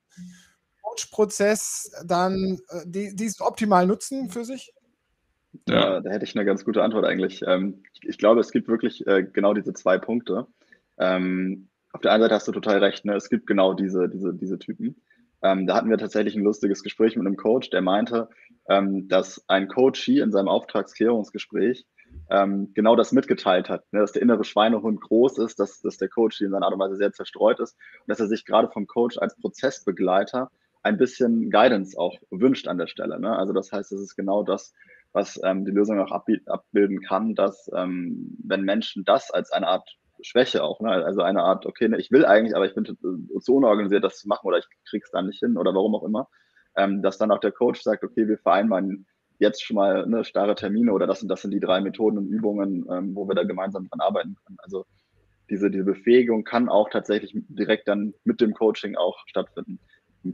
Coach-Prozess 0.83 1.91
dann 2.05 2.59
äh, 2.71 2.83
die, 2.87 3.15
diesen 3.15 3.43
optimal 3.43 3.87
nutzen 3.87 4.31
für 4.31 4.45
sich? 4.45 4.73
Ja. 5.69 6.01
Da 6.01 6.11
hätte 6.11 6.25
ich 6.25 6.37
eine 6.37 6.45
ganz 6.45 6.65
gute 6.65 6.83
Antwort 6.83 7.05
eigentlich. 7.05 7.43
Ähm, 7.47 7.83
ich, 8.03 8.19
glaube, 8.19 8.41
es 8.41 8.51
gibt 8.51 8.69
wirklich 8.69 9.07
äh, 9.07 9.23
genau 9.23 9.55
diese 9.55 9.73
zwei 9.73 9.99
Punkte. 9.99 10.47
Ähm, 10.99 11.69
auf 11.93 12.01
der 12.01 12.13
einen 12.13 12.23
Seite 12.23 12.35
hast 12.35 12.49
du 12.49 12.53
total 12.53 12.79
recht, 12.79 13.05
ne? 13.05 13.15
es 13.15 13.31
gibt 13.31 13.47
genau 13.47 13.75
diese, 13.75 14.09
diese, 14.09 14.35
diese 14.35 14.59
Typen. 14.59 15.01
Ähm, 15.43 15.67
da 15.67 15.75
hatten 15.75 15.89
wir 15.89 15.99
tatsächlich 15.99 16.37
ein 16.37 16.43
lustiges 16.43 16.83
Gespräch 16.83 17.17
mit 17.17 17.27
einem 17.27 17.37
Coach, 17.37 17.71
der 17.71 17.81
meinte, 17.81 18.29
dass 18.67 19.43
ein 19.49 19.67
Coachie 19.67 20.19
in 20.19 20.31
seinem 20.31 20.49
Auftragsklärungsgespräch 20.49 21.87
genau 22.29 22.97
das 22.97 23.13
mitgeteilt 23.13 23.71
hat, 23.71 23.91
ne? 23.95 24.01
dass 24.01 24.13
der 24.13 24.21
innere 24.21 24.45
Schweinehund 24.45 25.01
groß 25.01 25.39
ist, 25.39 25.59
dass, 25.59 25.81
dass 25.81 25.97
der 25.97 26.11
Coach 26.11 26.43
in 26.43 26.51
seiner 26.51 26.67
Art 26.67 26.75
und 26.75 26.81
Weise 26.81 26.97
sehr 26.97 27.13
zerstreut 27.13 27.61
ist 27.61 27.79
und 28.01 28.09
dass 28.09 28.21
er 28.21 28.27
sich 28.27 28.45
gerade 28.45 28.69
vom 28.69 28.87
Coach 28.87 29.17
als 29.17 29.37
Prozessbegleiter 29.37 30.51
ein 30.83 30.99
bisschen 30.99 31.51
Guidance 31.51 31.99
auch 31.99 32.19
wünscht 32.31 32.69
an 32.69 32.79
der 32.79 32.87
Stelle. 32.87 33.19
Ne? 33.21 33.37
Also 33.37 33.53
das 33.53 33.73
heißt, 33.73 33.93
es 33.93 34.01
ist 34.01 34.17
genau 34.17 34.43
das, 34.43 34.75
was 35.13 35.41
ähm, 35.43 35.65
die 35.65 35.71
Lösung 35.71 35.99
auch 36.01 36.13
abbilden 36.13 37.01
kann, 37.01 37.35
dass 37.35 37.71
ähm, 37.75 38.37
wenn 38.45 38.63
Menschen 38.63 39.05
das 39.05 39.31
als 39.31 39.51
eine 39.51 39.69
Art 39.69 39.89
Schwäche 40.21 40.63
auch, 40.63 40.81
ne? 40.81 40.91
also 40.91 41.23
eine 41.23 41.43
Art, 41.43 41.67
okay, 41.67 41.89
ne, 41.89 41.99
ich 41.99 42.11
will 42.11 42.27
eigentlich, 42.27 42.57
aber 42.57 42.67
ich 42.67 42.75
bin 42.75 42.85
zu 42.85 43.55
unorganisiert, 43.55 44.05
das 44.05 44.19
zu 44.19 44.29
machen 44.29 44.47
oder 44.47 44.59
ich 44.59 44.67
krieg's 44.89 45.11
dann 45.11 45.27
nicht 45.27 45.39
hin 45.39 45.57
oder 45.57 45.75
warum 45.75 45.95
auch 45.95 46.05
immer, 46.05 46.29
ähm, 46.77 47.03
dass 47.03 47.19
dann 47.19 47.31
auch 47.31 47.39
der 47.39 47.53
Coach 47.53 47.83
sagt, 47.83 48.05
okay, 48.05 48.27
wir 48.27 48.39
vereinbaren 48.39 49.07
jetzt 49.39 49.63
schon 49.63 49.77
mal 49.77 50.07
ne, 50.07 50.25
starre 50.25 50.55
Termine 50.55 50.93
oder 50.93 51.07
das 51.07 51.21
sind, 51.21 51.29
das 51.29 51.43
sind 51.43 51.53
die 51.53 51.61
drei 51.61 51.81
Methoden 51.81 52.19
und 52.19 52.29
Übungen, 52.29 52.87
ähm, 52.91 53.15
wo 53.15 53.29
wir 53.29 53.35
da 53.35 53.45
gemeinsam 53.45 53.89
dran 53.89 54.01
arbeiten 54.01 54.37
können. 54.45 54.59
Also 54.61 54.85
diese, 55.49 55.71
diese 55.71 55.85
Befähigung 55.85 56.45
kann 56.45 56.69
auch 56.69 56.91
tatsächlich 56.91 57.33
direkt 57.49 57.89
dann 57.89 58.15
mit 58.25 58.41
dem 58.41 58.55
Coaching 58.55 58.97
auch 58.97 59.17
stattfinden. 59.27 59.79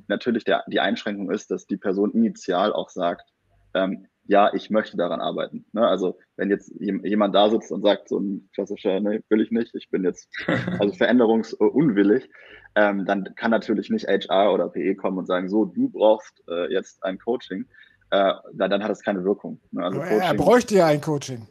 Natürlich 0.09 0.45
der, 0.45 0.65
die 0.69 0.81
Einschränkung 0.81 1.31
ist, 1.31 1.51
dass 1.51 1.67
die 1.67 1.77
Person 1.77 2.13
initial 2.13 2.73
auch 2.73 2.89
sagt, 2.89 3.31
ähm, 3.75 4.07
ja, 4.27 4.53
ich 4.55 4.71
möchte 4.71 4.97
daran 4.97 5.21
arbeiten. 5.21 5.65
Ne? 5.73 5.87
Also 5.87 6.19
wenn 6.37 6.51
jetzt 6.51 6.73
jemand 6.81 7.35
da 7.35 7.51
sitzt 7.51 7.71
und 7.71 7.83
sagt, 7.83 8.09
so 8.09 8.19
ein 8.19 8.49
klassischer, 8.55 9.01
ne, 9.01 9.23
will 9.29 9.41
ich 9.41 9.51
nicht, 9.51 9.75
ich 9.75 9.91
bin 9.91 10.05
jetzt 10.05 10.29
also 10.79 10.95
veränderungsunwillig, 10.95 12.29
ähm, 12.75 13.05
dann 13.05 13.35
kann 13.37 13.51
natürlich 13.51 13.91
nicht 13.91 14.07
HR 14.07 14.53
oder 14.53 14.69
PE 14.69 14.95
kommen 14.97 15.19
und 15.19 15.27
sagen, 15.27 15.49
so, 15.49 15.65
du 15.65 15.91
brauchst 15.91 16.43
äh, 16.49 16.73
jetzt 16.73 17.05
ein 17.05 17.19
Coaching. 17.19 17.67
Äh, 18.11 18.33
dann, 18.55 18.71
dann 18.71 18.83
hat 18.83 18.91
es 18.91 19.03
keine 19.03 19.25
Wirkung. 19.25 19.61
Ne? 19.71 19.85
Also 19.85 20.01
Coaching, 20.01 20.21
er 20.21 20.35
bräuchte 20.35 20.75
ja 20.75 20.87
ein 20.87 21.01
Coaching. 21.01 21.47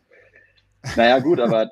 Naja, 0.98 1.20
gut, 1.20 1.40
aber 1.40 1.70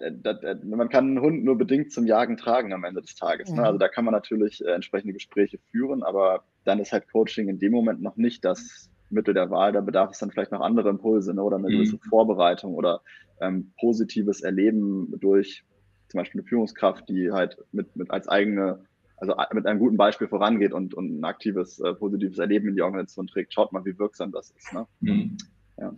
man 0.63 0.89
kann 0.89 1.05
einen 1.05 1.21
Hund 1.21 1.43
nur 1.43 1.57
bedingt 1.57 1.91
zum 1.91 2.05
Jagen 2.05 2.37
tragen 2.37 2.73
am 2.73 2.83
Ende 2.83 3.01
des 3.01 3.15
Tages. 3.15 3.49
Ne? 3.49 3.61
Mhm. 3.61 3.65
Also 3.65 3.77
da 3.79 3.87
kann 3.87 4.05
man 4.05 4.13
natürlich 4.13 4.63
äh, 4.63 4.71
entsprechende 4.71 5.13
Gespräche 5.13 5.59
führen, 5.71 6.03
aber 6.03 6.43
dann 6.63 6.79
ist 6.79 6.93
halt 6.93 7.11
Coaching 7.11 7.49
in 7.49 7.59
dem 7.59 7.71
Moment 7.71 8.01
noch 8.01 8.15
nicht 8.15 8.45
das 8.45 8.90
Mittel 9.11 9.33
der 9.33 9.49
Wahl. 9.49 9.71
Da 9.71 9.81
bedarf 9.81 10.11
es 10.11 10.19
dann 10.19 10.31
vielleicht 10.31 10.51
noch 10.51 10.61
andere 10.61 10.89
Impulse 10.89 11.33
ne? 11.33 11.43
oder 11.43 11.57
eine 11.57 11.67
mhm. 11.67 11.73
gewisse 11.73 11.97
Vorbereitung 12.09 12.73
oder 12.73 13.01
ähm, 13.41 13.71
positives 13.79 14.41
Erleben 14.41 15.13
durch 15.19 15.63
zum 16.11 16.19
Beispiel 16.19 16.41
eine 16.41 16.47
Führungskraft, 16.47 17.07
die 17.09 17.31
halt 17.31 17.57
mit, 17.71 17.95
mit 17.95 18.11
als 18.11 18.27
eigene, 18.27 18.85
also 19.17 19.33
mit 19.53 19.65
einem 19.65 19.79
guten 19.79 19.97
Beispiel 19.97 20.27
vorangeht 20.27 20.73
und, 20.73 20.93
und 20.93 21.19
ein 21.19 21.23
aktives, 21.23 21.79
äh, 21.79 21.93
positives 21.93 22.37
Erleben 22.37 22.69
in 22.69 22.75
die 22.75 22.81
Organisation 22.81 23.27
trägt. 23.27 23.53
Schaut 23.53 23.71
mal, 23.71 23.85
wie 23.85 23.97
wirksam 23.97 24.31
das 24.31 24.51
ist. 24.51 24.73
Ne? 24.73 24.85
Mhm. 24.99 25.37
Ja. 25.79 25.93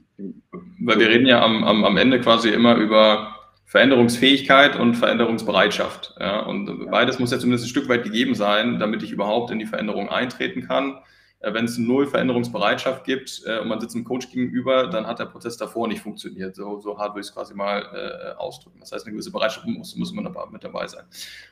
Weil 0.81 0.99
wir 0.99 1.09
reden 1.09 1.25
ja 1.25 1.43
am, 1.43 1.63
am, 1.63 1.83
am 1.83 1.97
Ende 1.97 2.21
quasi 2.21 2.49
immer 2.49 2.75
über 2.75 3.35
Veränderungsfähigkeit 3.65 4.79
und 4.79 4.95
Veränderungsbereitschaft. 4.95 6.15
Ja? 6.19 6.41
Und 6.41 6.91
beides 6.91 7.19
muss 7.19 7.31
ja 7.31 7.39
zumindest 7.39 7.65
ein 7.65 7.69
Stück 7.69 7.89
weit 7.89 8.03
gegeben 8.03 8.35
sein, 8.35 8.79
damit 8.79 9.01
ich 9.03 9.11
überhaupt 9.11 9.51
in 9.51 9.59
die 9.59 9.65
Veränderung 9.65 10.09
eintreten 10.09 10.61
kann. 10.61 10.99
Äh, 11.43 11.53
wenn 11.53 11.65
es 11.65 11.77
null 11.77 12.07
Veränderungsbereitschaft 12.07 13.03
gibt 13.03 13.43
äh, 13.45 13.59
und 13.59 13.67
man 13.67 13.79
sitzt 13.81 13.95
einem 13.95 14.05
Coach 14.05 14.31
gegenüber, 14.31 14.87
dann 14.87 15.05
hat 15.05 15.19
der 15.19 15.25
Prozess 15.25 15.57
davor 15.57 15.87
nicht 15.89 16.01
funktioniert. 16.01 16.55
So, 16.55 16.79
so 16.79 16.97
hart 16.97 17.11
würde 17.11 17.21
ich 17.21 17.27
es 17.27 17.33
quasi 17.33 17.53
mal 17.53 17.81
äh, 17.81 18.39
ausdrücken. 18.39 18.79
Das 18.79 18.93
heißt, 18.93 19.05
eine 19.05 19.11
gewisse 19.11 19.31
Bereitschaft 19.31 19.67
muss, 19.67 19.95
muss 19.95 20.11
immer 20.11 20.21
mit 20.49 20.63
dabei 20.63 20.87
sein. 20.87 21.03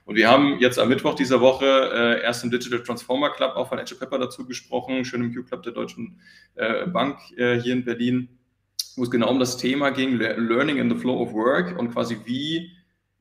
Und 0.05 0.15
wir 0.15 0.29
haben 0.29 0.59
jetzt 0.59 0.79
am 0.79 0.87
Mittwoch 0.87 1.15
dieser 1.15 1.41
Woche 1.41 1.65
äh, 1.65 2.23
erst 2.23 2.43
im 2.43 2.51
Digital 2.51 2.81
Transformer 2.83 3.31
Club 3.31 3.55
auch 3.55 3.67
von 3.67 3.79
Edge 3.79 3.95
Pepper 3.95 4.17
dazu 4.17 4.45
gesprochen, 4.45 5.03
schön 5.03 5.23
im 5.23 5.35
Q-Club 5.35 5.61
der 5.63 5.73
Deutschen 5.73 6.21
äh, 6.55 6.87
Bank 6.87 7.17
äh, 7.35 7.59
hier 7.59 7.73
in 7.73 7.83
Berlin, 7.83 8.29
wo 8.95 9.03
es 9.03 9.11
genau 9.11 9.29
um 9.29 9.39
das 9.39 9.57
Thema 9.57 9.89
ging, 9.89 10.17
Learning 10.17 10.77
in 10.77 10.89
the 10.89 10.95
Flow 10.95 11.21
of 11.21 11.33
Work 11.33 11.77
und 11.77 11.91
quasi 11.91 12.17
wie 12.23 12.71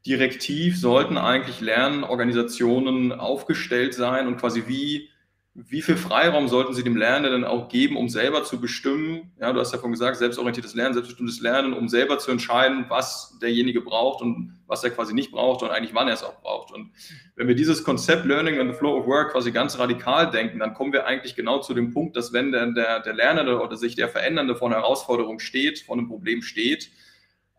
direktiv 0.07 0.79
sollten 0.79 1.19
eigentlich 1.19 1.61
Lernorganisationen 1.61 3.13
aufgestellt 3.13 3.93
sein 3.93 4.29
und 4.29 4.39
quasi 4.39 4.65
wie 4.69 5.11
wie 5.55 5.83
viel 5.83 5.97
Freiraum 5.97 6.47
sollten 6.47 6.75
Sie 6.75 6.85
dem 6.85 6.97
Lernenden 6.97 7.45
auch 7.45 7.69
geben, 7.69 7.97
um 7.97 8.09
selber 8.09 8.45
zu 8.45 8.61
bestimmen? 8.61 9.33
Ja, 9.41 9.53
du 9.53 9.59
hast 9.59 9.73
ja 9.73 9.79
vorhin 9.79 9.93
gesagt, 9.93 10.17
selbstorientiertes 10.17 10.75
Lernen, 10.75 10.95
selbstbestimmtes 10.95 11.41
Lernen, 11.41 11.73
um 11.73 11.89
selber 11.89 12.19
zu 12.19 12.31
entscheiden, 12.31 12.85
was 12.89 13.37
derjenige 13.43 13.81
braucht 13.81 14.23
und 14.23 14.61
was 14.69 14.85
er 14.85 14.91
quasi 14.91 15.13
nicht 15.13 15.33
braucht 15.33 15.65
und 15.65 15.71
eigentlich 15.71 15.93
wann 15.93 16.07
er 16.07 16.15
es 16.15 16.23
auch 16.23 16.41
braucht. 16.41 16.73
Und 16.73 16.93
wenn 17.35 17.49
wir 17.49 17.57
dieses 17.57 17.83
Konzept 17.83 18.27
Learning 18.27 18.61
and 18.61 18.73
the 18.73 18.79
Flow 18.79 18.97
of 18.97 19.07
Work 19.07 19.33
quasi 19.33 19.51
ganz 19.51 19.77
radikal 19.77 20.31
denken, 20.31 20.61
dann 20.61 20.73
kommen 20.73 20.93
wir 20.93 21.07
eigentlich 21.07 21.35
genau 21.35 21.59
zu 21.59 21.75
dem 21.75 21.93
Punkt, 21.93 22.17
dass 22.17 22.33
wenn 22.33 22.53
der, 22.53 22.67
der, 22.67 23.01
der 23.01 23.15
Lernende 23.15 23.61
oder 23.61 23.77
sich 23.77 23.97
der 23.97 24.09
Verändernde 24.09 24.55
vor 24.55 24.69
einer 24.69 24.77
Herausforderung 24.77 25.41
steht, 25.41 25.81
vor 25.81 25.97
einem 25.97 26.07
Problem 26.07 26.43
steht, 26.43 26.91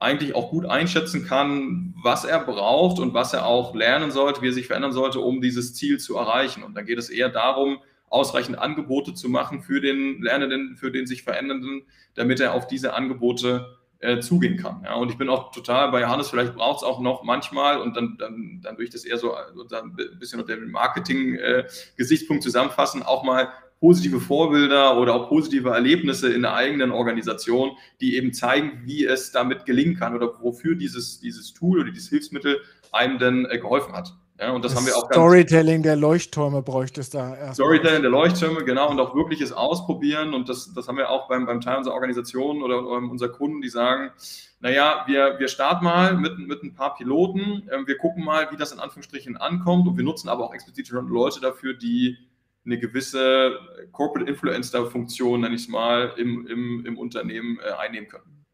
eigentlich 0.01 0.33
auch 0.33 0.49
gut 0.49 0.65
einschätzen 0.65 1.25
kann, 1.27 1.93
was 2.01 2.25
er 2.25 2.39
braucht 2.39 2.99
und 2.99 3.13
was 3.13 3.33
er 3.33 3.45
auch 3.45 3.75
lernen 3.75 4.09
sollte, 4.09 4.41
wie 4.41 4.47
er 4.47 4.53
sich 4.53 4.65
verändern 4.65 4.93
sollte, 4.93 5.19
um 5.19 5.41
dieses 5.41 5.75
Ziel 5.75 5.99
zu 5.99 6.17
erreichen. 6.17 6.63
Und 6.63 6.73
dann 6.75 6.85
geht 6.85 6.97
es 6.97 7.09
eher 7.09 7.29
darum, 7.29 7.77
ausreichend 8.09 8.57
Angebote 8.57 9.13
zu 9.13 9.29
machen 9.29 9.61
für 9.61 9.79
den 9.79 10.21
Lernenden, 10.21 10.75
für 10.75 10.91
den 10.91 11.05
sich 11.05 11.21
Verändernden, 11.21 11.83
damit 12.15 12.39
er 12.39 12.53
auf 12.53 12.65
diese 12.65 12.95
Angebote 12.95 13.77
äh, 13.99 14.19
zugehen 14.19 14.57
kann. 14.57 14.81
Ja, 14.83 14.95
und 14.95 15.11
ich 15.11 15.17
bin 15.19 15.29
auch 15.29 15.51
total 15.51 15.91
bei 15.91 16.01
Johannes, 16.01 16.29
vielleicht 16.29 16.55
braucht 16.55 16.79
es 16.79 16.83
auch 16.83 16.99
noch 16.99 17.21
manchmal 17.23 17.79
und 17.79 17.95
dann, 17.95 18.17
dann, 18.17 18.59
dann 18.63 18.73
würde 18.73 18.85
ich 18.85 18.89
das 18.89 19.05
eher 19.05 19.19
so, 19.19 19.35
ein 19.35 19.95
bisschen 20.19 20.41
unter 20.41 20.55
dem 20.55 20.71
Marketing-Gesichtspunkt 20.71 22.41
äh, 22.41 22.45
zusammenfassen, 22.45 23.03
auch 23.03 23.23
mal 23.23 23.49
positive 23.81 24.19
Vorbilder 24.21 24.97
oder 24.97 25.15
auch 25.15 25.27
positive 25.27 25.69
Erlebnisse 25.71 26.31
in 26.31 26.43
der 26.43 26.53
eigenen 26.53 26.91
Organisation, 26.91 27.71
die 27.99 28.15
eben 28.15 28.31
zeigen, 28.31 28.83
wie 28.85 29.05
es 29.05 29.31
damit 29.31 29.65
gelingen 29.65 29.97
kann 29.97 30.15
oder 30.15 30.31
wofür 30.39 30.75
dieses, 30.75 31.19
dieses 31.19 31.53
Tool 31.53 31.81
oder 31.81 31.91
dieses 31.91 32.09
Hilfsmittel 32.09 32.61
einem 32.91 33.17
denn 33.17 33.47
äh, 33.49 33.57
geholfen 33.57 33.93
hat. 33.93 34.13
Ja, 34.39 34.51
und 34.51 34.63
das, 34.63 34.73
das 34.73 34.81
haben 34.81 34.87
wir 34.87 34.95
auch 34.95 35.05
Storytelling 35.11 35.83
der 35.83 35.95
Leuchttürme 35.95 36.61
bräuchte 36.61 37.01
es 37.01 37.09
da 37.09 37.35
erst. 37.35 37.55
Storytelling 37.55 38.01
der 38.01 38.11
Leuchttürme, 38.11 38.63
genau, 38.63 38.89
und 38.89 38.99
auch 38.99 39.15
wirkliches 39.15 39.51
Ausprobieren. 39.51 40.33
Und 40.33 40.49
das, 40.49 40.73
das 40.73 40.87
haben 40.87 40.97
wir 40.97 41.09
auch 41.09 41.27
beim, 41.27 41.45
beim 41.45 41.61
Teil 41.61 41.77
unserer 41.77 41.93
Organisation 41.93 42.63
oder, 42.63 42.85
oder 42.87 42.97
unserer 43.09 43.29
Kunden, 43.29 43.61
die 43.61 43.69
sagen, 43.69 44.11
naja, 44.59 45.03
wir, 45.07 45.37
wir 45.39 45.47
starten 45.47 45.85
mal 45.85 46.15
mit, 46.17 46.37
mit 46.39 46.63
ein 46.63 46.73
paar 46.73 46.95
Piloten, 46.95 47.67
äh, 47.69 47.85
wir 47.85 47.97
gucken 47.97 48.23
mal, 48.23 48.47
wie 48.51 48.57
das 48.57 48.71
in 48.71 48.79
Anführungsstrichen 48.79 49.37
ankommt 49.37 49.87
und 49.87 49.97
wir 49.97 50.03
nutzen 50.03 50.29
aber 50.29 50.43
auch 50.43 50.53
explizit 50.53 50.87
schon 50.87 51.07
Leute 51.07 51.39
dafür, 51.39 51.73
die 51.73 52.17
eine 52.65 52.79
gewisse 52.79 53.57
Corporate 53.91 54.29
Influencer-Funktion, 54.29 55.41
nenne 55.41 55.55
ich 55.55 55.63
es 55.63 55.67
mal, 55.67 56.13
im, 56.17 56.47
im, 56.47 56.85
im 56.85 56.97
Unternehmen 56.97 57.59
äh, 57.59 57.71
einnehmen 57.73 58.07
können. 58.07 58.45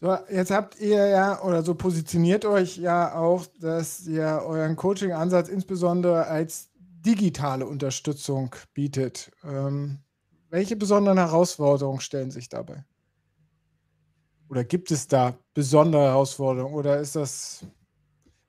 So, 0.00 0.16
jetzt 0.30 0.50
habt 0.50 0.80
ihr 0.80 1.06
ja 1.06 1.42
oder 1.42 1.62
so 1.62 1.74
positioniert 1.74 2.44
euch 2.44 2.76
ja 2.76 3.14
auch, 3.14 3.46
dass 3.60 4.04
ihr 4.06 4.42
euren 4.44 4.74
Coaching-Ansatz 4.74 5.48
insbesondere 5.48 6.26
als 6.26 6.70
digitale 6.74 7.66
Unterstützung 7.66 8.54
bietet. 8.74 9.30
Ähm, 9.44 9.98
welche 10.50 10.76
besonderen 10.76 11.18
Herausforderungen 11.18 12.00
stellen 12.00 12.30
sich 12.30 12.48
dabei? 12.48 12.84
Oder 14.48 14.64
gibt 14.64 14.90
es 14.90 15.08
da 15.08 15.38
besondere 15.54 16.02
Herausforderungen? 16.02 16.74
Oder 16.74 16.98
ist 16.98 17.16
das, 17.16 17.64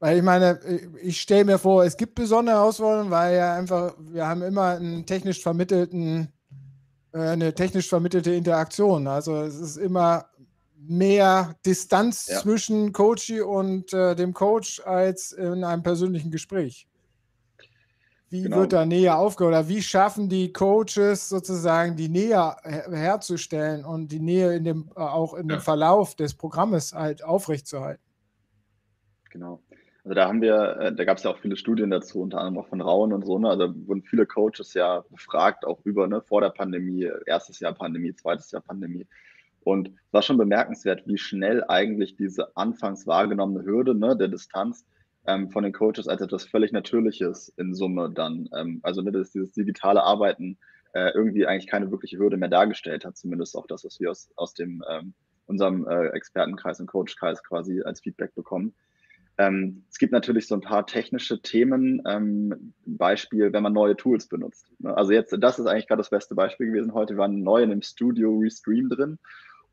weil 0.04 0.18
ich 0.18 0.24
meine, 0.24 0.60
ich 1.02 1.22
stelle 1.22 1.46
mir 1.46 1.58
vor, 1.58 1.86
es 1.86 1.96
gibt 1.96 2.16
besondere 2.16 2.58
Herausforderungen, 2.58 3.10
weil 3.10 3.38
ja 3.38 3.56
einfach, 3.56 3.96
wir 3.98 4.28
haben 4.28 4.42
immer 4.42 4.72
einen 4.72 5.06
technisch 5.06 5.42
vermittelten, 5.42 6.28
äh, 7.14 7.20
eine 7.20 7.54
technisch 7.54 7.88
vermittelte 7.88 8.34
Interaktion. 8.34 9.08
Also 9.08 9.44
es 9.44 9.56
ist 9.56 9.78
immer 9.78 10.26
mehr 10.76 11.56
Distanz 11.66 12.28
ja. 12.28 12.42
zwischen 12.42 12.92
Coachy 12.92 13.40
und 13.40 13.94
äh, 13.94 14.14
dem 14.14 14.34
Coach 14.34 14.82
als 14.86 15.32
in 15.32 15.64
einem 15.64 15.84
persönlichen 15.84 16.32
Gespräch. 16.32 16.86
Wie 18.28 18.42
genau. 18.42 18.58
wird 18.58 18.74
da 18.74 18.86
näher 18.86 19.18
aufgebaut? 19.18 19.52
Oder 19.52 19.70
wie 19.70 19.82
schaffen 19.82 20.28
die 20.28 20.52
Coaches 20.52 21.30
sozusagen 21.30 21.96
die 21.96 22.10
Nähe 22.10 22.58
herzustellen 22.92 23.86
und 23.86 24.10
die 24.10 24.20
Nähe 24.20 24.54
in 24.54 24.66
dem, 24.66 24.92
äh, 24.98 25.00
auch 25.00 25.34
in 25.34 25.48
ja. 25.48 25.56
dem 25.56 25.62
Verlauf 25.62 26.16
des 26.16 26.34
Programmes 26.34 26.92
halt 26.92 27.24
aufrechtzuerhalten? 27.24 28.04
Genau. 29.30 29.62
Also 30.04 30.16
da 30.16 30.28
haben 30.28 30.42
wir, 30.42 30.78
äh, 30.80 30.94
da 30.94 31.06
gab 31.06 31.18
es 31.18 31.24
ja 31.24 31.32
auch 31.32 31.40
viele 31.40 31.56
Studien 31.56 31.90
dazu, 31.90 32.22
unter 32.22 32.40
anderem 32.40 32.58
auch 32.58 32.68
von 32.68 32.82
Rauen 32.82 33.14
und 33.14 33.26
so, 33.26 33.40
ne? 33.40 33.50
Also 33.50 33.74
wurden 33.88 34.04
viele 34.04 34.26
Coaches 34.26 34.74
ja 34.74 35.04
befragt, 35.10 35.66
auch 35.66 35.80
über, 35.86 36.08
ne, 36.08 36.22
vor 36.22 36.42
der 36.42 36.50
Pandemie, 36.50 37.10
erstes 37.26 37.60
Jahr 37.62 37.74
Pandemie, 37.74 38.14
zweites 38.14 38.52
Jahr 38.52 38.62
Pandemie. 38.62 39.08
Und 39.64 39.90
es 39.90 40.14
war 40.14 40.22
schon 40.22 40.38
bemerkenswert, 40.38 41.08
wie 41.08 41.18
schnell 41.18 41.64
eigentlich 41.68 42.18
diese 42.18 42.56
anfangs 42.58 43.08
wahrgenommene 43.08 43.66
Hürde 43.66 43.96
ne, 43.96 44.18
der 44.18 44.28
Distanz 44.28 44.86
ähm, 45.26 45.50
von 45.52 45.64
den 45.64 45.72
Coaches 45.72 46.08
als 46.08 46.22
etwas 46.22 46.46
völlig 46.46 46.74
Natürliches 46.74 47.54
in 47.58 47.74
Summe 47.74 48.12
dann, 48.12 48.50
ähm, 48.58 48.80
also 48.84 49.02
ne, 49.02 49.12
dass 49.12 49.32
dieses 49.32 49.54
digitale 49.54 50.04
Arbeiten 50.04 50.58
äh, 50.94 51.12
irgendwie 51.14 51.48
eigentlich 51.48 51.70
keine 51.70 51.92
wirkliche 51.92 52.18
Hürde 52.18 52.38
mehr 52.38 52.50
dargestellt 52.50 53.06
hat, 53.06 53.18
zumindest 53.18 53.56
auch 53.56 53.68
das, 53.68 53.86
was 53.86 54.00
wir 54.00 54.12
aus, 54.12 54.30
aus 54.36 54.54
dem, 54.54 54.84
ähm, 54.90 55.14
unserem 55.46 55.88
äh, 55.88 56.08
Expertenkreis 56.10 56.80
und 56.80 56.88
Coachkreis 56.88 57.42
quasi 57.44 57.82
als 57.82 58.02
Feedback 58.02 58.36
bekommen. 58.36 58.74
Ähm, 59.38 59.84
es 59.90 59.98
gibt 59.98 60.14
natürlich 60.14 60.48
so 60.48 60.56
ein 60.56 60.62
paar 60.62 60.86
technische 60.86 61.42
Themen, 61.42 62.02
ähm, 62.06 62.74
Beispiel, 62.86 63.52
wenn 63.52 63.64
man 63.64 63.74
neue 63.74 63.96
Tools 63.96 64.28
benutzt. 64.28 64.68
Ne, 64.80 64.96
also 64.96 65.12
jetzt, 65.12 65.36
das 65.40 65.60
ist 65.60 65.66
eigentlich 65.66 65.88
gerade 65.88 66.02
das 66.02 66.12
beste 66.12 66.36
Beispiel 66.36 66.68
gewesen 66.68 66.94
heute. 66.94 67.16
Wir 67.16 67.20
waren 67.20 67.42
neu 67.42 67.64
in 67.64 67.72
dem 67.72 67.82
Studio 67.82 68.38
Restream 68.38 68.90
drin 68.90 69.18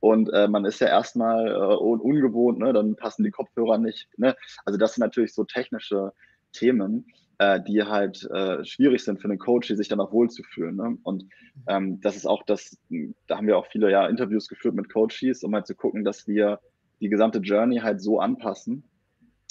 und 0.01 0.33
äh, 0.33 0.49
man 0.49 0.65
ist 0.65 0.81
ja 0.81 0.89
erstmal 0.89 1.49
äh, 1.49 1.77
ungewohnt, 1.77 2.59
ne? 2.59 2.73
dann 2.73 2.97
passen 2.97 3.23
die 3.23 3.31
Kopfhörer 3.31 3.77
nicht. 3.77 4.09
Ne? 4.17 4.35
Also 4.65 4.79
das 4.79 4.95
sind 4.95 5.03
natürlich 5.03 5.35
so 5.35 5.45
technische 5.45 6.13
Themen, 6.53 7.07
äh, 7.37 7.61
die 7.63 7.83
halt 7.83 8.25
äh, 8.31 8.65
schwierig 8.65 9.05
sind 9.05 9.21
für 9.21 9.29
einen 9.29 9.39
Coach, 9.39 9.69
sich 9.69 9.89
dann 9.89 10.01
auch 10.01 10.11
wohlzufühlen. 10.13 10.77
Ne? 10.77 10.97
Und 11.03 11.27
ähm, 11.69 12.01
das 12.01 12.17
ist 12.17 12.27
auch 12.27 12.43
das, 12.45 12.79
da 13.27 13.37
haben 13.37 13.47
wir 13.47 13.59
auch 13.59 13.67
viele 13.67 13.91
ja, 13.91 14.07
Interviews 14.07 14.49
geführt 14.49 14.75
mit 14.75 14.91
Coaches, 14.91 15.45
um 15.45 15.55
halt 15.55 15.67
zu 15.67 15.75
gucken, 15.75 16.03
dass 16.03 16.27
wir 16.27 16.61
die 17.01 17.11
gesamte 17.11 17.41
Journey 17.41 17.79
halt 17.79 18.01
so 18.01 18.21
anpassen, 18.21 18.85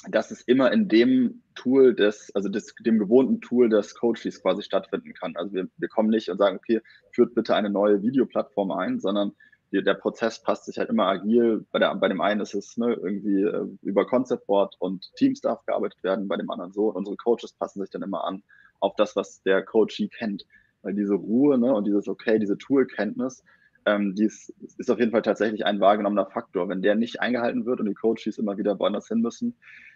dass 0.08 0.32
es 0.32 0.42
immer 0.42 0.72
in 0.72 0.88
dem 0.88 1.44
Tool 1.56 1.94
des, 1.94 2.34
also 2.34 2.48
des, 2.48 2.74
dem 2.86 3.00
gewohnten 3.00 3.42
Tool 3.42 3.70
des 3.70 3.96
Coaches 3.96 4.42
quasi 4.42 4.64
stattfinden 4.64 5.14
kann. 5.14 5.36
Also 5.36 5.54
wir, 5.54 5.68
wir 5.78 5.88
kommen 5.90 6.10
nicht 6.10 6.30
und 6.30 6.38
sagen, 6.38 6.58
okay, 6.58 6.82
führt 7.12 7.36
bitte 7.36 7.56
eine 7.56 7.70
neue 7.70 8.02
Videoplattform 8.02 8.72
ein, 8.72 9.00
sondern 9.00 9.34
die, 9.72 9.84
der 9.84 9.96
Prozess 9.96 10.42
passt 10.42 10.66
sich 10.66 10.78
halt 10.78 10.90
immer 10.90 11.06
agil. 11.06 11.66
Bei, 11.72 11.80
der, 11.80 11.94
bei 11.96 12.08
dem 12.08 12.22
einen 12.22 12.42
ist 12.42 12.54
es 12.54 12.78
ne, 12.78 12.94
irgendwie 12.94 13.44
äh, 13.44 13.68
über 13.82 14.06
Concept 14.08 14.48
Board 14.48 14.76
und 14.80 15.12
Teams 15.16 15.42
darf 15.42 15.66
gearbeitet 15.66 16.02
werden, 16.02 16.28
bei 16.28 16.38
dem 16.38 16.50
anderen 16.50 16.72
so. 16.72 16.88
Und 16.88 16.96
unsere 16.96 17.18
Coaches 17.18 17.54
passen 17.54 17.82
sich 17.82 17.90
dann 17.90 18.02
immer 18.02 18.24
an 18.24 18.42
auf 18.80 18.96
das, 18.96 19.16
was 19.16 19.44
der 19.44 19.64
Coachee 19.64 20.08
kennt. 20.08 20.46
Weil 20.82 20.94
diese 20.94 21.14
Ruhe 21.14 21.58
ne, 21.58 21.74
und 21.74 21.86
dieses 21.86 22.08
Okay, 22.08 22.40
diese 22.40 22.58
Toolkenntnis, 22.58 23.44
ähm, 23.86 24.16
die 24.16 24.26
ist, 24.26 24.54
auf 24.90 25.00
jeden 25.00 25.12
Fall 25.12 25.22
tatsächlich 25.22 25.66
ein 25.66 25.80
wahrgenommener 25.80 26.26
Faktor. 26.26 26.70
Wenn 26.70 26.82
der 26.82 26.96
nicht 26.96 27.22
eingehalten 27.22 27.66
wird 27.66 27.80
und 27.80 27.88
die 27.88 27.94
Coaches 27.94 28.38
immer 28.38 28.58
wieder 28.58 28.80
woanders 28.80 29.08
hin 29.08 29.22
müssen, 29.22 29.56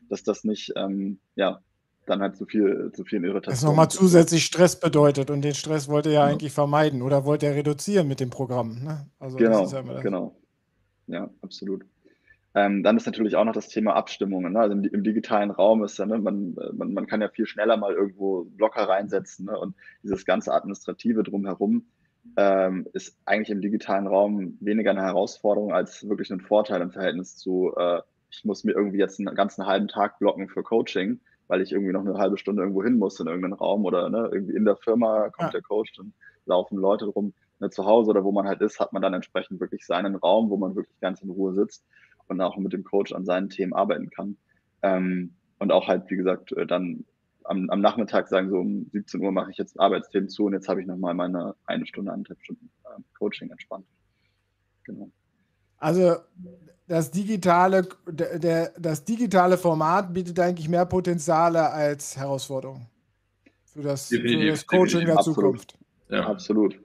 dass 0.09 0.23
das 0.23 0.43
nicht 0.43 0.73
ähm, 0.75 1.19
ja, 1.35 1.61
dann 2.05 2.21
halt 2.21 2.35
zu 2.35 2.45
viel, 2.45 2.91
zu 2.93 3.03
viel 3.03 3.23
Irritation. 3.23 3.53
Das 3.53 3.63
nochmal 3.63 3.89
zusätzlich 3.89 4.45
Stress 4.45 4.79
bedeutet 4.79 5.29
und 5.29 5.41
den 5.41 5.53
Stress 5.53 5.87
wollte 5.87 6.09
er 6.09 6.15
ja 6.15 6.23
eigentlich 6.25 6.51
vermeiden 6.51 7.01
oder 7.01 7.25
wollte 7.25 7.45
er 7.45 7.55
reduzieren 7.55 8.07
mit 8.07 8.19
dem 8.19 8.29
Programm. 8.29 8.83
Ne? 8.83 9.07
Also 9.19 9.37
genau, 9.37 9.65
ja 9.67 10.01
genau. 10.01 10.35
Ja, 11.07 11.29
absolut. 11.41 11.85
Ähm, 12.55 12.83
dann 12.83 12.97
ist 12.97 13.07
natürlich 13.07 13.35
auch 13.35 13.45
noch 13.45 13.53
das 13.53 13.67
Thema 13.67 13.95
Abstimmungen. 13.95 14.53
Ne? 14.53 14.59
Also 14.59 14.75
im, 14.75 14.83
im, 14.83 15.03
digitalen 15.03 15.49
Raum 15.49 15.83
ist 15.83 15.97
ja, 15.97 16.05
ne, 16.05 16.19
man, 16.19 16.55
man, 16.73 16.93
man 16.93 17.07
kann 17.07 17.21
ja 17.21 17.29
viel 17.29 17.47
schneller 17.47 17.77
mal 17.77 17.93
irgendwo 17.93 18.43
Blocker 18.43 18.87
reinsetzen 18.87 19.47
ne? 19.47 19.57
und 19.57 19.75
dieses 20.03 20.23
ganze 20.25 20.53
Administrative 20.53 21.23
drumherum 21.23 21.87
ähm, 22.37 22.87
ist 22.93 23.17
eigentlich 23.25 23.49
im 23.49 23.61
digitalen 23.61 24.07
Raum 24.07 24.57
weniger 24.59 24.91
eine 24.91 25.01
Herausforderung 25.01 25.73
als 25.73 26.07
wirklich 26.07 26.31
ein 26.31 26.41
Vorteil 26.41 26.81
im 26.81 26.91
Verhältnis 26.91 27.37
zu, 27.37 27.73
äh, 27.77 28.01
ich 28.29 28.43
muss 28.45 28.63
mir 28.63 28.73
irgendwie 28.73 28.97
jetzt 28.97 29.19
einen 29.19 29.35
ganzen 29.35 29.65
halben 29.65 29.87
Tag 29.87 30.19
blocken 30.19 30.49
für 30.49 30.63
Coaching 30.63 31.19
weil 31.47 31.61
ich 31.61 31.71
irgendwie 31.71 31.91
noch 31.91 32.01
eine 32.01 32.17
halbe 32.17 32.37
Stunde 32.37 32.61
irgendwo 32.61 32.83
hin 32.83 32.97
muss 32.97 33.19
in 33.19 33.27
irgendeinen 33.27 33.53
Raum 33.53 33.85
oder 33.85 34.09
ne, 34.09 34.29
irgendwie 34.31 34.55
in 34.55 34.65
der 34.65 34.75
Firma 34.75 35.29
kommt 35.29 35.49
ja. 35.49 35.51
der 35.51 35.61
Coach, 35.61 35.93
dann 35.93 36.13
laufen 36.45 36.77
Leute 36.77 37.05
rum. 37.05 37.33
Ne, 37.59 37.69
zu 37.69 37.85
Hause 37.85 38.09
oder 38.09 38.23
wo 38.23 38.31
man 38.31 38.47
halt 38.47 38.61
ist, 38.61 38.79
hat 38.79 38.93
man 38.93 39.01
dann 39.01 39.13
entsprechend 39.13 39.59
wirklich 39.59 39.85
seinen 39.85 40.15
Raum, 40.15 40.49
wo 40.49 40.57
man 40.57 40.75
wirklich 40.75 40.99
ganz 40.99 41.21
in 41.21 41.29
Ruhe 41.29 41.53
sitzt 41.53 41.85
und 42.27 42.41
auch 42.41 42.57
mit 42.57 42.73
dem 42.73 42.83
Coach 42.83 43.13
an 43.13 43.25
seinen 43.25 43.49
Themen 43.49 43.73
arbeiten 43.73 44.09
kann. 44.09 44.37
Ähm, 44.81 45.35
und 45.59 45.71
auch 45.71 45.87
halt, 45.87 46.09
wie 46.09 46.17
gesagt, 46.17 46.51
äh, 46.53 46.65
dann 46.65 47.05
am, 47.45 47.69
am, 47.69 47.81
Nachmittag 47.81 48.27
sagen, 48.27 48.49
so 48.49 48.57
um 48.57 48.89
17 48.91 49.21
Uhr 49.21 49.31
mache 49.31 49.51
ich 49.51 49.57
jetzt 49.57 49.79
Arbeitsthemen 49.79 50.29
zu 50.29 50.45
und 50.45 50.53
jetzt 50.53 50.67
habe 50.67 50.81
ich 50.81 50.87
nochmal 50.87 51.13
meine 51.13 51.55
eine 51.65 51.85
Stunde, 51.85 52.11
anderthalb 52.11 52.41
Stunden 52.41 52.69
äh, 52.85 53.01
Coaching 53.17 53.49
entspannt. 53.49 53.85
Genau. 54.83 55.09
Also 55.77 56.15
das 56.87 57.11
digitale, 57.11 57.87
der, 58.07 58.71
das 58.77 59.03
digitale 59.03 59.57
Format 59.57 60.13
bietet 60.13 60.39
eigentlich 60.39 60.69
mehr 60.69 60.85
Potenziale 60.85 61.69
als 61.69 62.17
Herausforderungen 62.17 62.87
für 63.65 63.81
das, 63.81 64.07
für 64.07 64.21
das 64.21 64.67
Coaching 64.67 65.05
der 65.05 65.17
Zukunft. 65.17 65.77
Ja. 66.09 66.27
Absolut. 66.27 66.79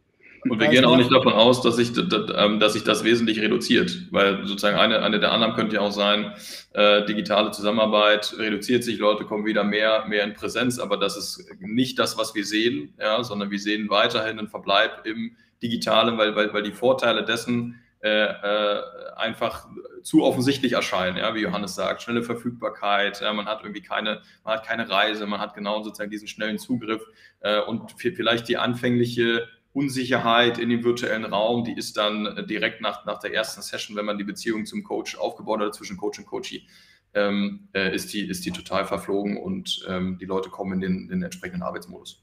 Und 0.50 0.60
wir 0.60 0.68
gehen 0.68 0.84
auch 0.84 0.96
nicht. 0.96 1.12
davon 1.12 1.32
aus, 1.32 1.62
dass 1.62 1.76
sich, 1.76 1.92
ähm, 1.96 2.60
dass 2.60 2.72
sich 2.72 2.84
das 2.84 3.04
wesentlich 3.04 3.40
reduziert, 3.40 3.96
weil 4.10 4.46
sozusagen 4.46 4.76
eine, 4.76 5.02
eine 5.02 5.20
der 5.20 5.32
anderen 5.32 5.54
könnte 5.54 5.76
ja 5.76 5.82
auch 5.82 5.92
sein, 5.92 6.32
äh, 6.72 7.04
digitale 7.06 7.50
Zusammenarbeit 7.50 8.34
reduziert 8.38 8.84
sich, 8.84 8.98
Leute 8.98 9.24
kommen 9.24 9.46
wieder 9.46 9.64
mehr, 9.64 10.04
mehr 10.06 10.24
in 10.24 10.34
Präsenz, 10.34 10.78
aber 10.78 10.96
das 10.96 11.16
ist 11.16 11.44
nicht 11.60 11.98
das, 11.98 12.18
was 12.18 12.34
wir 12.34 12.44
sehen, 12.44 12.94
ja, 12.98 13.22
sondern 13.22 13.50
wir 13.50 13.58
sehen 13.58 13.90
weiterhin 13.90 14.38
einen 14.38 14.48
Verbleib 14.48 15.04
im 15.04 15.36
Digitalen, 15.62 16.18
weil, 16.18 16.36
weil, 16.36 16.52
weil 16.52 16.62
die 16.62 16.72
Vorteile 16.72 17.24
dessen 17.24 17.80
äh, 18.00 18.26
äh, 18.26 18.82
einfach 19.16 19.66
zu 20.04 20.22
offensichtlich 20.22 20.74
erscheinen, 20.74 21.16
ja, 21.16 21.34
wie 21.34 21.40
Johannes 21.40 21.74
sagt, 21.74 22.02
schnelle 22.02 22.22
Verfügbarkeit, 22.22 23.20
ja, 23.20 23.32
man 23.32 23.46
hat 23.46 23.62
irgendwie 23.62 23.82
keine, 23.82 24.22
man 24.44 24.54
hat 24.54 24.64
keine 24.64 24.88
Reise, 24.88 25.26
man 25.26 25.40
hat 25.40 25.54
genau 25.54 25.82
sozusagen 25.82 26.10
diesen 26.10 26.28
schnellen 26.28 26.58
Zugriff 26.58 27.02
äh, 27.40 27.60
und 27.60 27.92
vielleicht 27.98 28.48
die 28.48 28.56
anfängliche 28.56 29.48
Unsicherheit 29.72 30.58
in 30.58 30.70
dem 30.70 30.82
virtuellen 30.82 31.24
Raum, 31.24 31.64
die 31.64 31.76
ist 31.76 31.96
dann 31.96 32.46
direkt 32.48 32.80
nach, 32.80 33.04
nach 33.04 33.18
der 33.18 33.34
ersten 33.34 33.62
Session, 33.62 33.96
wenn 33.96 34.06
man 34.06 34.18
die 34.18 34.24
Beziehung 34.24 34.66
zum 34.66 34.82
Coach 34.82 35.16
aufgebaut 35.16 35.60
hat, 35.60 35.74
zwischen 35.74 35.96
Coach 35.96 36.18
und 36.18 36.26
Coachee, 36.26 36.62
ähm, 37.14 37.68
äh, 37.74 37.94
ist, 37.94 38.12
die, 38.12 38.28
ist 38.28 38.44
die 38.44 38.50
total 38.50 38.84
verflogen 38.86 39.36
und 39.36 39.84
ähm, 39.88 40.18
die 40.18 40.24
Leute 40.24 40.50
kommen 40.50 40.74
in 40.74 40.80
den, 40.80 41.02
in 41.04 41.08
den 41.08 41.22
entsprechenden 41.22 41.62
Arbeitsmodus. 41.62 42.22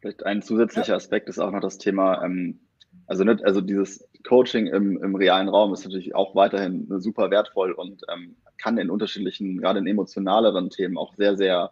Vielleicht 0.00 0.24
ein 0.24 0.42
zusätzlicher 0.42 0.94
Aspekt 0.94 1.28
ist 1.28 1.38
auch 1.38 1.50
noch 1.50 1.60
das 1.60 1.78
Thema, 1.78 2.24
ähm, 2.24 2.60
also, 3.06 3.24
nicht, 3.24 3.44
also 3.44 3.60
dieses 3.60 4.06
Coaching 4.26 4.66
im, 4.66 5.02
im 5.02 5.14
realen 5.14 5.48
Raum 5.48 5.72
ist 5.72 5.84
natürlich 5.84 6.14
auch 6.14 6.34
weiterhin 6.34 6.86
super 7.00 7.30
wertvoll 7.30 7.72
und 7.72 8.02
ähm, 8.12 8.36
kann 8.58 8.78
in 8.78 8.90
unterschiedlichen, 8.90 9.58
gerade 9.58 9.78
in 9.78 9.86
emotionaleren 9.86 10.70
Themen 10.70 10.98
auch 10.98 11.14
sehr, 11.14 11.36
sehr 11.36 11.70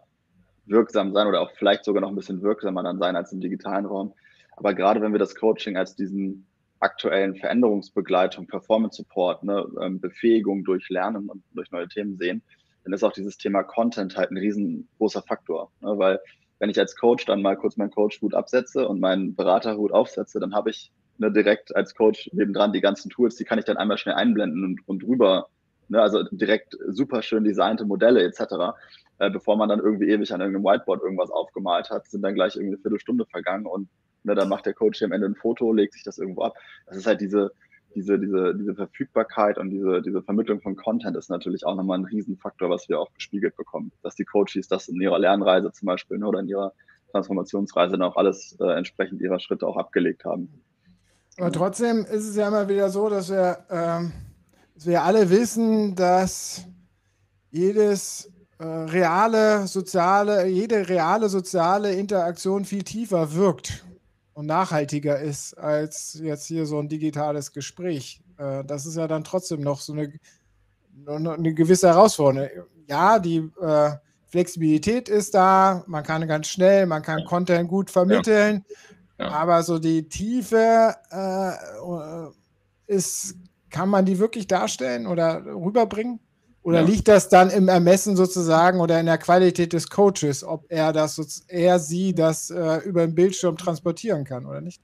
wirksam 0.65 1.13
sein 1.13 1.27
oder 1.27 1.41
auch 1.41 1.51
vielleicht 1.51 1.85
sogar 1.85 2.01
noch 2.01 2.09
ein 2.09 2.15
bisschen 2.15 2.41
wirksamer 2.41 2.83
dann 2.83 2.99
sein 2.99 3.15
als 3.15 3.31
im 3.31 3.39
digitalen 3.39 3.85
Raum. 3.85 4.13
Aber 4.57 4.73
gerade 4.73 5.01
wenn 5.01 5.13
wir 5.13 5.19
das 5.19 5.35
Coaching 5.35 5.77
als 5.77 5.95
diesen 5.95 6.47
aktuellen 6.79 7.35
Veränderungsbegleitung, 7.35 8.47
Performance 8.47 8.97
Support, 8.97 9.43
ne, 9.43 9.65
ähm, 9.81 9.99
Befähigung 9.99 10.63
durch 10.63 10.89
Lernen 10.89 11.29
und 11.29 11.43
durch 11.53 11.71
neue 11.71 11.87
Themen 11.87 12.17
sehen, 12.17 12.41
dann 12.83 12.93
ist 12.93 13.03
auch 13.03 13.13
dieses 13.13 13.37
Thema 13.37 13.63
Content 13.63 14.17
halt 14.17 14.31
ein 14.31 14.37
riesengroßer 14.37 15.21
Faktor. 15.21 15.71
Ne? 15.81 15.97
Weil 15.97 16.19
wenn 16.59 16.69
ich 16.69 16.79
als 16.79 16.95
Coach 16.95 17.25
dann 17.25 17.41
mal 17.41 17.55
kurz 17.55 17.77
meinen 17.77 17.91
Coach-Hut 17.91 18.33
absetze 18.33 18.87
und 18.87 18.99
meinen 18.99 19.35
Beraterhut 19.35 19.91
aufsetze, 19.91 20.39
dann 20.39 20.55
habe 20.55 20.71
ich 20.71 20.91
ne, 21.17 21.31
direkt 21.31 21.75
als 21.75 21.93
Coach 21.93 22.29
nebendran 22.33 22.73
die 22.73 22.81
ganzen 22.81 23.09
Tools, 23.09 23.35
die 23.35 23.43
kann 23.43 23.59
ich 23.59 23.65
dann 23.65 23.77
einmal 23.77 23.97
schnell 23.97 24.15
einblenden 24.15 24.63
und, 24.63 24.87
und 24.87 25.03
drüber, 25.03 25.49
ne, 25.87 26.01
also 26.01 26.23
direkt 26.31 26.77
super 26.87 27.21
schön 27.21 27.43
designte 27.43 27.85
Modelle 27.85 28.23
etc. 28.23 28.75
Äh, 29.19 29.29
bevor 29.29 29.55
man 29.55 29.69
dann 29.69 29.79
irgendwie 29.79 30.09
ewig 30.09 30.33
an 30.33 30.41
irgendeinem 30.41 30.65
Whiteboard 30.65 31.03
irgendwas 31.03 31.29
aufgemalt 31.29 31.91
hat, 31.91 32.07
sind 32.07 32.23
dann 32.23 32.33
gleich 32.33 32.55
irgendwie 32.55 32.73
eine 32.73 32.81
Viertelstunde 32.81 33.25
vergangen 33.25 33.67
und 33.67 33.89
ne, 34.23 34.35
dann 34.35 34.49
macht 34.49 34.65
der 34.65 34.73
Coach 34.73 35.01
am 35.03 35.11
Ende 35.11 35.27
ein 35.27 35.35
Foto, 35.35 35.73
legt 35.73 35.93
sich 35.93 36.03
das 36.03 36.17
irgendwo 36.17 36.43
ab. 36.43 36.55
Das 36.85 36.97
ist 36.97 37.07
halt 37.07 37.21
diese, 37.21 37.51
diese, 37.95 38.19
diese, 38.19 38.53
diese 38.55 38.75
Verfügbarkeit 38.75 39.57
und 39.57 39.71
diese, 39.71 40.01
diese 40.01 40.21
Vermittlung 40.21 40.61
von 40.61 40.75
Content 40.75 41.17
ist 41.17 41.29
natürlich 41.29 41.65
auch 41.65 41.75
nochmal 41.75 41.97
ein 41.97 42.05
Riesenfaktor, 42.05 42.69
was 42.69 42.87
wir 42.89 42.99
auch 42.99 43.11
gespiegelt 43.13 43.55
bekommen. 43.55 43.91
Dass 44.03 44.15
die 44.15 44.25
Coaches 44.25 44.67
das 44.67 44.87
in 44.87 45.01
ihrer 45.01 45.17
Lernreise 45.17 45.71
zum 45.71 45.87
Beispiel 45.87 46.17
ne, 46.19 46.27
oder 46.27 46.39
in 46.39 46.47
ihrer 46.47 46.73
Transformationsreise 47.11 47.93
dann 47.93 48.03
auch 48.03 48.17
alles 48.17 48.55
äh, 48.59 48.65
entsprechend 48.77 49.21
ihrer 49.21 49.39
Schritte 49.39 49.65
auch 49.65 49.77
abgelegt 49.77 50.25
haben. 50.25 50.61
Aber 51.37 51.51
trotzdem 51.51 51.99
ist 52.05 52.27
es 52.27 52.35
ja 52.35 52.47
immer 52.47 52.67
wieder 52.67 52.89
so, 52.89 53.09
dass 53.09 53.29
wir, 53.29 53.65
ähm, 53.69 54.11
dass 54.75 54.85
wir 54.85 55.03
alle 55.03 55.29
wissen, 55.29 55.95
dass 55.95 56.65
jedes 57.49 58.31
äh, 58.59 58.65
reale 58.65 59.67
soziale, 59.67 60.47
jede 60.47 60.89
reale 60.89 61.29
soziale 61.29 61.93
Interaktion 61.93 62.65
viel 62.65 62.83
tiefer 62.83 63.33
wirkt 63.33 63.85
und 64.37 64.45
nachhaltiger 64.45 65.19
ist 65.19 65.55
als 65.55 66.19
jetzt 66.21 66.45
hier 66.45 66.67
so 66.67 66.77
ein 66.77 66.87
digitales 66.87 67.51
Gespräch. 67.51 68.21
Äh, 68.37 68.63
das 68.65 68.85
ist 68.85 68.95
ja 68.95 69.07
dann 69.07 69.23
trotzdem 69.23 69.61
noch 69.61 69.81
so 69.81 69.93
eine, 69.93 70.13
eine 71.07 71.55
gewisse 71.55 71.87
Herausforderung. 71.87 72.47
Ja, 72.87 73.17
die 73.17 73.49
äh, 73.59 73.89
Flexibilität 74.27 75.09
ist 75.09 75.33
da, 75.33 75.83
man 75.87 76.03
kann 76.03 76.27
ganz 76.27 76.49
schnell, 76.49 76.85
man 76.85 77.01
kann 77.01 77.25
Content 77.25 77.67
gut 77.67 77.89
vermitteln. 77.89 78.63
Ja. 79.17 79.25
Ja. 79.25 79.31
Aber 79.31 79.63
so 79.63 79.79
die 79.79 80.07
Tiefe 80.07 80.93
äh, 81.09 82.93
ist, 82.93 83.37
kann 83.71 83.89
man 83.89 84.05
die 84.05 84.19
wirklich 84.19 84.45
darstellen 84.45 85.07
oder 85.07 85.43
rüberbringen? 85.47 86.19
Oder 86.67 86.81
ja. 86.81 86.85
liegt 86.85 87.07
das 87.07 87.29
dann 87.29 87.49
im 87.49 87.69
Ermessen 87.69 88.17
sozusagen 88.17 88.81
oder 88.81 88.99
in 88.99 89.05
der 89.05 89.17
Qualität 89.17 89.71
des 89.71 89.89
Coaches, 89.89 90.43
ob 90.43 90.65
er 90.67 90.91
das, 90.91 91.45
er 91.47 91.79
sie 91.79 92.13
das 92.13 92.49
äh, 92.49 92.79
über 92.79 93.07
den 93.07 93.15
Bildschirm 93.15 93.55
transportieren 93.55 94.25
kann 94.25 94.45
oder 94.45 94.59
nicht? 94.59 94.81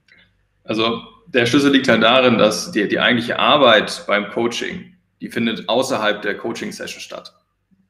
Also 0.64 1.02
der 1.26 1.44
Schlüssel 1.44 1.72
liegt 1.72 1.86
halt 1.88 2.02
darin, 2.02 2.38
dass 2.38 2.72
die, 2.72 2.88
die 2.88 2.98
eigentliche 2.98 3.38
Arbeit 3.38 4.02
beim 4.06 4.30
Coaching, 4.30 4.94
die 5.20 5.28
findet 5.28 5.68
außerhalb 5.68 6.22
der 6.22 6.38
Coaching-Session 6.38 7.02
statt. 7.02 7.34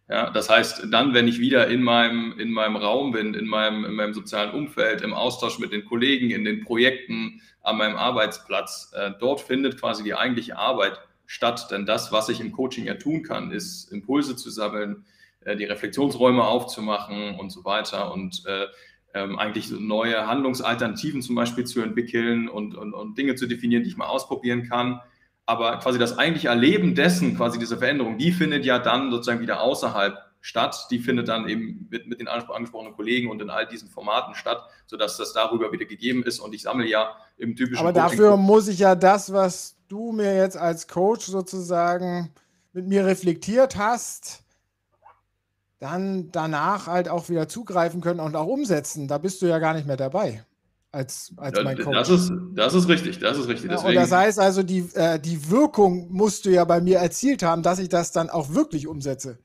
Ja, 0.08 0.28
das 0.30 0.50
heißt, 0.50 0.88
dann, 0.90 1.14
wenn 1.14 1.28
ich 1.28 1.38
wieder 1.38 1.68
in 1.68 1.80
meinem, 1.80 2.36
in 2.40 2.50
meinem 2.50 2.74
Raum 2.74 3.12
bin, 3.12 3.34
in 3.34 3.46
meinem, 3.46 3.84
in 3.84 3.94
meinem 3.94 4.12
sozialen 4.12 4.54
Umfeld, 4.54 5.02
im 5.02 5.14
Austausch 5.14 5.60
mit 5.60 5.70
den 5.70 5.84
Kollegen, 5.84 6.30
in 6.30 6.44
den 6.44 6.64
Projekten, 6.64 7.40
an 7.62 7.76
meinem 7.76 7.94
Arbeitsplatz, 7.94 8.92
äh, 8.96 9.12
dort 9.20 9.40
findet 9.40 9.78
quasi 9.78 10.02
die 10.02 10.14
eigentliche 10.14 10.58
Arbeit 10.58 10.94
statt. 10.94 11.08
Denn 11.70 11.86
das, 11.86 12.12
was 12.12 12.28
ich 12.28 12.40
im 12.40 12.52
Coaching 12.52 12.84
ja 12.84 12.94
tun 12.94 13.22
kann, 13.22 13.50
ist 13.50 13.90
Impulse 13.92 14.36
zu 14.36 14.50
sammeln, 14.50 15.04
äh, 15.44 15.56
die 15.56 15.64
Reflexionsräume 15.64 16.44
aufzumachen 16.44 17.38
und 17.38 17.50
so 17.50 17.64
weiter 17.64 18.12
und 18.12 18.44
äh, 18.46 18.66
ähm, 19.14 19.38
eigentlich 19.38 19.70
neue 19.70 20.26
Handlungsalternativen 20.26 21.22
zum 21.22 21.36
Beispiel 21.36 21.64
zu 21.64 21.80
entwickeln 21.80 22.48
und, 22.48 22.74
und, 22.74 22.94
und 22.94 23.16
Dinge 23.16 23.36
zu 23.36 23.46
definieren, 23.46 23.84
die 23.84 23.90
ich 23.90 23.96
mal 23.96 24.06
ausprobieren 24.06 24.68
kann 24.68 25.00
aber 25.46 25.78
quasi 25.78 25.98
das 25.98 26.18
eigentliche 26.18 26.48
Erleben 26.48 26.94
dessen, 26.94 27.36
quasi 27.36 27.58
diese 27.58 27.76
Veränderung, 27.76 28.18
die 28.18 28.32
findet 28.32 28.64
ja 28.64 28.78
dann 28.78 29.10
sozusagen 29.10 29.40
wieder 29.40 29.60
außerhalb 29.60 30.18
statt. 30.40 30.86
Die 30.90 30.98
findet 30.98 31.28
dann 31.28 31.48
eben 31.48 31.86
mit, 31.90 32.06
mit 32.06 32.20
den 32.20 32.28
angesprochenen 32.28 32.94
Kollegen 32.94 33.30
und 33.30 33.42
in 33.42 33.50
all 33.50 33.66
diesen 33.66 33.88
Formaten 33.88 34.34
statt, 34.34 34.62
sodass 34.86 35.16
das 35.16 35.32
darüber 35.32 35.72
wieder 35.72 35.84
gegeben 35.84 36.22
ist. 36.22 36.38
Und 36.40 36.54
ich 36.54 36.62
sammle 36.62 36.86
ja 36.86 37.16
im 37.36 37.56
typischen. 37.56 37.78
Aber 37.78 37.92
Coaching 37.92 38.18
dafür 38.18 38.36
muss 38.36 38.68
ich 38.68 38.78
ja 38.78 38.94
das, 38.94 39.32
was 39.32 39.76
du 39.88 40.12
mir 40.12 40.36
jetzt 40.36 40.56
als 40.56 40.88
Coach 40.88 41.26
sozusagen 41.26 42.30
mit 42.72 42.86
mir 42.86 43.06
reflektiert 43.06 43.76
hast, 43.76 44.42
dann 45.78 46.30
danach 46.32 46.86
halt 46.86 47.08
auch 47.08 47.28
wieder 47.28 47.48
zugreifen 47.48 48.00
können 48.00 48.20
und 48.20 48.36
auch 48.36 48.46
umsetzen. 48.46 49.08
Da 49.08 49.18
bist 49.18 49.42
du 49.42 49.46
ja 49.46 49.58
gar 49.58 49.74
nicht 49.74 49.86
mehr 49.86 49.96
dabei 49.96 50.44
als, 50.94 51.32
als 51.36 51.62
mein 51.62 51.76
Coach. 51.78 51.94
Das 51.94 52.08
ist, 52.08 52.32
das 52.54 52.74
ist 52.74 52.88
richtig, 52.88 53.18
das 53.18 53.36
ist 53.36 53.48
richtig. 53.48 53.70
Ja, 53.70 53.78
und 53.78 53.94
das 53.94 54.12
heißt 54.12 54.38
also, 54.38 54.62
die, 54.62 54.88
äh, 54.94 55.18
die 55.18 55.50
Wirkung 55.50 56.10
musst 56.10 56.46
du 56.46 56.50
ja 56.50 56.64
bei 56.64 56.80
mir 56.80 56.98
erzielt 56.98 57.42
haben, 57.42 57.62
dass 57.62 57.78
ich 57.78 57.88
das 57.88 58.12
dann 58.12 58.30
auch 58.30 58.54
wirklich 58.54 58.86
umsetze. 58.86 59.38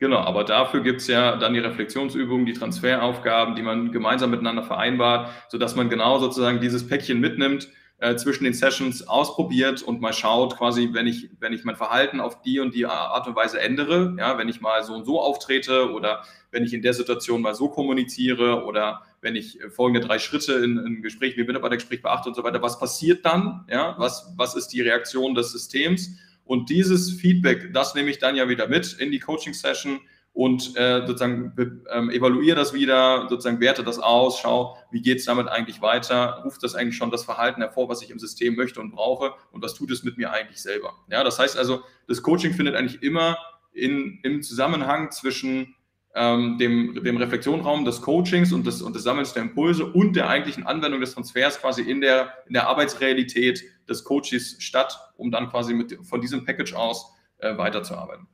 Genau, 0.00 0.18
aber 0.18 0.44
dafür 0.44 0.82
gibt 0.82 1.00
es 1.00 1.08
ja 1.08 1.36
dann 1.36 1.54
die 1.54 1.60
Reflexionsübungen, 1.60 2.46
die 2.46 2.52
Transferaufgaben, 2.52 3.56
die 3.56 3.62
man 3.62 3.90
gemeinsam 3.90 4.30
miteinander 4.30 4.62
vereinbart, 4.62 5.30
sodass 5.48 5.74
man 5.74 5.90
genau 5.90 6.18
sozusagen 6.18 6.60
dieses 6.60 6.86
Päckchen 6.86 7.18
mitnimmt 7.18 7.68
äh, 7.98 8.14
zwischen 8.14 8.44
den 8.44 8.54
Sessions 8.54 9.08
ausprobiert 9.08 9.82
und 9.82 10.00
mal 10.00 10.12
schaut, 10.12 10.56
quasi, 10.56 10.90
wenn 10.92 11.08
ich, 11.08 11.30
wenn 11.40 11.52
ich 11.52 11.64
mein 11.64 11.74
Verhalten 11.74 12.20
auf 12.20 12.42
die 12.42 12.60
und 12.60 12.76
die 12.76 12.86
Art 12.86 13.26
und 13.26 13.34
Weise 13.34 13.60
ändere, 13.60 14.14
ja, 14.16 14.38
wenn 14.38 14.48
ich 14.48 14.60
mal 14.60 14.84
so 14.84 14.94
und 14.94 15.04
so 15.04 15.20
auftrete 15.20 15.90
oder 15.90 16.22
wenn 16.52 16.62
ich 16.62 16.72
in 16.72 16.82
der 16.82 16.94
Situation 16.94 17.42
mal 17.42 17.56
so 17.56 17.68
kommuniziere 17.68 18.64
oder 18.64 19.02
wenn 19.20 19.34
ich 19.34 19.58
folgende 19.74 20.06
drei 20.06 20.20
Schritte 20.20 20.52
in, 20.52 20.78
in 20.78 21.02
Gespräch, 21.02 21.36
wie 21.36 21.42
Mitarbeitergespräch 21.42 22.02
beachte 22.02 22.28
und 22.28 22.36
so 22.36 22.44
weiter, 22.44 22.62
was 22.62 22.78
passiert 22.78 23.26
dann? 23.26 23.64
Ja, 23.68 23.96
was, 23.98 24.32
was 24.36 24.54
ist 24.54 24.68
die 24.68 24.80
Reaktion 24.80 25.34
des 25.34 25.50
Systems? 25.50 26.16
Und 26.48 26.70
dieses 26.70 27.12
Feedback, 27.12 27.74
das 27.74 27.94
nehme 27.94 28.08
ich 28.10 28.18
dann 28.18 28.34
ja 28.34 28.48
wieder 28.48 28.68
mit 28.68 28.94
in 28.94 29.12
die 29.12 29.18
Coaching-Session 29.18 30.00
und 30.32 30.74
äh, 30.76 31.06
sozusagen 31.06 31.52
ähm, 31.92 32.08
evaluiere 32.08 32.56
das 32.56 32.72
wieder, 32.72 33.26
sozusagen 33.28 33.60
werte 33.60 33.84
das 33.84 33.98
aus, 33.98 34.40
schau, 34.40 34.78
wie 34.90 35.02
geht 35.02 35.18
es 35.18 35.26
damit 35.26 35.48
eigentlich 35.48 35.82
weiter, 35.82 36.40
ruft 36.44 36.62
das 36.62 36.74
eigentlich 36.74 36.96
schon 36.96 37.10
das 37.10 37.24
Verhalten 37.24 37.60
hervor, 37.60 37.90
was 37.90 38.00
ich 38.00 38.10
im 38.10 38.18
System 38.18 38.56
möchte 38.56 38.80
und 38.80 38.92
brauche 38.92 39.34
und 39.52 39.62
was 39.62 39.74
tut 39.74 39.90
es 39.90 40.04
mit 40.04 40.16
mir 40.16 40.32
eigentlich 40.32 40.62
selber. 40.62 40.94
Ja, 41.10 41.22
das 41.22 41.38
heißt 41.38 41.58
also, 41.58 41.82
das 42.06 42.22
Coaching 42.22 42.54
findet 42.54 42.76
eigentlich 42.76 43.02
immer 43.02 43.36
in, 43.74 44.20
im 44.22 44.42
Zusammenhang 44.42 45.10
zwischen 45.10 45.74
ähm, 46.18 46.58
dem, 46.58 47.00
dem 47.04 47.16
Reflexionraum 47.16 47.84
des 47.84 48.02
Coachings 48.02 48.52
und 48.52 48.66
des, 48.66 48.82
und 48.82 48.96
des 48.96 49.04
Sammelns 49.04 49.32
der 49.34 49.42
Impulse 49.42 49.86
und 49.86 50.16
der 50.16 50.28
eigentlichen 50.28 50.66
Anwendung 50.66 51.00
des 51.00 51.14
Transfers 51.14 51.60
quasi 51.60 51.82
in 51.82 52.00
der, 52.00 52.32
in 52.48 52.54
der 52.54 52.66
Arbeitsrealität 52.66 53.62
des 53.88 54.02
Coaches 54.02 54.56
statt, 54.58 54.98
um 55.16 55.30
dann 55.30 55.48
quasi 55.48 55.74
mit, 55.74 55.96
von 56.02 56.20
diesem 56.20 56.44
Package 56.44 56.74
aus 56.74 57.12
äh, 57.38 57.56
weiterzuarbeiten. 57.56 58.26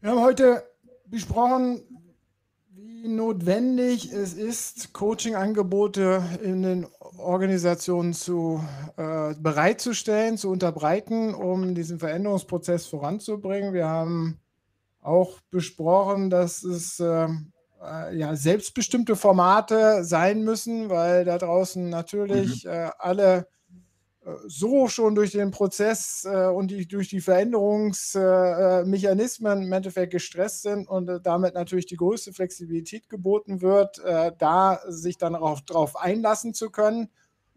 Wir 0.00 0.10
haben 0.10 0.20
heute 0.20 0.64
besprochen, 1.06 1.80
wie 2.68 3.08
notwendig 3.08 4.12
es 4.12 4.34
ist, 4.34 4.92
Coaching-Angebote 4.92 6.22
in 6.42 6.62
den 6.62 6.86
Organisationen 7.16 8.12
zu, 8.12 8.62
äh, 8.96 9.34
bereitzustellen, 9.34 10.36
zu 10.36 10.50
unterbreiten, 10.50 11.34
um 11.34 11.74
diesen 11.74 11.98
Veränderungsprozess 11.98 12.86
voranzubringen. 12.86 13.72
Wir 13.72 13.86
haben 13.86 14.38
auch 15.08 15.40
besprochen, 15.50 16.30
dass 16.30 16.62
es 16.62 17.00
äh, 17.00 17.28
äh 17.82 18.16
ja, 18.16 18.36
selbstbestimmte 18.36 19.16
Formate 19.16 20.04
sein 20.04 20.42
müssen, 20.42 20.90
weil 20.90 21.24
da 21.24 21.38
draußen 21.38 21.88
natürlich 21.88 22.64
mhm. 22.64 22.70
äh, 22.70 22.90
alle 22.98 23.48
so 24.46 24.88
schon 24.88 25.14
durch 25.14 25.32
den 25.32 25.50
Prozess 25.50 26.24
äh, 26.24 26.46
und 26.46 26.70
die, 26.70 26.86
durch 26.86 27.08
die 27.08 27.20
Veränderungsmechanismen 27.20 29.62
äh, 29.62 29.64
im 29.64 29.72
Endeffekt 29.72 30.12
gestresst 30.12 30.62
sind 30.62 30.88
und 30.88 31.08
äh, 31.08 31.20
damit 31.20 31.54
natürlich 31.54 31.86
die 31.86 31.96
größte 31.96 32.32
Flexibilität 32.32 33.08
geboten 33.08 33.60
wird, 33.62 33.98
äh, 34.00 34.32
da 34.38 34.80
sich 34.88 35.18
dann 35.18 35.34
auch 35.34 35.60
darauf 35.60 35.96
einlassen 35.96 36.54
zu 36.54 36.70
können. 36.70 37.08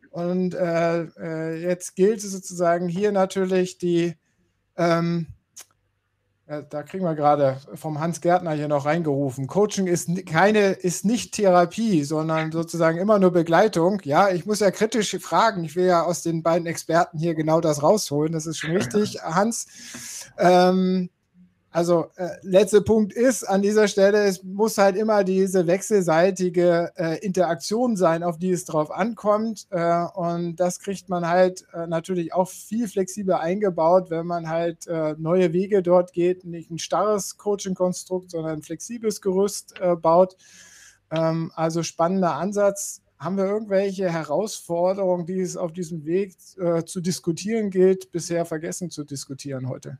Und 0.09 0.55
äh, 0.55 1.03
äh, 1.03 1.61
jetzt 1.61 1.95
gilt 1.95 2.23
es 2.23 2.31
sozusagen 2.31 2.87
hier 2.87 3.11
natürlich 3.11 3.77
die 3.77 4.15
ähm, 4.75 5.27
da 6.69 6.83
kriegen 6.83 7.05
wir 7.05 7.15
gerade 7.15 7.57
vom 7.75 7.99
Hans 7.99 8.19
Gärtner 8.19 8.51
hier 8.51 8.67
noch 8.67 8.85
reingerufen. 8.85 9.47
Coaching 9.47 9.87
ist 9.87 10.09
keine, 10.25 10.71
ist 10.71 11.05
nicht 11.05 11.33
Therapie, 11.33 12.03
sondern 12.03 12.51
sozusagen 12.51 12.97
immer 12.97 13.19
nur 13.19 13.31
Begleitung. 13.31 14.01
Ja, 14.03 14.29
ich 14.29 14.45
muss 14.45 14.59
ja 14.59 14.69
kritisch 14.71 15.17
fragen. 15.19 15.63
Ich 15.63 15.75
will 15.77 15.85
ja 15.85 16.03
aus 16.03 16.23
den 16.23 16.43
beiden 16.43 16.67
Experten 16.67 17.17
hier 17.17 17.35
genau 17.35 17.61
das 17.61 17.81
rausholen. 17.81 18.33
Das 18.33 18.45
ist 18.45 18.57
schon 18.57 18.71
richtig, 18.71 19.21
Hans. 19.23 19.67
Ähm, 20.37 21.09
also, 21.73 22.07
äh, 22.17 22.31
letzter 22.41 22.81
Punkt 22.81 23.13
ist 23.13 23.45
an 23.45 23.61
dieser 23.61 23.87
Stelle, 23.87 24.25
es 24.25 24.43
muss 24.43 24.77
halt 24.77 24.97
immer 24.97 25.23
diese 25.23 25.67
wechselseitige 25.67 26.91
äh, 26.97 27.25
Interaktion 27.25 27.95
sein, 27.95 28.23
auf 28.23 28.37
die 28.37 28.51
es 28.51 28.65
drauf 28.65 28.91
ankommt. 28.91 29.67
Äh, 29.69 30.03
und 30.13 30.57
das 30.57 30.79
kriegt 30.79 31.07
man 31.07 31.25
halt 31.25 31.63
äh, 31.73 31.87
natürlich 31.87 32.33
auch 32.33 32.49
viel 32.49 32.89
flexibler 32.89 33.39
eingebaut, 33.39 34.09
wenn 34.09 34.27
man 34.27 34.49
halt 34.49 34.85
äh, 34.87 35.15
neue 35.17 35.53
Wege 35.53 35.81
dort 35.81 36.11
geht, 36.11 36.43
nicht 36.43 36.71
ein 36.71 36.77
starres 36.77 37.37
Coaching-Konstrukt, 37.37 38.31
sondern 38.31 38.57
ein 38.57 38.63
flexibles 38.63 39.21
Gerüst 39.21 39.79
äh, 39.79 39.95
baut. 39.95 40.35
Ähm, 41.09 41.53
also 41.55 41.83
spannender 41.83 42.35
Ansatz. 42.35 43.01
Haben 43.17 43.37
wir 43.37 43.45
irgendwelche 43.45 44.11
Herausforderungen, 44.11 45.25
die 45.25 45.39
es 45.39 45.55
auf 45.55 45.71
diesem 45.71 46.05
Weg 46.05 46.35
zu 46.41 47.01
diskutieren 47.01 47.69
gilt, 47.69 48.11
bisher 48.11 48.45
vergessen 48.45 48.89
zu 48.89 49.03
diskutieren 49.03 49.69
heute? 49.69 49.99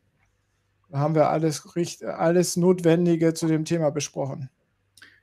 Haben 0.92 1.16
wir 1.16 1.30
alles, 1.30 1.64
alles 2.04 2.58
Notwendige 2.58 3.34
zu 3.34 3.48
dem 3.48 3.66
Thema 3.66 3.92
besprochen. 3.92 4.50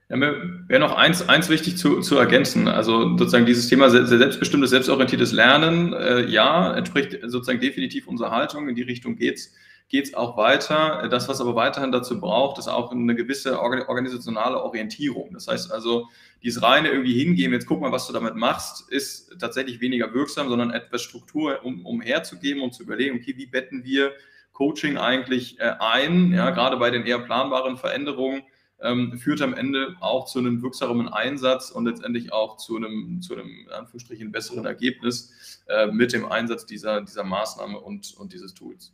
Ja, 0.08 0.16
mir 0.16 0.64
wäre 0.68 0.80
noch 0.80 0.96
eins, 0.96 1.28
eins 1.28 1.50
wichtig 1.50 1.76
zu, 1.76 2.00
zu 2.00 2.16
ergänzen. 2.16 2.66
Also 2.66 3.16
sozusagen 3.18 3.44
dieses 3.44 3.68
Thema 3.68 3.90
selbstbestimmtes, 3.90 4.70
selbstorientiertes 4.70 5.32
Lernen, 5.32 5.92
äh, 5.92 6.24
ja, 6.26 6.74
entspricht 6.74 7.18
sozusagen 7.26 7.60
definitiv 7.60 8.08
unserer 8.08 8.30
Haltung. 8.30 8.68
In 8.68 8.74
die 8.74 8.82
Richtung 8.82 9.16
geht's 9.16 9.52
geht's 9.88 10.14
auch 10.14 10.36
weiter. 10.36 11.08
Das, 11.08 11.28
was 11.28 11.40
aber 11.40 11.54
weiterhin 11.54 11.92
dazu 11.92 12.20
braucht, 12.20 12.58
ist 12.58 12.68
auch 12.68 12.92
eine 12.92 13.14
gewisse 13.14 13.58
organisationale 13.60 14.62
Orientierung. 14.62 15.32
Das 15.32 15.48
heißt 15.48 15.72
also, 15.72 16.08
dieses 16.42 16.62
reine 16.62 16.88
irgendwie 16.88 17.14
hingehen, 17.14 17.52
jetzt 17.52 17.66
guck 17.66 17.80
mal, 17.80 17.90
was 17.90 18.06
du 18.06 18.12
damit 18.12 18.36
machst, 18.36 18.90
ist 18.90 19.34
tatsächlich 19.38 19.80
weniger 19.80 20.12
wirksam, 20.12 20.48
sondern 20.48 20.70
etwas 20.70 21.02
Struktur 21.02 21.64
um, 21.64 21.84
umherzugeben, 21.84 22.62
um 22.62 22.70
zu 22.70 22.82
überlegen, 22.82 23.16
okay, 23.16 23.34
wie 23.36 23.46
betten 23.46 23.82
wir 23.84 24.12
Coaching 24.58 24.98
eigentlich 24.98 25.60
äh, 25.60 25.76
ein, 25.78 26.32
ja, 26.32 26.50
gerade 26.50 26.78
bei 26.78 26.90
den 26.90 27.06
eher 27.06 27.20
planbaren 27.20 27.76
Veränderungen 27.76 28.42
ähm, 28.80 29.16
führt 29.16 29.40
am 29.40 29.54
Ende 29.54 29.94
auch 30.00 30.26
zu 30.26 30.40
einem 30.40 30.60
wirksamen 30.62 31.08
Einsatz 31.08 31.70
und 31.70 31.84
letztendlich 31.84 32.32
auch 32.32 32.56
zu 32.56 32.76
einem, 32.76 33.22
zu 33.22 33.34
einem 33.34 33.48
in 33.66 33.70
Anführungsstrichen 33.70 34.32
besseren 34.32 34.66
Ergebnis 34.66 35.62
äh, 35.68 35.86
mit 35.86 36.12
dem 36.12 36.26
Einsatz 36.26 36.66
dieser, 36.66 37.02
dieser 37.02 37.22
Maßnahme 37.22 37.78
und, 37.78 38.14
und 38.18 38.32
dieses 38.32 38.52
Tools. 38.52 38.92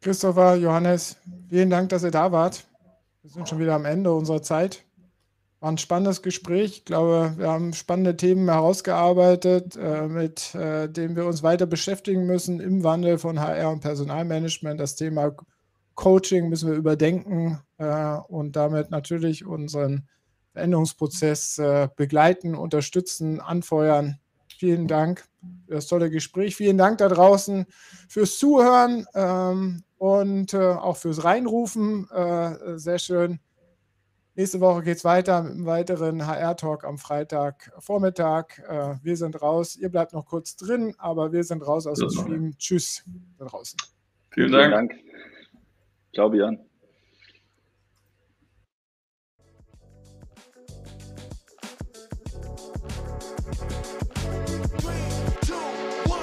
Christopher, 0.00 0.56
Johannes, 0.56 1.16
vielen 1.48 1.70
Dank, 1.70 1.90
dass 1.90 2.02
ihr 2.02 2.10
da 2.10 2.32
wart. 2.32 2.66
Wir 3.22 3.30
sind 3.30 3.48
schon 3.48 3.60
wieder 3.60 3.76
am 3.76 3.84
Ende 3.84 4.12
unserer 4.12 4.42
Zeit. 4.42 4.85
War 5.66 5.72
ein 5.72 5.78
spannendes 5.78 6.22
Gespräch. 6.22 6.70
Ich 6.76 6.84
glaube, 6.84 7.34
wir 7.38 7.48
haben 7.48 7.72
spannende 7.72 8.16
Themen 8.16 8.48
herausgearbeitet, 8.48 9.74
äh, 9.74 10.06
mit 10.06 10.54
äh, 10.54 10.88
denen 10.88 11.16
wir 11.16 11.26
uns 11.26 11.42
weiter 11.42 11.66
beschäftigen 11.66 12.24
müssen 12.24 12.60
im 12.60 12.84
Wandel 12.84 13.18
von 13.18 13.40
HR 13.40 13.72
und 13.72 13.80
Personalmanagement. 13.80 14.78
Das 14.78 14.94
Thema 14.94 15.34
Coaching 15.96 16.48
müssen 16.50 16.70
wir 16.70 16.76
überdenken 16.76 17.58
äh, 17.78 18.12
und 18.28 18.54
damit 18.54 18.92
natürlich 18.92 19.44
unseren 19.44 20.06
Veränderungsprozess 20.52 21.60
begleiten, 21.96 22.54
unterstützen, 22.54 23.40
anfeuern. 23.40 24.20
Vielen 24.56 24.86
Dank 24.86 25.24
für 25.66 25.74
das 25.74 25.88
tolle 25.88 26.10
Gespräch. 26.10 26.54
Vielen 26.54 26.78
Dank 26.78 26.98
da 26.98 27.08
draußen 27.08 27.66
fürs 28.08 28.38
Zuhören 28.38 29.04
ähm, 29.16 29.82
und 29.98 30.54
auch 30.54 30.96
fürs 30.96 31.24
Reinrufen. 31.24 32.06
Sehr 32.76 33.00
schön. 33.00 33.40
Nächste 34.36 34.60
Woche 34.60 34.82
geht 34.82 34.98
es 34.98 35.04
weiter 35.04 35.42
mit 35.42 35.52
einem 35.52 35.64
weiteren 35.64 36.26
HR-Talk 36.26 36.84
am 36.84 36.98
Freitagvormittag. 36.98 38.58
Äh, 38.68 38.96
wir 39.02 39.16
sind 39.16 39.40
raus. 39.40 39.76
Ihr 39.76 39.88
bleibt 39.88 40.12
noch 40.12 40.26
kurz 40.26 40.56
drin, 40.56 40.94
aber 40.98 41.32
wir 41.32 41.42
sind 41.42 41.66
raus 41.66 41.86
aus 41.86 41.98
dem 42.00 42.10
Stream. 42.10 42.58
Tschüss 42.58 43.02
da 43.38 43.46
draußen. 43.46 43.78
Vielen 44.30 44.52
Dank. 44.52 44.62
Vielen 44.62 44.70
Dank. 44.72 44.94
Ciao, 46.12 46.28
Björn. 46.28 46.65